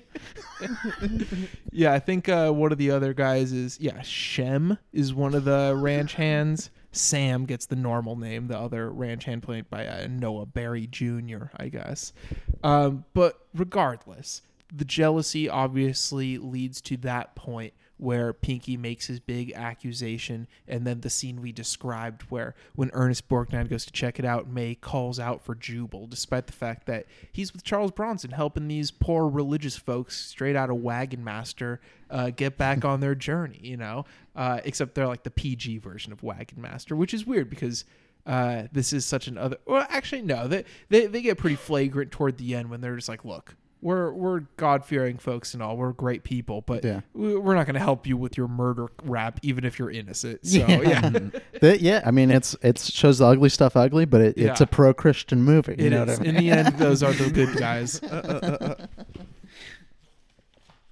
yeah, 1.71 1.93
I 1.93 2.01
think 2.01 2.29
uh, 2.29 2.51
one 2.51 2.73
of 2.73 2.79
the 2.79 2.91
other 2.91 3.15
guys 3.15 3.53
is 3.53 3.79
yeah 3.79 4.03
Shem 4.03 4.77
is 4.93 5.15
one 5.15 5.35
of 5.37 5.45
the 5.45 5.75
ranch 5.77 6.15
hands. 6.15 6.71
Sam 6.97 7.45
gets 7.45 7.67
the 7.67 7.77
normal 7.77 8.17
name, 8.17 8.49
the 8.49 8.59
other 8.59 8.91
ranch 8.91 9.25
hand 9.25 9.43
played 9.43 9.69
by 9.69 9.87
uh, 9.87 10.07
Noah 10.09 10.47
Beery 10.47 10.87
Jr., 10.87 11.47
I 11.57 11.69
guess. 11.69 12.13
Um, 12.63 13.05
but 13.15 13.47
regardless, 13.55 14.43
the 14.73 14.85
jealousy 14.85 15.49
obviously 15.49 16.39
leads 16.39 16.81
to 16.83 16.97
that 16.99 17.35
point 17.35 17.75
where 17.97 18.33
Pinky 18.33 18.77
makes 18.77 19.07
his 19.07 19.21
big 19.21 19.53
accusation, 19.53 20.49
and 20.67 20.87
then 20.87 21.01
the 21.01 21.11
scene 21.11 21.41
we 21.41 21.53
described 21.53 22.23
where 22.23 22.55
when 22.75 22.91
Ernest 22.93 23.29
Borgnine 23.29 23.69
goes 23.69 23.85
to 23.87 23.93
check 23.93 24.19
it 24.19 24.25
out, 24.25 24.49
May 24.49 24.75
calls 24.75 25.21
out 25.21 25.45
for 25.45 25.55
Jubal, 25.55 26.07
despite 26.07 26.47
the 26.47 26.53
fact 26.53 26.87
that 26.87 27.07
he's 27.33 27.53
with 27.53 27.63
Charles 27.63 27.93
Bronson 27.93 28.33
helping 28.33 28.69
these 28.69 28.91
poor 28.91 29.29
religious 29.29 29.77
folks 29.77 30.17
straight 30.17 30.57
out 30.57 30.71
of 30.71 30.77
Wagon 30.77 31.23
Master 31.23 31.81
uh, 32.11 32.31
get 32.31 32.59
back 32.59 32.85
on 32.85 33.01
their 33.01 33.15
journey, 33.15 33.61
you 33.63 33.77
know? 33.77 34.05
Uh, 34.35 34.61
except 34.65 34.95
they're 34.95 35.07
like 35.07 35.23
the 35.23 35.31
PG 35.31 35.79
version 35.79 36.13
of 36.13 36.23
Wagon 36.23 36.61
Master, 36.61 36.97
which 36.97 37.15
is 37.15 37.25
weird 37.25 37.49
because 37.49 37.85
uh, 38.27 38.65
this 38.73 38.93
is 38.93 39.05
such 39.05 39.29
an 39.29 39.39
other. 39.39 39.59
Well, 39.67 39.87
actually, 39.89 40.23
no, 40.23 40.49
they, 40.49 40.65
they 40.89 41.07
they 41.07 41.23
get 41.23 41.39
pretty 41.39 41.57
flagrant 41.57 42.11
toward 42.11 42.39
the 42.39 42.55
end 42.55 42.71
when 42.71 42.81
they're 42.81 42.97
just 42.97 43.09
like, 43.09 43.25
look, 43.25 43.55
we're 43.85 44.11
we're 44.13 44.41
God 44.57 44.85
fearing 44.85 45.19
folks 45.19 45.55
and 45.55 45.63
all, 45.63 45.77
we're 45.77 45.93
great 45.93 46.25
people, 46.25 46.63
but 46.63 46.83
Yeah. 46.85 47.03
we- 47.13 47.37
we're 47.37 47.55
not 47.55 47.67
going 47.67 47.75
to 47.75 47.81
help 47.81 48.07
you 48.07 48.17
with 48.17 48.37
your 48.37 48.49
murder 48.49 48.87
rap, 49.05 49.39
even 49.43 49.65
if 49.65 49.79
you're 49.79 49.91
innocent. 49.91 50.45
So 50.47 50.59
yeah, 50.67 51.11
The- 51.61 51.79
yeah, 51.81 52.03
I 52.05 52.11
mean 52.11 52.31
it's 52.31 52.57
it 52.63 52.79
shows 52.79 53.19
the 53.19 53.27
ugly 53.27 53.51
stuff 53.51 53.77
ugly, 53.77 54.07
but 54.07 54.21
it, 54.23 54.39
it's 54.39 54.61
a 54.61 54.67
pro 54.67 54.93
Christian 54.95 55.43
movie. 55.43 55.77
You 55.79 55.87
it 55.87 55.91
know 55.91 56.03
is. 56.05 56.19
what 56.19 56.27
I 56.29 56.33
mean? 56.33 56.37
In 56.37 56.45
the 56.45 56.51
end, 56.51 56.79
those 56.79 57.03
are 57.03 57.13
the 57.13 57.31
good 57.31 57.57
guys. 57.59 58.03
Uh, 58.03 58.07
uh, 58.61 58.65
uh, 58.65 58.87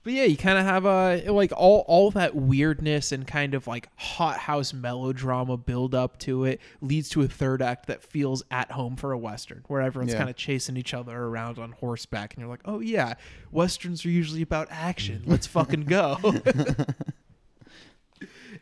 But 0.04 0.14
yeah, 0.14 0.24
you 0.24 0.36
kind 0.36 0.58
of 0.58 0.64
have 0.64 0.84
a 0.84 1.30
like 1.30 1.52
all 1.56 1.84
all 1.86 2.10
that 2.12 2.34
weirdness 2.34 3.12
and 3.12 3.26
kind 3.26 3.54
of 3.54 3.66
like 3.68 3.88
hothouse 3.96 4.72
melodrama 4.72 5.56
build 5.56 5.94
up 5.94 6.18
to 6.20 6.44
it 6.44 6.60
leads 6.80 7.08
to 7.10 7.22
a 7.22 7.28
third 7.28 7.62
act 7.62 7.86
that 7.86 8.02
feels 8.02 8.42
at 8.50 8.72
home 8.72 8.96
for 8.96 9.12
a 9.12 9.18
western, 9.18 9.62
where 9.68 9.80
everyone's 9.80 10.12
Yeah. 10.12 10.18
kind 10.18 10.30
of 10.30 10.36
chasing 10.36 10.76
each 10.76 10.92
other 10.92 11.16
around 11.16 11.58
on 11.58 11.72
horseback, 11.72 12.34
and 12.34 12.40
you're 12.40 12.50
like, 12.50 12.62
oh 12.64 12.80
yeah, 12.80 13.14
westerns 13.52 14.04
are 14.04 14.10
usually 14.10 14.42
about 14.42 14.68
action. 14.70 15.22
Let's 15.26 15.46
fucking 15.46 15.84
go. 15.84 16.18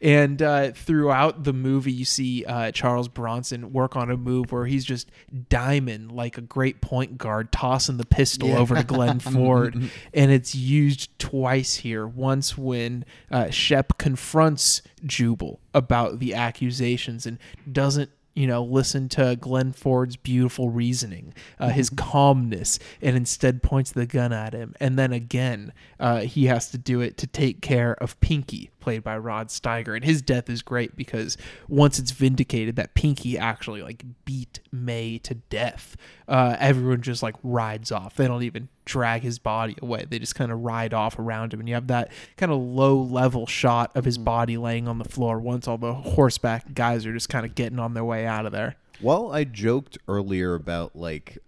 And 0.02 0.40
uh, 0.40 0.70
throughout 0.72 1.44
the 1.44 1.52
movie, 1.52 1.92
you 1.92 2.04
see 2.04 2.44
uh, 2.46 2.70
Charles 2.72 3.08
Bronson 3.08 3.72
work 3.72 3.96
on 3.96 4.10
a 4.10 4.16
move 4.16 4.50
where 4.50 4.64
he's 4.66 4.84
just 4.84 5.10
diamond 5.50 6.10
like 6.12 6.38
a 6.38 6.40
great 6.40 6.80
point 6.80 7.18
guard, 7.18 7.52
tossing 7.52 7.98
the 7.98 8.06
pistol 8.06 8.48
Yeah. 8.48 8.58
over 8.58 8.74
to 8.76 8.82
Glenn 8.82 9.18
Ford. 9.20 9.74
and 10.14 10.30
it's 10.30 10.54
used 10.54 11.18
twice 11.18 11.76
here. 11.76 12.06
Once 12.06 12.56
when 12.56 13.04
uh, 13.30 13.50
Shep 13.50 13.98
confronts 13.98 14.82
Jubal 15.04 15.60
about 15.74 16.18
the 16.18 16.34
accusations 16.34 17.26
and 17.26 17.38
doesn't. 17.70 18.10
You 18.32 18.46
know, 18.46 18.62
listen 18.62 19.08
to 19.10 19.36
Glenn 19.38 19.72
Ford's 19.72 20.14
beautiful 20.14 20.70
reasoning, 20.70 21.34
uh, 21.58 21.70
his 21.70 21.90
calmness, 21.90 22.78
and 23.02 23.16
instead 23.16 23.60
points 23.60 23.90
the 23.90 24.06
gun 24.06 24.32
at 24.32 24.54
him. 24.54 24.72
And 24.78 24.96
then 24.96 25.12
again, 25.12 25.72
uh, 25.98 26.20
he 26.20 26.46
has 26.46 26.70
to 26.70 26.78
do 26.78 27.00
it 27.00 27.16
to 27.18 27.26
take 27.26 27.60
care 27.60 27.92
of 27.94 28.18
Pinky, 28.20 28.70
played 28.80 29.02
by 29.04 29.16
Rod 29.16 29.48
Steiger. 29.48 29.94
And 29.94 30.04
his 30.04 30.22
death 30.22 30.48
is 30.48 30.62
great 30.62 30.96
because 30.96 31.36
once 31.68 31.98
it's 31.98 32.10
vindicated 32.10 32.76
that 32.76 32.94
Pinky 32.94 33.38
actually 33.38 33.82
like 33.82 34.04
beat 34.24 34.60
May 34.72 35.18
to 35.18 35.34
death, 35.34 35.96
uh, 36.28 36.56
everyone 36.58 37.02
just 37.02 37.22
like 37.22 37.36
rides 37.42 37.92
off. 37.92 38.16
They 38.16 38.26
don't 38.26 38.42
even 38.42 38.68
drag 38.84 39.22
his 39.22 39.38
body 39.38 39.76
away. 39.80 40.06
They 40.08 40.18
just 40.18 40.34
kind 40.34 40.50
of 40.50 40.60
ride 40.60 40.94
off 40.94 41.18
around 41.18 41.54
him. 41.54 41.60
And 41.60 41.68
you 41.68 41.74
have 41.74 41.88
that 41.88 42.10
kind 42.36 42.50
of 42.50 42.58
low 42.58 43.00
level 43.00 43.46
shot 43.46 43.92
of 43.94 44.04
his 44.04 44.18
body 44.18 44.56
laying 44.56 44.88
on 44.88 44.98
the 44.98 45.04
floor 45.04 45.38
once 45.38 45.68
all 45.68 45.78
the 45.78 45.94
horseback 45.94 46.74
guys 46.74 47.06
are 47.06 47.12
just 47.12 47.28
kind 47.28 47.46
of 47.46 47.54
getting 47.54 47.78
on 47.78 47.94
their 47.94 48.04
way 48.04 48.26
out 48.26 48.46
of 48.46 48.52
there. 48.52 48.76
Well, 49.00 49.32
I 49.32 49.44
joked 49.44 49.96
earlier 50.08 50.54
about 50.54 50.94
like 50.94 51.38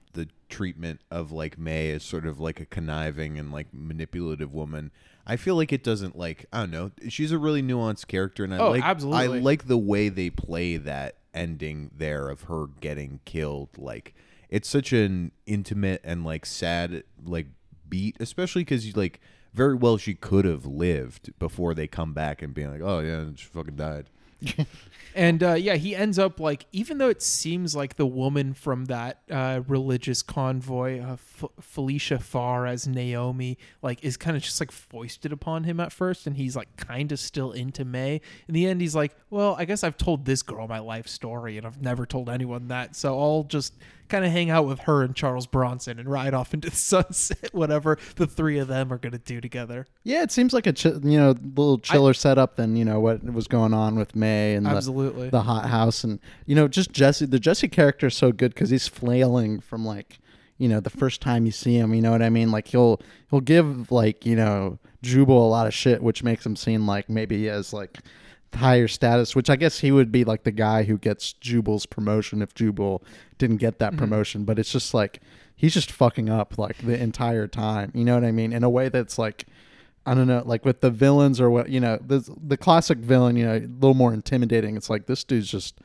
treatment 0.52 1.00
of 1.10 1.32
like 1.32 1.58
May 1.58 1.90
as 1.90 2.02
sort 2.04 2.26
of 2.26 2.38
like 2.38 2.60
a 2.60 2.64
conniving 2.66 3.38
and 3.38 3.50
like 3.52 3.68
manipulative 3.72 4.52
woman. 4.54 4.90
I 5.26 5.36
feel 5.36 5.54
like 5.56 5.72
it 5.72 5.82
doesn't 5.82 6.16
like 6.16 6.46
I 6.52 6.60
don't 6.60 6.70
know. 6.70 6.90
She's 7.08 7.32
a 7.32 7.38
really 7.38 7.62
nuanced 7.62 8.06
character, 8.06 8.44
and 8.44 8.54
I 8.54 8.58
Oh, 8.58 8.70
like 8.70 8.84
absolutely. 8.84 9.38
I 9.38 9.40
like 9.40 9.66
the 9.66 9.78
way 9.78 10.08
they 10.08 10.30
play 10.30 10.76
that 10.76 11.16
ending 11.34 11.90
there 11.96 12.28
of 12.28 12.42
her 12.42 12.66
getting 12.80 13.20
killed. 13.24 13.70
Like 13.78 14.14
it's 14.50 14.68
such 14.68 14.92
an 14.92 15.32
intimate 15.46 16.00
and 16.04 16.24
like 16.24 16.44
sad 16.44 17.04
like 17.24 17.46
beat, 17.88 18.16
especially 18.20 18.62
because 18.62 18.86
you 18.86 18.92
like 18.94 19.20
very 19.54 19.74
well 19.74 19.96
she 19.96 20.14
could 20.14 20.44
have 20.44 20.64
lived 20.66 21.38
before 21.38 21.74
they 21.74 21.86
come 21.86 22.12
back 22.14 22.42
and 22.42 22.52
being 22.54 22.70
like, 22.70 22.80
oh 22.82 23.00
yeah, 23.00 23.24
she 23.36 23.46
fucking 23.46 23.76
died. 23.76 24.10
And 25.14 25.42
uh, 25.42 25.54
yeah, 25.54 25.74
he 25.74 25.94
ends 25.94 26.18
up 26.18 26.40
like, 26.40 26.66
even 26.72 26.98
though 26.98 27.08
it 27.08 27.22
seems 27.22 27.76
like 27.76 27.96
the 27.96 28.06
woman 28.06 28.54
from 28.54 28.86
that 28.86 29.20
uh, 29.30 29.60
religious 29.66 30.22
convoy, 30.22 31.00
uh, 31.00 31.12
F- 31.12 31.44
Felicia 31.60 32.18
Farr 32.18 32.66
as 32.66 32.86
Naomi, 32.86 33.58
like 33.82 34.02
is 34.02 34.16
kind 34.16 34.36
of 34.36 34.42
just 34.42 34.58
like 34.60 34.70
foisted 34.70 35.32
upon 35.32 35.64
him 35.64 35.80
at 35.80 35.92
first, 35.92 36.26
and 36.26 36.36
he's 36.36 36.56
like 36.56 36.76
kind 36.76 37.12
of 37.12 37.18
still 37.18 37.52
into 37.52 37.84
May. 37.84 38.20
In 38.48 38.54
the 38.54 38.66
end, 38.66 38.80
he's 38.80 38.94
like, 38.94 39.14
well, 39.28 39.54
I 39.58 39.64
guess 39.64 39.84
I've 39.84 39.98
told 39.98 40.24
this 40.24 40.42
girl 40.42 40.66
my 40.66 40.78
life 40.78 41.08
story, 41.08 41.58
and 41.58 41.66
I've 41.66 41.82
never 41.82 42.06
told 42.06 42.28
anyone 42.30 42.68
that, 42.68 42.96
so 42.96 43.18
I'll 43.18 43.44
just 43.44 43.74
kind 44.12 44.24
of 44.26 44.30
hang 44.30 44.50
out 44.50 44.66
with 44.66 44.80
her 44.80 45.02
and 45.02 45.16
Charles 45.16 45.46
Bronson 45.46 45.98
and 45.98 46.08
ride 46.08 46.34
off 46.34 46.52
into 46.52 46.68
the 46.68 46.76
sunset, 46.92 47.48
whatever 47.52 47.98
the 48.16 48.26
three 48.26 48.58
of 48.58 48.68
them 48.68 48.92
are 48.92 48.98
gonna 48.98 49.18
do 49.18 49.40
together. 49.40 49.86
Yeah, 50.04 50.22
it 50.22 50.30
seems 50.30 50.52
like 50.52 50.66
a 50.66 50.72
chi- 50.72 50.90
you 51.02 51.18
know 51.18 51.34
little 51.56 51.78
chiller 51.78 52.12
setup 52.12 52.56
than 52.56 52.76
you 52.76 52.84
know 52.84 53.00
what 53.00 53.24
was 53.24 53.48
going 53.48 53.72
on 53.72 53.96
with 53.96 54.14
May 54.14 54.54
and 54.54 54.66
the- 54.66 54.70
Absolutely. 54.70 55.30
the, 55.30 55.42
hot 55.42 55.68
house 55.68 56.04
and 56.04 56.20
you 56.46 56.54
know 56.54 56.68
just 56.68 56.92
Jesse. 56.92 57.26
The 57.26 57.40
Jesse 57.40 57.68
character 57.68 58.08
is 58.08 58.14
so 58.14 58.30
good 58.30 58.54
because 58.54 58.70
he's 58.70 58.86
flailing 58.86 59.60
from 59.60 59.84
like 59.84 60.18
you 60.58 60.68
know 60.68 60.78
the 60.78 60.90
first 60.90 61.20
time 61.22 61.46
you 61.46 61.52
see 61.52 61.76
him. 61.76 61.94
You 61.94 62.02
know 62.02 62.10
what 62.12 62.22
I 62.22 62.28
mean? 62.30 62.52
Like 62.52 62.68
he'll 62.68 63.00
he'll 63.30 63.40
give 63.40 63.90
like 63.90 64.26
you 64.26 64.36
know 64.36 64.78
Jubal 65.02 65.46
a 65.46 65.48
lot 65.48 65.66
of 65.66 65.72
shit, 65.72 66.02
which 66.02 66.22
makes 66.22 66.44
him 66.44 66.54
seem 66.54 66.86
like 66.86 67.08
maybe 67.08 67.38
he 67.38 67.44
has 67.46 67.72
like 67.72 67.98
higher 68.54 68.88
status. 68.88 69.34
Which 69.34 69.48
I 69.50 69.56
guess 69.56 69.80
he 69.80 69.90
would 69.92 70.10
be 70.12 70.24
like 70.24 70.44
the 70.44 70.52
guy 70.52 70.84
who 70.84 70.98
gets 70.98 71.32
Jubal's 71.34 71.86
promotion 71.86 72.42
if 72.42 72.54
Jubal 72.54 73.02
didn't 73.38 73.56
get 73.58 73.78
that 73.78 73.94
Mhm. 73.94 73.98
promotion. 73.98 74.44
But 74.44 74.58
it's 74.58 74.72
just 74.72 74.94
like 74.94 75.20
he's 75.54 75.74
just 75.74 75.90
fucking 75.92 76.28
up 76.28 76.58
like 76.58 76.78
the 76.78 77.00
entire 77.00 77.46
time. 77.46 77.90
You 77.94 78.04
know 78.04 78.14
what 78.14 78.24
I 78.24 78.32
mean? 78.32 78.52
In 78.52 78.64
a 78.64 78.70
way 78.70 78.88
that's 78.88 79.18
like 79.18 79.46
I 80.04 80.14
don't 80.14 80.26
know, 80.26 80.42
like 80.44 80.64
with 80.64 80.80
the 80.80 80.90
villains 80.90 81.40
or 81.40 81.48
what 81.50 81.68
you 81.68 81.78
know, 81.80 81.98
the 82.04 82.28
the 82.46 82.56
classic 82.56 82.98
villain, 82.98 83.36
you 83.36 83.44
know, 83.46 83.56
a 83.56 83.60
little 83.60 83.94
more 83.94 84.12
intimidating. 84.12 84.76
It's 84.76 84.90
like 84.90 85.06
this 85.06 85.22
dude's 85.24 85.48
just 85.50 85.76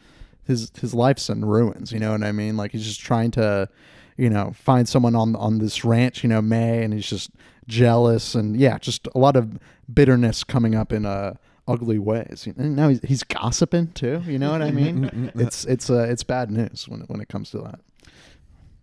his 0.45 0.71
his 0.79 0.93
life's 0.93 1.29
in 1.29 1.45
ruins. 1.45 1.91
You 1.91 1.99
know 1.99 2.11
what 2.13 2.23
I 2.23 2.31
mean? 2.31 2.57
Like 2.57 2.71
he's 2.71 2.85
just 2.85 2.99
trying 3.01 3.29
to, 3.31 3.69
you 4.17 4.29
know, 4.29 4.53
find 4.55 4.89
someone 4.89 5.13
on 5.15 5.35
on 5.35 5.59
this 5.59 5.85
ranch, 5.85 6.23
you 6.23 6.29
know, 6.29 6.41
May, 6.41 6.83
and 6.83 6.93
he's 6.93 7.05
just 7.07 7.29
jealous 7.67 8.33
and 8.33 8.57
yeah, 8.57 8.77
just 8.79 9.07
a 9.13 9.19
lot 9.19 9.35
of 9.35 9.59
bitterness 9.93 10.43
coming 10.43 10.73
up 10.73 10.91
in 10.91 11.05
uh 11.05 11.33
ugly 11.67 11.99
ways. 11.99 12.47
And 12.57 12.75
now 12.75 12.89
he's, 12.89 13.01
he's 13.01 13.23
gossiping 13.23 13.87
too. 13.93 14.21
You 14.25 14.39
know 14.39 14.51
what 14.51 14.61
I 14.61 14.71
mean? 14.71 15.31
it's 15.35 15.65
it's 15.65 15.89
uh, 15.89 16.07
it's 16.09 16.23
bad 16.23 16.51
news 16.51 16.87
when 16.87 17.01
it, 17.01 17.09
when 17.09 17.21
it 17.21 17.27
comes 17.27 17.51
to 17.51 17.59
that. 17.59 17.79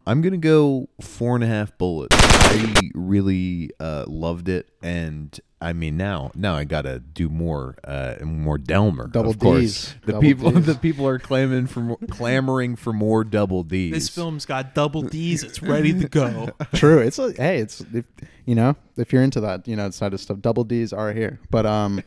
I'm 0.07 0.21
gonna 0.21 0.37
go 0.37 0.89
four 1.01 1.35
and 1.35 1.43
a 1.43 1.47
half 1.47 1.77
bullets. 1.79 2.17
I 2.21 2.91
really 2.95 3.71
uh, 3.81 4.05
loved 4.07 4.51
it, 4.51 4.69
and 4.83 5.39
I 5.63 5.73
mean 5.73 5.97
now 5.97 6.31
now 6.35 6.55
I 6.55 6.65
gotta 6.65 6.99
do 6.99 7.31
more 7.31 7.77
uh, 7.85 8.17
more 8.23 8.59
Delmer. 8.59 9.07
Double 9.07 9.31
of 9.31 9.39
course. 9.39 9.61
Ds. 9.61 9.95
The 10.05 10.13
Double 10.13 10.21
people 10.21 10.51
Ds. 10.53 10.67
the 10.67 10.75
people 10.75 11.09
are 11.09 11.19
claiming 11.19 11.67
for 11.67 11.81
more, 11.81 11.99
clamoring 12.11 12.77
for 12.77 12.93
more 12.93 13.25
double 13.25 13.63
D's. 13.63 13.93
This 13.93 14.09
film's 14.11 14.45
got 14.45 14.75
double 14.75 15.01
D's. 15.01 15.43
It's 15.43 15.63
ready 15.63 15.99
to 15.99 16.07
go. 16.07 16.51
True. 16.75 16.99
It's 16.99 17.19
a, 17.19 17.33
hey, 17.33 17.61
it's 17.61 17.81
if, 17.95 18.05
you 18.45 18.55
know 18.55 18.77
if 18.99 19.11
you're 19.11 19.23
into 19.23 19.41
that 19.41 19.67
you 19.67 19.75
know 19.75 19.89
side 19.89 20.13
of 20.13 20.21
stuff, 20.21 20.41
double 20.41 20.65
D's 20.65 20.93
are 20.93 21.15
here. 21.15 21.41
But 21.51 21.65
um, 21.65 22.03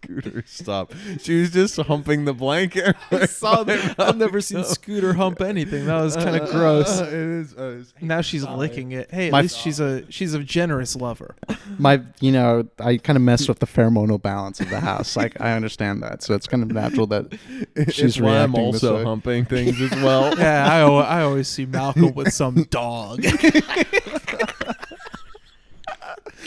Scooter, 0.02 0.42
stop! 0.48 0.92
She 1.20 1.40
was 1.40 1.52
just 1.52 1.76
humping 1.76 2.24
the 2.24 2.34
blanket. 2.34 2.96
I 3.12 3.26
saw 3.26 3.62
that. 3.62 3.94
I've 4.00 4.16
never 4.16 4.40
seen 4.40 4.64
Scooter 4.64 5.12
hump 5.14 5.40
anything. 5.40 5.86
That 5.86 6.00
was 6.02 6.16
kind 6.16 6.34
of 6.34 6.50
gross. 6.50 6.98
it 7.00 7.12
is. 7.12 7.54
Uh, 7.54 7.62
it's- 7.80 7.94
Now 8.00 8.20
she's 8.20 8.42
licking 8.44 8.90
it. 8.92 9.12
Hey, 9.12 9.26
at 9.26 9.32
My- 9.32 9.42
least 9.42 9.56
she's 9.58 9.78
a 9.78 10.10
she's 10.10 10.34
a 10.34 10.40
generous 10.42 10.96
lover. 10.96 11.36
my 11.78 12.02
you 12.20 12.32
know 12.32 12.66
I 12.80 12.96
kind 12.96 13.16
of 13.16 13.22
messed 13.22 13.48
with 13.48 13.60
the 13.60 13.66
pheromonal 13.66 14.20
balance 14.20 14.58
of 14.60 14.70
the 14.70 14.80
house. 14.80 15.16
Like 15.16 15.40
I 15.40 15.52
understand 15.52 16.02
that, 16.02 16.24
so 16.24 16.34
it's 16.34 16.48
kind 16.48 16.64
of 16.64 16.72
natural 16.72 17.06
that 17.06 17.32
she's 17.92 18.00
it's 18.00 18.20
why 18.20 18.38
I'm 18.42 18.52
reacting 18.52 18.72
this 18.72 18.82
also 18.82 18.96
way. 18.96 19.04
humping 19.04 19.44
things 19.44 19.80
as 19.80 19.92
well. 20.02 20.36
Yeah, 20.36 20.66
I 20.68 20.80
al- 20.80 20.98
I 20.98 21.22
always 21.22 21.46
see 21.46 21.64
Malcolm 21.64 22.12
with 22.12 22.32
some 22.32 22.64
dog. 22.70 23.22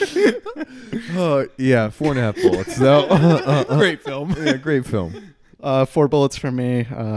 Oh 1.18 1.46
yeah, 1.56 1.90
four 1.90 2.10
and 2.10 2.18
a 2.18 2.22
half 2.22 2.36
bullets. 2.36 2.78
No, 2.78 3.64
Great 3.68 4.02
film. 4.02 4.34
Yeah, 4.38 4.56
great 4.56 4.84
film. 4.86 5.34
Uh, 5.60 5.84
four 5.84 6.08
bullets 6.08 6.36
for 6.36 6.50
me. 6.50 6.86
Uh, 6.94 7.16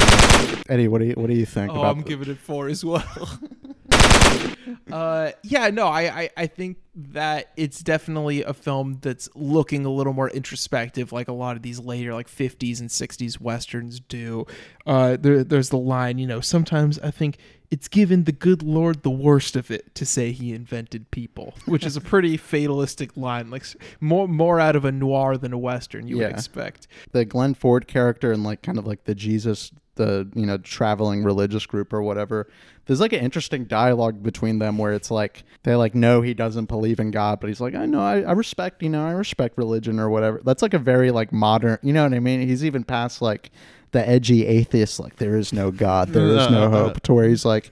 Eddie, 0.69 0.88
what 0.88 0.99
do 0.99 1.05
you 1.05 1.13
what 1.13 1.27
do 1.27 1.34
you 1.36 1.45
think? 1.45 1.71
Oh, 1.71 1.80
about 1.80 1.91
I'm 1.97 2.03
the- 2.03 2.09
giving 2.09 2.30
it 2.30 2.38
four 2.38 2.67
as 2.67 2.84
well. 2.86 3.03
uh, 4.91 5.32
yeah, 5.43 5.69
no, 5.69 5.88
I, 5.88 6.01
I, 6.21 6.30
I 6.38 6.47
think 6.47 6.77
that 6.95 7.51
it's 7.57 7.82
definitely 7.82 8.43
a 8.43 8.53
film 8.53 8.99
that's 9.01 9.30
looking 9.36 9.86
a 9.86 9.89
little 9.89 10.13
more 10.13 10.30
introspective, 10.30 11.11
like 11.11 11.27
a 11.27 11.34
lot 11.34 11.55
of 11.55 11.61
these 11.61 11.80
later, 11.80 12.13
like 12.13 12.27
50s 12.27 12.80
and 12.80 12.89
60s 12.89 13.39
westerns 13.39 13.99
do. 13.99 14.45
Uh, 14.86 15.17
there, 15.19 15.43
there's 15.43 15.69
the 15.69 15.77
line, 15.77 16.17
you 16.17 16.27
know, 16.27 16.41
sometimes 16.41 16.99
I 16.99 17.11
think 17.11 17.38
it's 17.72 17.88
given 17.88 18.24
the 18.24 18.32
good 18.32 18.63
Lord 18.63 19.03
the 19.03 19.11
worst 19.11 19.55
of 19.55 19.70
it 19.70 19.93
to 19.95 20.05
say 20.05 20.32
he 20.32 20.53
invented 20.53 21.11
people, 21.11 21.53
which 21.65 21.86
is 21.86 21.95
a 21.95 22.01
pretty 22.13 22.36
fatalistic 22.36 23.15
line, 23.15 23.51
like 23.51 23.63
more 23.99 24.28
more 24.28 24.59
out 24.59 24.76
of 24.76 24.86
a 24.86 24.91
noir 24.91 25.38
than 25.38 25.53
a 25.53 25.57
western 25.57 26.07
you 26.07 26.17
would 26.17 26.32
expect. 26.32 26.88
the 27.11 27.26
Glenn 27.26 27.53
Ford 27.53 27.88
character 27.88 28.32
and 28.32 28.43
like 28.43 28.63
kind 28.63 28.78
of 28.80 28.88
like 28.88 29.03
the 29.03 29.13
Jesus, 29.13 29.72
the 29.95 30.28
you 30.34 30.47
know 30.47 30.57
traveling 30.57 31.24
religious 31.24 31.65
group 31.65 31.93
or 31.93 32.01
whatever. 32.01 32.49
There's 32.86 32.99
like 32.99 33.13
an 33.13 33.20
interesting 33.20 33.65
dialogue 33.65 34.24
between 34.24 34.57
them 34.57 34.80
where 34.80 34.93
it's 34.93 35.11
like 35.11 35.43
they 35.61 35.76
like 35.76 35.93
know 35.93 36.24
he 36.24 36.34
doesn't 36.34 36.65
believe 36.65 36.99
in 36.99 37.11
God, 37.11 37.39
but 37.39 37.49
he's 37.49 37.61
like 37.61 37.76
I 37.76 37.86
know 37.86 38.01
I, 38.01 38.22
I 38.22 38.32
respect 38.32 38.82
you 38.82 38.89
know 38.89 39.05
I 39.05 39.11
respect 39.11 39.59
religion 39.59 39.99
or 39.99 40.09
whatever. 40.09 40.41
That's 40.43 40.63
like 40.63 40.74
a 40.74 40.80
very 40.80 41.11
like 41.11 41.32
modern, 41.32 41.78
you 41.84 41.93
know 41.93 42.01
what 42.01 42.15
I 42.15 42.20
mean? 42.20 42.41
He's 42.41 42.65
even 42.65 42.84
past 42.84 43.22
like 43.22 43.51
the 43.91 44.07
edgy 44.07 44.45
atheist, 44.45 44.99
like 44.99 45.17
there 45.17 45.37
is 45.37 45.51
no 45.53 45.71
God, 45.71 46.09
there 46.09 46.27
is 46.27 46.49
no 46.49 46.69
hope, 46.77 47.01
to 47.01 47.13
where 47.13 47.27
he's 47.27 47.45
like. 47.45 47.71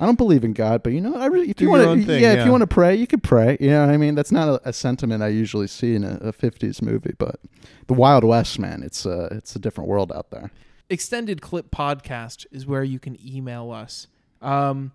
I 0.00 0.06
don't 0.06 0.16
believe 0.16 0.44
in 0.44 0.52
God, 0.52 0.84
but 0.84 0.92
you 0.92 1.00
know, 1.00 1.16
I 1.16 1.26
really, 1.26 1.50
if 1.50 1.56
Do 1.56 1.64
you 1.64 1.70
want 1.70 1.82
to, 1.82 2.06
thing, 2.06 2.22
yeah, 2.22 2.34
if 2.34 2.46
you 2.46 2.52
want 2.52 2.60
to 2.60 2.68
pray, 2.68 2.94
you 2.94 3.08
could 3.08 3.24
pray. 3.24 3.56
You 3.58 3.70
know 3.70 3.84
what 3.84 3.92
I 3.92 3.96
mean? 3.96 4.14
That's 4.14 4.30
not 4.30 4.48
a, 4.48 4.68
a 4.68 4.72
sentiment 4.72 5.24
I 5.24 5.26
usually 5.28 5.66
see 5.66 5.96
in 5.96 6.04
a, 6.04 6.18
a 6.18 6.32
'50s 6.32 6.80
movie, 6.80 7.14
but 7.18 7.40
the 7.88 7.94
Wild 7.94 8.22
West, 8.22 8.60
man, 8.60 8.84
it's 8.84 9.04
a 9.04 9.24
it's 9.32 9.56
a 9.56 9.58
different 9.58 9.90
world 9.90 10.12
out 10.12 10.30
there. 10.30 10.52
extended 10.88 11.42
clip 11.42 11.72
podcast 11.72 12.46
is 12.52 12.64
where 12.64 12.84
you 12.84 13.00
can 13.00 13.16
email 13.26 13.72
us 13.72 14.06
um, 14.40 14.92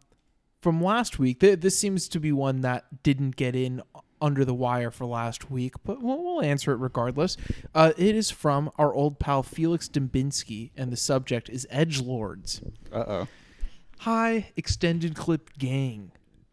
from 0.61 0.81
last 0.81 1.19
week 1.19 1.41
th- 1.41 1.59
this 1.59 1.77
seems 1.77 2.07
to 2.07 2.17
be 2.17 2.31
one 2.31 2.61
that 2.61 3.03
didn't 3.03 3.35
get 3.35 3.57
in 3.57 3.81
under 4.23 4.43
the 4.43 4.53
wire 4.53 4.89
for 4.89 5.05
last 5.05 5.51
week 5.51 5.75
but 5.83 6.01
we'll, 6.01 6.23
we'll 6.23 6.41
answer 6.41 6.71
it 6.71 6.77
regardless 6.77 7.37
uh, 7.75 7.91
it 7.97 8.15
is 8.15 8.31
from 8.31 8.71
our 8.77 8.93
old 8.93 9.19
pal 9.19 9.43
felix 9.43 9.87
Dembinski, 9.87 10.71
and 10.75 10.91
the 10.91 10.97
subject 10.97 11.49
is 11.49 11.67
edge 11.69 12.01
lords 12.01 12.61
Uh 12.91 13.03
oh. 13.07 13.27
Hi, 13.99 14.51
extended 14.57 15.15
clip 15.15 15.57
gang. 15.57 16.11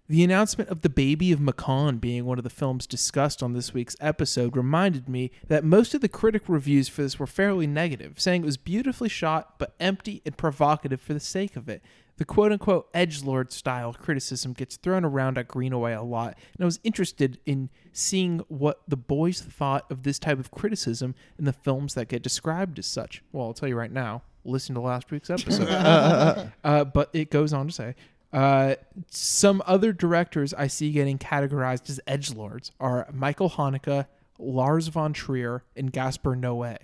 The 0.08 0.22
announcement 0.22 0.70
of 0.70 0.82
the 0.82 0.88
baby 0.88 1.32
of 1.32 1.40
Mâcon 1.40 2.00
being 2.00 2.24
one 2.24 2.38
of 2.38 2.44
the 2.44 2.50
films 2.50 2.86
discussed 2.86 3.42
on 3.42 3.54
this 3.54 3.74
week's 3.74 3.96
episode 4.00 4.56
reminded 4.56 5.08
me 5.08 5.32
that 5.48 5.64
most 5.64 5.92
of 5.92 6.00
the 6.00 6.08
critic 6.08 6.42
reviews 6.48 6.88
for 6.88 7.02
this 7.02 7.18
were 7.18 7.26
fairly 7.26 7.66
negative, 7.66 8.20
saying 8.20 8.42
it 8.42 8.46
was 8.46 8.56
beautifully 8.56 9.08
shot 9.08 9.58
but 9.58 9.74
empty 9.80 10.22
and 10.24 10.36
provocative 10.36 11.00
for 11.00 11.12
the 11.12 11.18
sake 11.20 11.56
of 11.56 11.68
it. 11.68 11.82
The 12.20 12.26
quote 12.26 12.52
unquote 12.52 12.92
edgelord 12.92 13.50
style 13.50 13.94
criticism 13.94 14.52
gets 14.52 14.76
thrown 14.76 15.06
around 15.06 15.38
at 15.38 15.48
Greenaway 15.48 15.94
a 15.94 16.02
lot, 16.02 16.36
and 16.52 16.62
I 16.62 16.66
was 16.66 16.78
interested 16.84 17.40
in 17.46 17.70
seeing 17.94 18.40
what 18.48 18.82
the 18.86 18.98
boys 18.98 19.40
thought 19.40 19.90
of 19.90 20.02
this 20.02 20.18
type 20.18 20.38
of 20.38 20.50
criticism 20.50 21.14
in 21.38 21.46
the 21.46 21.54
films 21.54 21.94
that 21.94 22.08
get 22.08 22.22
described 22.22 22.78
as 22.78 22.84
such. 22.84 23.22
Well, 23.32 23.46
I'll 23.46 23.54
tell 23.54 23.70
you 23.70 23.74
right 23.74 23.90
now, 23.90 24.20
listen 24.44 24.74
to 24.74 24.82
last 24.82 25.10
week's 25.10 25.30
episode. 25.30 25.66
uh, 26.62 26.84
but 26.84 27.08
it 27.14 27.30
goes 27.30 27.54
on 27.54 27.68
to 27.68 27.72
say 27.72 27.94
uh, 28.34 28.74
some 29.08 29.62
other 29.64 29.90
directors 29.94 30.52
I 30.52 30.66
see 30.66 30.92
getting 30.92 31.16
categorized 31.16 31.88
as 31.88 32.00
edge 32.06 32.34
lords 32.34 32.70
are 32.78 33.08
Michael 33.14 33.48
Haneke, 33.48 34.04
Lars 34.38 34.88
von 34.88 35.14
Trier, 35.14 35.64
and 35.74 35.90
Gaspar 35.90 36.36
Noé. 36.36 36.76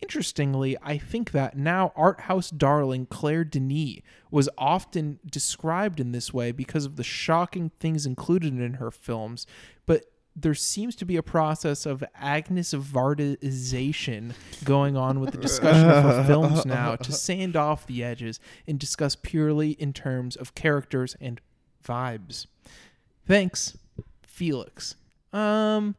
Interestingly, 0.00 0.76
I 0.80 0.96
think 0.96 1.32
that 1.32 1.56
now 1.56 1.92
art 1.96 2.22
house 2.22 2.50
darling 2.50 3.06
Claire 3.06 3.44
Denis 3.44 4.00
was 4.30 4.48
often 4.56 5.18
described 5.28 5.98
in 5.98 6.12
this 6.12 6.32
way 6.32 6.52
because 6.52 6.84
of 6.84 6.96
the 6.96 7.02
shocking 7.02 7.70
things 7.70 8.06
included 8.06 8.60
in 8.60 8.74
her 8.74 8.92
films, 8.92 9.46
but 9.86 10.04
there 10.36 10.54
seems 10.54 10.94
to 10.96 11.04
be 11.04 11.16
a 11.16 11.22
process 11.22 11.84
of 11.84 12.04
Agnes 12.14 12.72
Vardaization 12.72 14.34
going 14.64 14.96
on 14.96 15.18
with 15.18 15.32
the 15.32 15.38
discussion 15.38 15.88
of 15.88 16.04
her 16.04 16.24
films 16.24 16.64
now 16.64 16.94
to 16.94 17.12
sand 17.26 17.56
off 17.56 17.86
the 17.86 18.04
edges 18.04 18.38
and 18.66 18.78
discuss 18.78 19.16
purely 19.16 19.72
in 19.72 19.92
terms 19.92 20.36
of 20.36 20.54
characters 20.54 21.16
and 21.20 21.40
vibes. 21.84 22.46
Thanks, 23.26 23.76
Felix. 24.22 24.94
Um, 25.32 25.96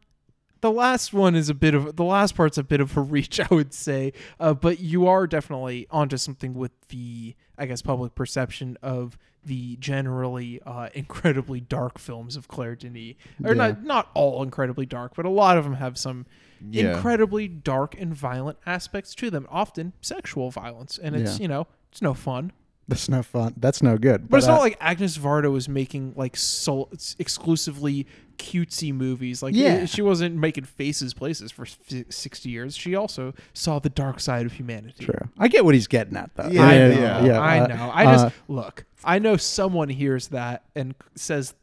the 0.62 0.72
last 0.72 1.14
one 1.14 1.36
is 1.36 1.49
a 1.49 1.53
bit 1.53 1.74
of 1.74 1.95
the 1.95 2.03
last 2.03 2.36
part's 2.36 2.57
a 2.57 2.64
bit 2.64 2.82
of 2.82 2.95
a 2.97 3.01
reach, 3.16 3.39
I 3.39 3.47
would 3.49 3.74
say. 3.74 4.14
Uh, 4.39 4.53
but 4.53 4.80
you 4.80 5.07
are 5.07 5.28
definitely 5.28 5.88
onto 5.91 6.18
something 6.18 6.53
with 6.53 6.72
the, 6.89 7.36
I 7.57 7.66
guess, 7.66 7.82
public 7.82 8.16
perception 8.16 8.78
of 8.82 9.18
the 9.45 9.78
generally 9.78 10.62
uh, 10.66 10.89
incredibly 10.93 11.62
dark 11.62 11.97
films 11.97 12.36
of 12.36 12.47
Claire 12.49 12.76
Denis, 12.76 13.16
or 13.43 13.51
Yeah. 13.51 13.53
not 13.53 13.84
not 13.84 14.10
all 14.14 14.43
incredibly 14.43 14.86
dark, 14.86 15.14
but 15.16 15.26
a 15.26 15.30
lot 15.30 15.57
of 15.57 15.64
them 15.64 15.76
have 15.76 15.97
some 15.97 16.26
Yeah. 16.70 16.95
incredibly 16.95 17.47
dark 17.47 17.95
and 17.99 18.14
violent 18.14 18.57
aspects 18.66 19.16
to 19.16 19.30
them. 19.30 19.47
Often 19.49 19.93
sexual 20.01 20.51
violence, 20.51 20.97
and 20.97 21.16
it's 21.16 21.38
Yeah. 21.39 21.41
you 21.43 21.47
know 21.47 21.68
it's 21.91 22.01
no 22.01 22.14
fun. 22.14 22.51
That's 22.89 23.07
no 23.07 23.23
fun. 23.23 23.53
That's 23.57 23.81
no 23.81 23.97
good. 23.97 24.29
But, 24.29 24.37
it's 24.37 24.47
uh, 24.47 24.51
not 24.53 24.59
like 24.61 24.77
Agnes 24.81 25.17
Varda 25.17 25.51
was 25.51 25.69
making 25.69 26.13
like 26.17 26.35
soul, 26.35 26.89
exclusively 27.19 28.05
cutesy 28.37 28.93
movies. 28.93 29.43
Like 29.43 29.53
Yeah. 29.55 29.85
she 29.85 30.01
wasn't 30.01 30.35
making 30.35 30.63
faces 30.65 31.13
places 31.13 31.51
for 31.51 31.63
f- 31.65 32.05
sixty 32.09 32.49
years. 32.49 32.75
She 32.75 32.95
also 32.95 33.33
saw 33.53 33.79
the 33.79 33.89
dark 33.89 34.19
side 34.19 34.45
of 34.45 34.53
humanity. 34.53 35.05
true. 35.05 35.29
I 35.37 35.47
get 35.47 35.63
what 35.65 35.75
he's 35.75 35.87
getting 35.87 36.17
at, 36.17 36.31
though. 36.35 36.47
Yeah, 36.47 36.67
I 36.67 36.73
yeah. 36.75 37.21
know. 37.21 37.39
I 37.41 37.59
uh, 37.59 37.67
know. 37.67 37.91
I 37.93 38.05
just 38.05 38.25
uh, 38.25 38.29
look. 38.47 38.85
I 39.03 39.19
know 39.19 39.37
someone 39.37 39.89
hears 39.89 40.29
that 40.29 40.63
and 40.75 40.95
says 41.15 41.53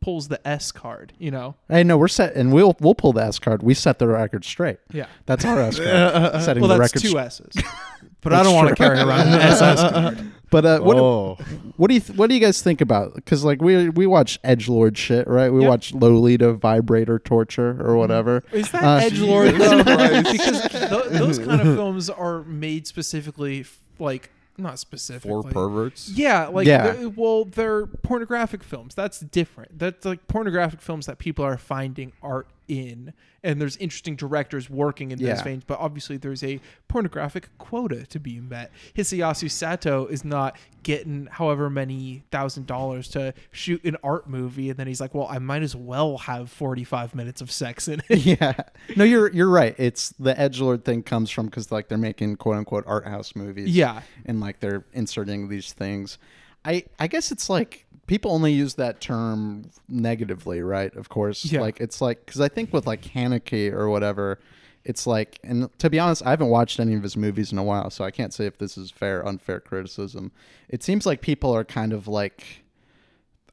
pulls 0.00 0.28
the 0.28 0.46
S 0.46 0.70
card. 0.70 1.12
You 1.18 1.30
know. 1.32 1.56
Hey, 1.68 1.82
no, 1.82 1.98
we're 1.98 2.08
set, 2.08 2.34
and 2.34 2.52
we'll 2.52 2.76
we'll 2.80 2.94
pull 2.94 3.12
the 3.12 3.24
S 3.24 3.38
card. 3.38 3.62
We 3.62 3.74
set 3.74 3.98
the 3.98 4.06
record 4.06 4.44
straight. 4.44 4.78
Yeah. 4.92 5.06
That's 5.26 5.44
our 5.44 5.58
S 5.60 5.78
card. 5.80 6.42
Setting 6.42 6.60
Well, 6.60 6.68
the 6.68 6.78
that's 6.78 6.94
record. 6.94 7.08
two 7.10 7.18
S's. 7.18 7.52
But 8.20 8.32
I 8.32 8.42
don't 8.42 8.54
want 8.54 8.68
to 8.70 8.74
carry 8.74 8.98
around 8.98 9.28
an 9.28 9.40
SS 9.40 9.80
card. 9.80 10.32
But 10.50 10.64
uh, 10.64 10.80
what 10.80 10.96
Oh. 10.96 11.34
what 11.76 11.88
do 11.88 11.94
you 11.94 12.00
th- 12.00 12.18
what 12.18 12.28
do 12.28 12.34
you 12.34 12.40
guys 12.40 12.62
think 12.62 12.80
about? 12.80 13.14
Because 13.14 13.44
like 13.44 13.60
we 13.60 13.88
we 13.90 14.06
watch 14.06 14.38
edge 14.42 14.68
lord 14.68 14.96
shit, 14.96 15.28
right? 15.28 15.50
We 15.52 15.60
Yep. 15.62 15.68
watch 15.68 15.94
Lolita 15.94 16.52
vibrator 16.54 17.18
torture 17.18 17.76
or 17.84 17.96
whatever. 17.96 18.42
Is 18.52 18.70
that 18.72 18.82
Uh, 18.82 18.96
edge 19.04 19.20
lord 19.20 19.52
because 19.52 20.62
th- 20.70 21.04
those 21.18 21.38
kind 21.38 21.60
of 21.60 21.74
films 21.76 22.08
are 22.10 22.42
made 22.44 22.86
specifically, 22.86 23.60
f- 23.60 23.78
like 23.98 24.30
not 24.56 24.78
specifically 24.78 25.30
For 25.30 25.50
perverts. 25.52 26.10
Yeah, 26.10 26.46
like 26.48 26.66
Yeah. 26.66 26.90
they're- 26.92 27.08
well, 27.10 27.44
they're 27.44 27.86
pornographic 27.86 28.64
films. 28.64 28.94
That's 28.94 29.20
different. 29.20 29.78
That's 29.78 30.04
like 30.04 30.26
pornographic 30.28 30.80
films 30.80 31.06
that 31.06 31.18
people 31.18 31.44
are 31.44 31.56
finding 31.58 32.12
art 32.22 32.48
in, 32.68 33.12
and 33.42 33.60
there's 33.60 33.76
interesting 33.78 34.14
directors 34.14 34.68
working 34.70 35.10
in 35.10 35.18
those 35.18 35.40
veins. 35.42 35.64
But 35.64 35.78
obviously, 35.80 36.16
there's 36.16 36.44
a 36.44 36.60
pornographic 36.86 37.48
quota 37.58 38.06
to 38.06 38.20
be 38.20 38.40
met. 38.40 38.70
Hisayasu 38.94 39.50
Sato 39.50 40.06
is 40.06 40.24
not 40.24 40.56
getting 40.82 41.26
however 41.30 41.68
many 41.68 42.22
thousand 42.30 42.66
dollars 42.66 43.08
to 43.08 43.34
shoot 43.50 43.82
an 43.84 43.96
art 44.02 44.28
movie, 44.28 44.70
and 44.70 44.78
then 44.78 44.86
he's 44.86 45.00
like, 45.00 45.14
"Well, 45.14 45.26
I 45.28 45.38
might 45.38 45.62
as 45.62 45.74
well 45.74 46.18
have 46.18 46.50
45 46.50 47.14
minutes 47.14 47.40
of 47.40 47.50
sex 47.50 47.88
in 47.88 48.02
it." 48.08 48.18
yeah. 48.40 48.54
No, 48.96 49.04
you're 49.04 49.32
you're 49.32 49.50
right. 49.50 49.74
It's 49.78 50.10
the 50.18 50.38
edge 50.38 50.60
lord 50.60 50.84
thing 50.84 51.02
comes 51.02 51.30
from 51.30 51.46
because 51.46 51.72
like 51.72 51.88
they're 51.88 51.98
making 51.98 52.36
quote 52.36 52.56
unquote 52.56 52.84
art 52.86 53.06
house 53.06 53.34
movies. 53.34 53.68
Yeah. 53.74 54.02
and 54.26 54.40
like 54.40 54.60
they're 54.60 54.84
inserting 54.92 55.48
these 55.48 55.72
things. 55.72 56.18
I 56.64 56.84
I 56.98 57.06
guess 57.06 57.30
it's 57.32 57.48
like 57.50 57.86
people 58.06 58.30
only 58.32 58.52
use 58.52 58.74
that 58.74 59.00
term 59.00 59.70
negatively, 59.88 60.62
right? 60.62 60.94
Of 60.96 61.08
course, 61.08 61.44
Yeah. 61.44 61.60
like 61.60 61.80
it's 61.80 62.00
like 62.00 62.24
because 62.26 62.40
I 62.40 62.48
think 62.48 62.72
with 62.72 62.86
like 62.86 63.02
Haneke 63.02 63.72
or 63.72 63.88
whatever, 63.88 64.38
it's 64.84 65.06
like 65.06 65.38
and 65.44 65.68
to 65.78 65.90
be 65.90 65.98
honest, 65.98 66.24
I 66.26 66.30
haven't 66.30 66.48
watched 66.48 66.80
any 66.80 66.94
of 66.94 67.02
his 67.02 67.16
movies 67.16 67.52
in 67.52 67.58
a 67.58 67.62
while, 67.64 67.90
so 67.90 68.04
I 68.04 68.10
can't 68.10 68.32
say 68.34 68.46
if 68.46 68.58
this 68.58 68.76
is 68.78 68.90
fair 68.90 69.26
unfair 69.26 69.60
criticism. 69.60 70.32
It 70.68 70.82
seems 70.82 71.06
like 71.06 71.20
people 71.20 71.54
are 71.54 71.64
kind 71.64 71.92
of 71.92 72.08
like. 72.08 72.64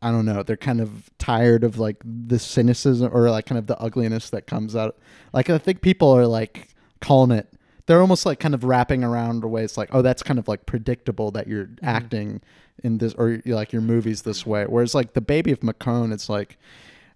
I 0.01 0.11
don't 0.11 0.25
know. 0.25 0.43
They're 0.43 0.55
kind 0.57 0.81
of 0.81 1.09
tired 1.17 1.63
of 1.63 1.79
like 1.79 1.95
the 2.03 2.37
cynicism 2.37 3.09
or 3.11 3.31
like 3.31 3.47
kind 3.47 3.57
of 3.57 3.65
the 3.65 3.79
ugliness 3.79 4.29
that 4.31 4.45
comes 4.45 4.75
out. 4.75 4.97
Like 5.33 5.49
I 5.49 5.57
think 5.57 5.81
people 5.81 6.11
are 6.11 6.27
like 6.27 6.67
calling 7.01 7.31
it. 7.35 7.51
They're 7.87 8.01
almost 8.01 8.25
like 8.25 8.39
kind 8.39 8.53
of 8.53 8.63
wrapping 8.63 9.03
around 9.03 9.43
a 9.43 9.47
way. 9.47 9.63
It's 9.63 9.77
like, 9.77 9.89
oh, 9.91 10.01
that's 10.01 10.23
kind 10.23 10.39
of 10.39 10.47
like 10.47 10.65
predictable 10.65 11.31
that 11.31 11.47
you're 11.47 11.65
mm-hmm. 11.65 11.85
acting 11.85 12.41
in 12.83 12.97
this 12.97 13.13
or 13.13 13.41
like 13.45 13.71
your 13.71 13.81
movies 13.81 14.23
this 14.23 14.45
way. 14.45 14.65
Whereas 14.65 14.95
like 14.95 15.13
the 15.13 15.21
Baby 15.21 15.51
of 15.51 15.59
Macone, 15.59 16.11
it's 16.11 16.29
like 16.29 16.57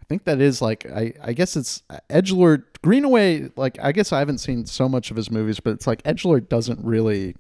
I 0.02 0.06
think 0.06 0.26
that 0.26 0.40
is 0.42 0.62
like 0.62 0.86
I 0.86 1.14
I 1.22 1.34
guess 1.34 1.56
it's 1.56 1.84
uh, 1.90 2.00
Edgelord 2.10 2.64
Greenaway. 2.82 3.50
Like 3.56 3.78
I 3.82 3.92
guess 3.92 4.12
I 4.12 4.20
haven't 4.20 4.40
seen 4.40 4.66
so 4.66 4.88
much 4.88 5.12
of 5.12 5.18
his 5.18 5.32
movies, 5.32 5.60
but 5.60 5.72
it's 5.72 5.88
like 5.88 6.04
Edgelord 6.04 6.50
doesn't 6.50 6.84
really 6.84 7.36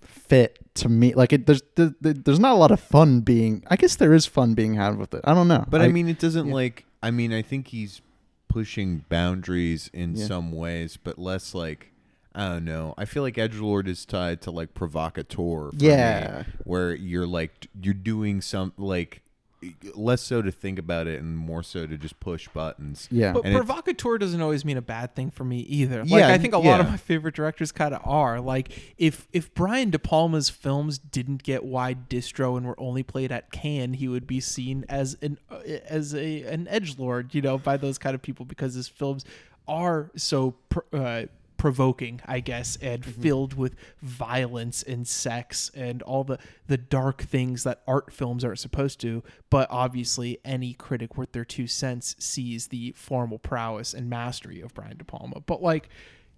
fit 0.00 0.58
to 0.74 0.88
me. 0.88 1.14
Like 1.14 1.32
it, 1.32 1.46
there's 1.46 1.62
there, 1.74 1.94
there's 2.00 2.40
not 2.40 2.52
a 2.52 2.58
lot 2.58 2.70
of 2.70 2.80
fun 2.80 3.20
being. 3.20 3.64
I 3.68 3.76
guess 3.76 3.96
there 3.96 4.12
is 4.14 4.26
fun 4.26 4.54
being 4.54 4.74
had 4.74 4.98
with 4.98 5.14
it. 5.14 5.20
I 5.24 5.34
don't 5.34 5.48
know. 5.48 5.64
But 5.68 5.82
I, 5.82 5.88
mean, 5.88 6.08
it 6.08 6.18
doesn't 6.18 6.50
like. 6.50 6.84
I 7.02 7.10
mean, 7.10 7.32
I 7.32 7.42
think 7.42 7.68
he's 7.68 8.00
pushing 8.48 9.04
boundaries 9.08 9.90
in 9.92 10.16
Yeah. 10.16 10.26
some 10.26 10.52
ways, 10.52 10.98
but 11.02 11.18
less 11.18 11.54
like 11.54 11.91
I 12.34 12.48
don't 12.48 12.64
know. 12.64 12.94
I 12.96 13.04
feel 13.04 13.22
like 13.22 13.36
edge 13.38 13.56
lord 13.56 13.86
is 13.88 14.04
tied 14.06 14.40
to 14.42 14.50
like 14.50 14.74
provocateur. 14.74 15.70
For 15.70 15.70
Yeah. 15.76 16.44
me, 16.46 16.52
where 16.64 16.94
you're 16.94 17.26
like 17.26 17.66
you're 17.80 17.94
doing 17.94 18.40
some 18.40 18.72
like 18.78 19.22
less 19.94 20.20
so 20.20 20.42
to 20.42 20.50
think 20.50 20.76
about 20.76 21.06
it 21.06 21.20
and 21.20 21.36
more 21.38 21.62
so 21.62 21.86
to 21.86 21.96
just 21.96 22.18
push 22.18 22.48
buttons. 22.48 23.06
Yeah. 23.12 23.32
But 23.32 23.44
And 23.44 23.54
provocateur 23.54 24.18
doesn't 24.18 24.40
always 24.40 24.64
mean 24.64 24.76
a 24.76 24.82
bad 24.82 25.14
thing 25.14 25.30
for 25.30 25.44
me 25.44 25.60
either. 25.60 26.00
Like 26.00 26.10
Yeah, 26.10 26.28
I 26.32 26.38
think 26.38 26.52
a 26.52 26.58
lot 26.58 26.80
of 26.80 26.88
my 26.88 26.96
favorite 26.96 27.36
directors 27.36 27.70
kind 27.70 27.94
of 27.94 28.00
are. 28.04 28.40
Like 28.40 28.94
if 28.98 29.28
if 29.32 29.54
Brian 29.54 29.90
De 29.90 30.00
Palma's 30.00 30.50
films 30.50 30.98
didn't 30.98 31.44
get 31.44 31.64
wide 31.64 32.08
distro 32.08 32.56
and 32.56 32.66
were 32.66 32.80
only 32.80 33.04
played 33.04 33.30
at 33.30 33.52
Cannes, 33.52 33.94
he 33.94 34.08
would 34.08 34.26
be 34.26 34.40
seen 34.40 34.84
as 34.88 35.16
an 35.22 35.38
uh, 35.48 35.58
as 35.86 36.12
a 36.12 36.42
an 36.42 36.66
edge 36.68 36.98
lord, 36.98 37.32
you 37.34 37.40
know, 37.42 37.56
by 37.56 37.76
those 37.76 37.98
kind 37.98 38.16
of 38.16 38.22
people 38.22 38.44
because 38.44 38.74
his 38.74 38.88
films 38.88 39.24
are 39.68 40.10
so 40.16 40.56
pr- 40.70 40.80
uh, 40.92 41.22
provoking, 41.62 42.20
I 42.26 42.40
guess, 42.40 42.74
and 42.82 43.04
mm-hmm. 43.04 43.22
filled 43.22 43.54
with 43.54 43.76
violence 44.02 44.82
and 44.82 45.06
sex 45.06 45.70
and 45.76 46.02
all 46.02 46.24
the 46.24 46.40
the 46.66 46.76
dark 46.76 47.22
things 47.22 47.62
that 47.62 47.82
art 47.86 48.12
films 48.12 48.44
aren't 48.44 48.58
supposed 48.58 49.00
to. 49.02 49.22
But 49.48 49.68
obviously, 49.70 50.40
any 50.44 50.74
critic 50.74 51.16
worth 51.16 51.30
their 51.30 51.44
two 51.44 51.68
cents 51.68 52.16
sees 52.18 52.66
the 52.66 52.90
formal 52.96 53.38
prowess 53.38 53.94
and 53.94 54.10
mastery 54.10 54.60
of 54.60 54.74
Brian 54.74 54.96
De 54.96 55.04
Palma. 55.04 55.38
But 55.38 55.62
like, 55.62 55.88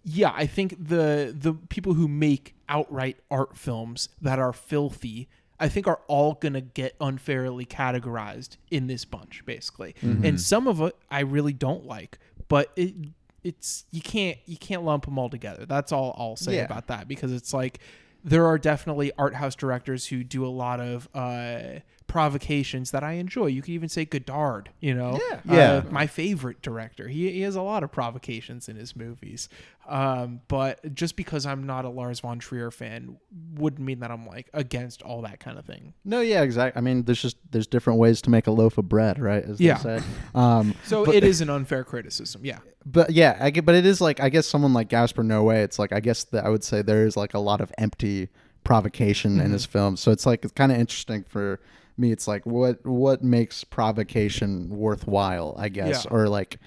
yeah, 0.03 0.31
I 0.37 0.45
think 0.45 0.77
the 0.89 1.35
the 1.35 1.55
people 1.55 1.95
who 1.95 2.07
make 2.07 2.55
outright 2.69 3.17
art 3.31 3.57
films 3.57 4.11
that 4.21 4.39
are 4.39 4.53
filthy. 4.53 5.31
I 5.59 5.69
think 5.69 5.87
are 5.87 6.01
all 6.07 6.35
gonna 6.35 6.61
get 6.61 6.97
unfairly 7.01 7.65
categorized 7.65 8.59
in 8.71 8.89
this 8.89 9.07
bunch, 9.07 9.43
basically, 9.47 9.95
mm-hmm. 10.03 10.23
and 10.23 10.39
some 10.39 10.69
of 10.69 10.83
it 10.83 10.95
I 11.11 11.21
really 11.21 11.55
don't 11.55 11.87
like, 11.87 12.19
but 12.49 12.73
it 12.77 12.95
it's 13.45 13.85
you 13.93 14.01
can't 14.01 14.39
you 14.47 14.57
can't 14.57 14.83
lump 14.83 15.05
them 15.05 15.19
all 15.19 15.29
together. 15.31 15.67
That's 15.67 15.93
all 15.93 16.17
I'll 16.19 16.37
say 16.37 16.57
Yeah. 16.57 16.65
about 16.65 16.89
that 16.89 17.07
because 17.07 17.31
it's 17.33 17.53
like 17.55 17.79
there 18.25 18.47
are 18.47 18.57
definitely 18.59 19.13
art 19.19 19.35
house 19.35 19.55
directors 19.55 20.07
who 20.07 20.25
do 20.25 20.47
a 20.47 20.49
lot 20.49 20.81
of 20.81 21.09
uh, 21.15 21.81
provocations 22.07 22.91
that 22.93 23.03
I 23.05 23.13
enjoy. 23.15 23.47
You 23.47 23.61
could 23.61 23.73
even 23.73 23.89
say 23.91 24.05
Godard, 24.07 24.71
you 24.81 24.95
know, 24.95 25.21
Yeah. 25.31 25.41
Yeah. 25.45 25.73
Uh, 25.73 25.83
my 25.91 26.07
favorite 26.07 26.63
director. 26.63 27.09
He, 27.09 27.31
he 27.33 27.41
has 27.43 27.55
a 27.57 27.61
lot 27.63 27.83
of 27.83 27.93
provocations 27.93 28.69
in 28.69 28.77
his 28.77 28.97
movies. 28.97 29.49
Um, 29.87 30.41
but 30.49 30.95
just 30.95 31.15
because 31.17 31.45
I'm 31.47 31.65
not 31.67 31.85
a 31.85 31.89
Lars 31.91 32.21
von 32.21 32.39
Trier 32.39 32.71
fan 32.71 33.17
wouldn't 33.55 33.83
mean 33.85 34.01
that 34.01 34.11
I'm 34.11 34.27
like 34.27 34.49
against 34.55 35.03
all 35.03 35.23
that 35.23 35.41
kind 35.41 35.59
of 35.59 35.65
thing. 35.67 35.93
No, 36.05 36.21
yeah, 36.21 36.43
exactly. 36.43 36.79
I 36.79 36.83
mean, 36.83 37.05
there's 37.05 37.21
just 37.21 37.37
there's 37.51 37.67
different 37.67 37.99
ways 37.99 38.23
to 38.23 38.31
make 38.31 38.47
a 38.47 38.51
loaf 38.51 38.79
of 38.79 38.89
bread, 38.89 39.19
right? 39.19 39.45
As 39.45 39.61
Yeah. 39.61 39.79
they 39.79 39.99
say. 39.99 40.05
Um, 40.35 40.75
So 40.85 41.05
but- 41.05 41.15
it 41.15 41.25
is 41.25 41.41
an 41.41 41.51
unfair 41.51 41.85
criticism. 41.85 42.41
Yeah. 42.45 42.59
But 42.87 43.11
yeah, 43.11 43.37
I 43.41 43.51
get, 43.51 43.65
but 43.65 43.75
it 43.75 43.87
is 43.87 44.01
like 44.01 44.21
I 44.21 44.29
guess 44.29 44.47
someone 44.47 44.73
like 44.73 44.89
Gaspar 44.89 45.23
Noé. 45.23 45.63
It's 45.65 45.79
like 45.79 45.93
I 45.93 46.01
guess 46.01 46.25
that 46.25 46.45
I 46.45 46.49
would 46.49 46.65
say 46.65 46.83
there 46.83 47.07
is 47.07 47.17
like 47.17 47.35
a 47.35 47.39
lot 47.39 47.61
of 47.61 47.73
empty 47.79 48.29
provocation 48.65 49.41
in 49.41 49.51
his 49.53 49.67
film. 49.67 49.97
So 49.97 50.11
it's 50.11 50.25
like 50.27 50.45
it's 50.45 50.53
kind 50.53 50.73
of 50.73 50.79
interesting 50.79 51.25
for 51.29 51.61
me. 51.97 52.11
It's 52.13 52.27
like 52.27 52.45
what 52.47 52.85
what 52.87 53.23
makes 53.23 53.65
provocation 53.65 54.69
worthwhile? 54.71 55.55
I 55.59 55.69
guess, 55.69 56.05
Yeah. 56.05 56.11
or 56.17 56.29
like 56.29 56.59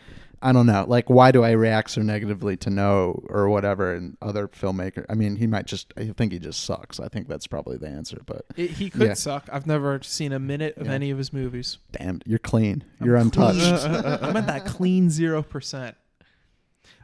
I 0.41 0.51
don't 0.51 0.67
know. 0.67 0.85
Like 0.87 1.09
why 1.09 1.31
do 1.31 1.43
I 1.43 1.51
react 1.51 1.89
so 1.91 2.01
negatively 2.01 2.57
to 2.57 2.69
no 2.69 3.23
or 3.27 3.49
whatever? 3.49 3.93
And 3.95 4.17
other 4.21 4.47
filmmaker. 4.47 5.05
I 5.09 5.15
mean, 5.15 5.35
he 5.37 5.47
might 5.47 5.65
just. 5.65 5.91
I 5.97 6.05
think 6.15 6.31
he 6.31 6.39
just 6.39 6.63
sucks. 6.63 6.99
I 6.99 7.07
think 7.07 7.27
that's 7.27 7.47
probably 7.47 7.77
the 7.77 7.87
answer. 7.87 8.21
But 8.25 8.45
It, 8.55 8.71
he 8.71 8.89
could 8.89 9.01
Yeah. 9.01 9.13
suck. 9.15 9.49
I've 9.51 9.65
never 9.65 9.99
seen 10.03 10.31
a 10.31 10.39
minute 10.39 10.77
of 10.77 10.85
Yeah. 10.87 10.93
any 10.93 11.09
of 11.09 11.17
his 11.17 11.33
movies. 11.33 11.79
damn, 11.91 12.21
you're 12.25 12.37
clean. 12.39 12.83
You're 13.03 13.15
untouched. 13.15 13.59
I'm 13.85 14.37
at 14.37 14.47
that 14.47 14.65
clean 14.65 15.09
zero 15.09 15.41
percent. 15.41 15.97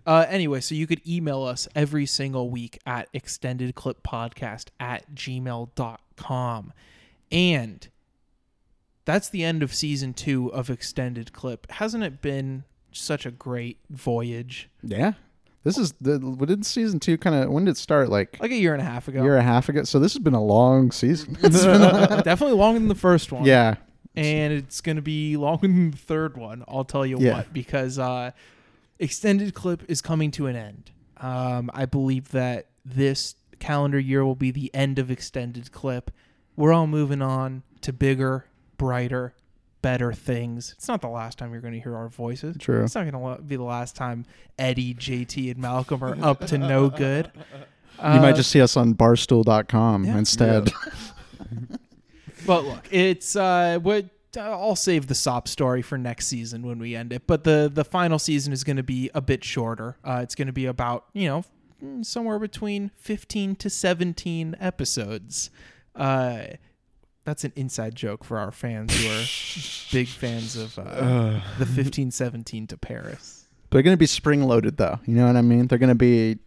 Uh, 0.06 0.26
anyway, 0.28 0.60
so 0.60 0.76
you 0.76 0.86
could 0.86 1.02
email 1.08 1.44
us 1.44 1.68
every 1.76 2.06
single 2.06 2.50
week 2.50 2.78
at 2.86 3.12
extendedclippodcast 3.14 4.66
at 4.80 5.16
gmail.com. 5.16 6.74
And 7.32 7.88
that's 9.06 9.30
the 9.30 9.44
end 9.44 9.64
of 9.64 9.74
season 9.74 10.14
two 10.14 10.52
of 10.54 10.70
Extended 10.70 11.34
Clip. 11.34 11.70
Hasn't 11.72 12.04
it 12.04 12.22
been 12.22 12.66
such 12.94 13.26
a 13.26 13.32
great 13.32 13.78
voyage? 13.90 14.70
yeah. 14.82 15.14
This 15.66 15.78
is 15.78 15.94
the. 16.02 16.20
What 16.20 16.50
did 16.50 16.66
season 16.66 17.00
two 17.00 17.18
kind 17.18 17.36
of? 17.38 17.50
When 17.50 17.64
did 17.64 17.72
it 17.72 17.78
start? 17.78 18.10
Like 18.10 18.38
Like 18.42 18.52
a 18.52 18.56
year 18.56 18.74
and 18.74 18.82
a 18.82 18.86
half 18.86 19.08
ago. 19.08 19.24
year 19.24 19.38
and 19.38 19.40
a 19.48 19.50
half 19.50 19.70
ago. 19.70 19.84
So 19.86 19.98
this 19.98 20.12
has 20.14 20.22
been 20.22 20.34
a 20.34 20.44
long 20.44 20.92
season. 20.92 21.38
It's 21.44 21.64
been 21.64 21.82
a- 21.82 22.22
Definitely 22.22 22.58
longer 22.58 22.80
than 22.80 22.90
the 22.90 22.96
first 22.96 23.32
one. 23.32 23.46
yeah. 23.46 23.76
and 24.14 24.52
it's 24.52 24.82
going 24.82 24.98
to 24.98 25.02
be 25.02 25.38
longer 25.38 25.68
than 25.68 25.92
the 25.92 25.98
third 25.98 26.36
one. 26.36 26.66
I'll 26.68 26.84
tell 26.84 27.06
you 27.06 27.18
Yeah. 27.18 27.38
what, 27.38 27.54
because 27.54 27.98
uh, 27.98 28.32
extended 29.00 29.54
clip 29.54 29.84
is 29.90 30.02
coming 30.02 30.32
to 30.32 30.48
an 30.48 30.56
end. 30.58 30.92
Um, 31.18 31.72
I 31.74 31.86
believe 31.86 32.32
that 32.32 32.68
this 32.84 33.36
calendar 33.60 34.00
year 34.00 34.26
will 34.26 34.36
be 34.36 34.52
the 34.52 34.70
end 34.74 35.00
of 35.00 35.10
extended 35.10 35.72
clip. 35.72 36.12
We're 36.58 36.74
all 36.74 36.88
moving 36.88 37.22
on 37.22 37.64
to 37.82 37.94
bigger, 37.94 38.46
brighter, 38.78 39.34
better 39.84 40.12
things. 40.14 40.74
It's 40.76 40.88
not 40.88 41.02
the 41.02 41.10
last 41.10 41.38
time 41.38 41.52
you're 41.52 41.62
going 41.62 41.76
to 41.76 41.80
hear 41.80 41.96
our 41.96 42.10
voices. 42.10 42.58
True. 42.58 42.84
It's 42.84 42.96
not 42.96 43.08
going 43.12 43.38
to 43.38 43.44
be 43.44 43.56
the 43.58 43.62
last 43.64 43.96
time 43.96 44.26
Eddie, 44.58 44.96
JT, 44.96 45.52
and 45.52 45.60
Malcolm 45.60 46.04
are 46.04 46.18
up 46.26 46.48
to 46.48 46.58
no 46.58 46.90
good. 46.90 47.32
You 48.00 48.20
might 48.20 48.32
Uh, 48.32 48.38
just 48.38 48.50
see 48.50 48.60
us 48.60 48.76
on 48.76 48.96
barstool.com 48.96 50.04
yeah. 50.06 50.18
instead. 50.18 50.72
But 52.46 52.66
look, 52.66 52.88
it's 52.92 53.36
uh, 53.36 53.78
what 53.82 54.06
uh, 54.36 54.40
I'll 54.42 54.76
save 54.76 55.08
the 55.08 55.14
sop 55.16 55.48
story 55.48 55.84
for 55.84 55.98
next 55.98 56.26
season 56.26 56.64
when 56.64 56.80
we 56.80 56.96
end 56.96 57.14
it. 57.14 57.28
But 57.28 57.44
the 57.44 57.70
the 57.74 57.86
final 57.86 58.18
season 58.18 58.52
is 58.52 58.64
going 58.64 58.78
to 58.78 58.84
be 58.84 59.12
a 59.14 59.22
bit 59.22 59.44
shorter. 59.44 59.98
Uh, 60.04 60.22
it's 60.24 60.34
going 60.36 60.48
to 60.48 60.54
be 60.54 60.66
about 60.66 61.06
you 61.14 61.28
know 61.28 61.44
mm, 61.82 62.04
somewhere 62.04 62.40
between 62.40 62.90
fifteen 62.98 63.56
to 63.58 63.70
seventeen 63.70 64.56
episodes. 64.60 65.52
Uh, 65.96 66.46
that's 67.26 67.44
an 67.44 67.54
inside 67.56 67.96
joke 67.96 68.24
for 68.24 68.38
our 68.38 68.52
fans 68.52 68.94
who 68.96 69.10
are 69.10 69.24
big 69.92 70.08
fans 70.08 70.56
of 70.56 70.78
uh, 70.80 71.40
the 71.60 71.66
fifteen 71.66 72.12
seventeen 72.12 72.68
to 72.68 72.78
Paris. 72.78 73.48
They're 73.70 73.82
going 73.82 73.94
to 73.96 74.00
be 74.00 74.06
spring 74.06 74.44
loaded, 74.44 74.78
though. 74.78 75.00
You 75.06 75.16
know 75.16 75.26
what 75.26 75.36
I 75.36 75.42
mean? 75.42 75.66
They're 75.68 75.80
going 75.80 75.90
to 75.90 75.96
be 75.96 76.38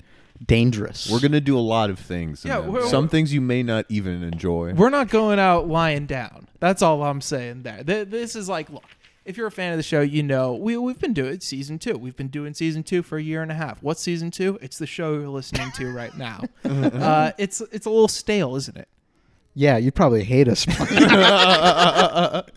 dangerous. 0.44 1.10
We're 1.10 1.20
gonna 1.20 1.40
do 1.40 1.58
a 1.58 1.60
lot 1.60 1.88
of 1.90 1.98
things. 1.98 2.44
in 2.44 2.50
Yeah, 2.50 2.60
them. 2.60 2.72
we're- 2.72 2.88
some 2.88 3.08
things 3.08 3.32
you 3.32 3.40
may 3.40 3.62
not 3.62 3.86
even 3.88 4.22
enjoy. 4.22 4.74
We're 4.74 4.90
not 4.90 5.08
going 5.08 5.38
out 5.38 5.66
lying 5.66 6.06
down. 6.06 6.48
That's 6.60 6.82
all 6.82 7.02
I'm 7.02 7.20
saying 7.20 7.62
there. 7.62 7.82
Th- 7.82 8.06
This 8.08 8.36
is 8.36 8.48
like, 8.48 8.68
look, 8.70 8.84
if 9.24 9.36
you're 9.36 9.46
a 9.46 9.50
fan 9.50 9.72
of 9.72 9.78
the 9.78 9.82
show, 9.82 10.02
you 10.02 10.22
know 10.22 10.52
we 10.54 10.76
we've 10.76 10.98
been 10.98 11.14
doing 11.14 11.40
season 11.40 11.78
two. 11.78 11.94
We've 11.96 12.16
been 12.16 12.28
doing 12.28 12.52
season 12.54 12.82
two 12.82 13.02
for 13.02 13.16
a 13.18 13.22
year 13.22 13.42
and 13.42 13.50
a 13.50 13.54
half. 13.54 13.82
What's 13.82 14.02
season 14.02 14.30
two? 14.30 14.58
It's 14.60 14.76
the 14.78 14.86
show 14.86 15.14
you're 15.14 15.28
listening 15.28 15.70
to 15.72 15.90
right 15.90 16.14
now. 16.16 16.42
uh, 16.64 17.32
it's 17.38 17.60
it's 17.72 17.86
a 17.86 17.90
little 17.90 18.06
stale, 18.08 18.56
isn't 18.56 18.76
it? 18.76 18.88
Yeah, 19.58 19.78
you'd 19.78 19.94
probably 19.94 20.22
hate 20.22 20.48
us. 20.48 20.66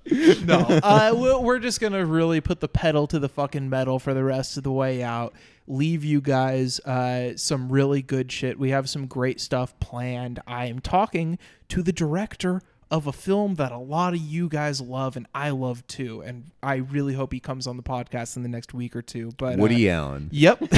No, 0.46 0.60
uh, 0.84 1.14
we're, 1.16 1.40
we're 1.40 1.60
just 1.60 1.80
gonna 1.80 2.06
really 2.06 2.42
put 2.42 2.60
the 2.60 2.68
pedal 2.68 3.08
to 3.08 3.20
the 3.20 3.30
fucking 3.30 3.70
metal 3.70 4.00
for 4.00 4.14
the 4.14 4.24
rest 4.24 4.58
of 4.58 4.64
the 4.64 4.72
way 4.72 5.04
out. 5.04 5.34
Leave 5.68 6.04
you 6.04 6.20
guys 6.20 6.80
uh, 6.82 7.38
some 7.38 7.72
really 7.72 8.02
good 8.02 8.32
shit. 8.32 8.58
We 8.58 8.72
have 8.72 8.90
some 8.90 9.06
great 9.06 9.40
stuff 9.40 9.80
planned. 9.80 10.40
I 10.48 10.66
am 10.66 10.80
talking 10.80 11.38
to 11.70 11.84
the 11.84 11.92
director 11.94 12.62
of 12.90 13.06
a 13.06 13.14
film 13.14 13.56
that 13.56 13.72
a 13.72 13.78
lot 13.78 14.14
of 14.14 14.20
you 14.20 14.50
guys 14.50 14.82
love 14.82 15.16
and 15.16 15.28
I 15.34 15.52
love 15.52 15.86
too, 15.86 16.22
and 16.22 16.46
I 16.64 16.78
really 16.78 17.14
hope 17.14 17.32
he 17.32 17.40
comes 17.40 17.68
on 17.68 17.78
the 17.78 17.84
podcast 17.84 18.36
in 18.36 18.44
the 18.44 18.50
next 18.50 18.74
week 18.74 18.96
or 18.96 19.04
two. 19.04 19.32
But 19.38 19.56
uh, 19.56 19.62
Woody 19.62 19.90
Allen. 19.90 20.30
Yep. 20.32 20.64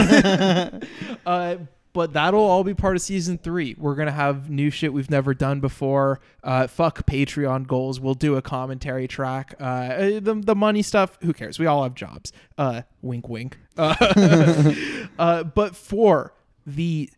uh, 1.26 1.58
but 1.94 2.14
that'll 2.14 2.44
all 2.44 2.64
be 2.64 2.74
part 2.74 2.96
of 2.96 3.02
season 3.02 3.38
three. 3.38 3.76
We're 3.78 3.96
gonna 3.96 4.12
have 4.12 4.50
new 4.50 4.70
shit 4.70 4.94
we've 4.94 5.10
never 5.10 5.34
done 5.34 5.60
before. 5.60 6.20
Uh, 6.44 6.68
fuck 6.68 7.06
Patreon 7.06 7.68
goals. 7.68 8.00
We'll 8.00 8.14
do 8.14 8.36
a 8.36 8.42
commentary 8.42 9.08
track. 9.08 9.56
Uh, 9.60 9.64
uh, 9.64 10.20
the 10.20 10.42
the 10.44 10.56
money 10.56 10.82
stuff. 10.82 11.18
Who 11.22 11.34
cares? 11.34 11.60
We 11.60 11.66
all 11.66 11.84
have 11.84 11.96
jobs. 11.96 12.32
Uh, 12.58 12.84
wink, 13.02 13.28
wink. 13.30 13.58
Uh, 13.78 14.74
uh, 15.20 15.44
but 15.44 15.76
for 15.76 16.34
the 16.68 17.10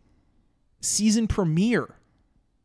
season 0.80 1.26
premiere, 1.26 1.96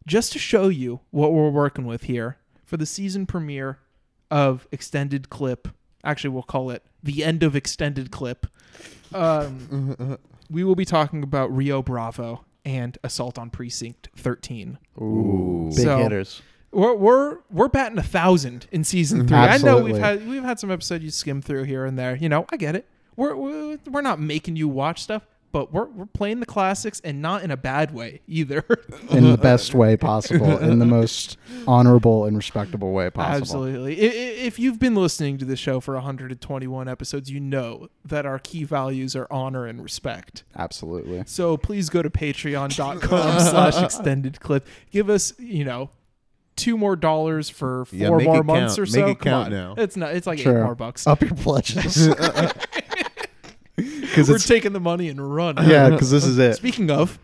just 0.05 0.32
to 0.34 0.39
show 0.39 0.70
you 0.70 1.01
what 1.12 1.34
we're 1.34 1.49
working 1.49 1.86
with 1.86 2.03
here 2.03 2.38
for 2.64 2.78
the 2.78 2.86
season 2.86 3.26
premiere 3.26 3.80
of 4.32 4.68
extended 4.72 5.30
clip. 5.30 5.68
Actually, 6.03 6.30
we'll 6.30 6.43
call 6.43 6.70
it 6.70 6.84
the 7.03 7.24
end 7.24 7.43
of 7.43 7.55
extended 7.55 8.12
clip. 8.12 8.45
Um, 9.14 10.18
we 10.49 10.63
will 10.63 10.75
be 10.75 10.85
talking 10.85 11.23
about 11.23 11.55
Rio 11.55 11.81
Bravo 11.81 12.43
and 12.65 12.97
Assault 13.03 13.37
on 13.37 13.49
Precinct 13.49 14.09
13. 14.15 14.77
Ooh, 15.01 15.71
big 15.75 15.85
So- 15.85 15.97
hitters. 15.99 16.41
We're 16.71 16.93
we're 16.93 17.37
we're 17.49 17.67
batting 17.67 17.97
a 17.97 18.03
thousand 18.03 18.67
in 18.71 18.83
season 18.83 19.27
three. 19.27 19.35
I 19.35 19.57
know 19.57 19.81
we've 19.81 19.97
had 19.97 20.27
we've 20.27 20.43
had 20.43 20.59
some 20.59 20.69
episodes 20.69 21.03
you 21.03 21.09
skim 21.09 21.41
through 21.41 21.63
here 21.63 21.83
and 21.83 21.97
there. 21.97 22.15
You 22.15 22.29
know, 22.29 22.45
I 22.51 22.57
get 22.57 22.75
it. 22.75 22.87
We're 23.15 23.35
we're, 23.35 23.77
we're 23.89 24.01
not 24.01 24.19
making 24.19 24.55
you 24.55 24.67
watch 24.67 25.01
stuff. 25.01 25.25
But 25.51 25.73
we're 25.73 25.85
we're 25.87 26.05
playing 26.05 26.39
the 26.39 26.45
classics 26.45 27.01
and 27.03 27.21
not 27.21 27.43
in 27.43 27.51
a 27.51 27.57
bad 27.57 27.93
way 27.93 28.21
either. 28.27 28.63
in 29.09 29.29
the 29.29 29.37
best 29.37 29.73
way 29.73 29.97
possible, 29.97 30.57
in 30.59 30.79
the 30.79 30.85
most 30.85 31.37
honorable 31.67 32.25
and 32.25 32.37
respectable 32.37 32.91
way 32.91 33.09
possible. 33.09 33.65
Absolutely. 33.65 33.99
I- 33.99 34.05
i- 34.11 34.45
If 34.49 34.59
you've 34.59 34.79
been 34.79 34.95
listening 34.95 35.37
to 35.39 35.45
the 35.45 35.55
show 35.55 35.79
for 35.79 35.95
121 35.95 36.87
episodes, 36.87 37.29
you 37.31 37.39
know 37.39 37.87
that 38.05 38.25
our 38.25 38.39
key 38.39 38.63
values 38.63 39.15
are 39.15 39.27
honor 39.31 39.65
and 39.65 39.81
respect. 39.81 40.43
Absolutely. 40.55 41.23
So 41.25 41.57
please 41.57 41.89
go 41.89 42.01
to 42.01 42.09
patreon.com 42.09 43.39
slash 43.39 43.81
extended 43.83 44.39
clip. 44.39 44.65
Give 44.91 45.09
us, 45.09 45.33
you 45.39 45.65
know, 45.65 45.89
two 46.55 46.77
more 46.77 46.95
dollars 46.95 47.49
for 47.49 47.85
four 47.85 47.97
Yeah, 47.97 48.09
more 48.09 48.43
months 48.43 48.75
count. 48.75 48.79
or 48.79 48.81
Make 48.83 48.91
so. 48.91 49.07
it 49.11 49.19
Come 49.19 49.31
count 49.31 49.45
on. 49.45 49.51
now. 49.51 49.75
It's 49.77 49.95
not 49.97 50.13
it's 50.15 50.27
like 50.27 50.39
eight 50.39 50.47
more 50.47 50.75
bucks. 50.75 51.07
Up 51.07 51.21
your 51.21 51.33
pledges. 51.35 52.07
We're 54.17 54.38
taking 54.38 54.73
the 54.73 54.80
money 54.80 55.09
and 55.09 55.34
run. 55.36 55.55
Yeah, 55.67 55.89
because 55.89 56.11
this 56.11 56.25
is 56.25 56.38
it. 56.38 56.55
Speaking 56.55 56.89
of, 56.91 57.19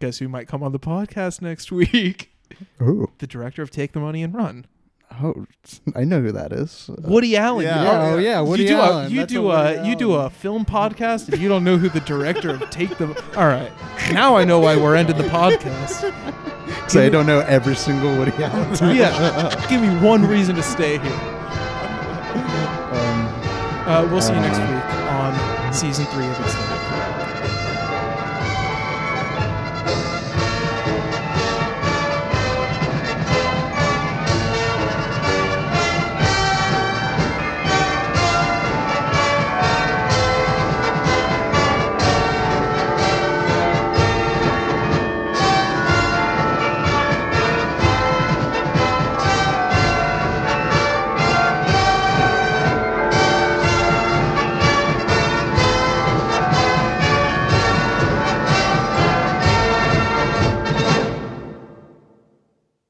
guess 0.00 0.18
who 0.18 0.28
might 0.28 0.48
come 0.48 0.62
on 0.62 0.72
the 0.72 0.78
podcast 0.80 1.40
next 1.42 1.70
week? 1.72 2.30
Ooh. 2.80 3.10
The 3.18 3.26
director 3.26 3.62
of 3.62 3.70
Take 3.70 3.92
the 3.92 4.00
Money 4.00 4.22
and 4.22 4.34
Run. 4.34 4.66
Oh, 5.22 5.46
I 5.96 6.04
know 6.04 6.20
who 6.20 6.32
that 6.32 6.52
is. 6.52 6.90
Woody 6.98 7.34
Allen. 7.36 7.64
Yeah. 7.64 7.82
You- 8.10 8.14
Oh, 8.14 8.18
yeah, 8.18 8.40
Woody 8.42 8.64
you 8.64 8.68
do 8.68 8.76
Allen. 8.76 9.06
A, 9.06 9.08
you 9.08 9.20
That's 9.20 9.32
do 9.32 9.50
a 9.50 9.54
a, 9.82 9.86
you 9.86 9.96
do 9.96 10.12
a 10.14 10.28
film 10.30 10.64
podcast 10.66 11.28
and 11.32 11.40
you 11.40 11.48
don't 11.48 11.64
know 11.64 11.78
who 11.78 11.88
the 11.88 12.00
director 12.00 12.50
of 12.50 12.68
Take 12.70 12.96
the. 12.98 13.06
All 13.36 13.46
right, 13.46 13.72
now 14.12 14.36
I 14.36 14.44
know 14.44 14.60
why 14.60 14.76
we're 14.76 14.96
ending 14.96 15.16
the 15.16 15.24
podcast. 15.24 16.12
So 16.90 17.02
I 17.02 17.08
don't 17.08 17.26
know 17.26 17.40
every 17.40 17.74
single 17.74 18.16
Woody 18.18 18.32
Allen. 18.42 18.94
yeah, 18.96 19.66
give 19.68 19.80
me 19.80 19.88
one 20.06 20.26
reason 20.26 20.54
to 20.56 20.62
stay 20.62 20.98
here. 20.98 22.74
Uh, 23.88 24.06
we'll 24.10 24.20
see 24.20 24.34
you 24.34 24.40
next 24.40 24.58
week 24.58 24.84
on 25.08 25.72
season 25.72 26.04
three 26.12 26.26
of 26.26 26.38
Extended. 26.40 26.67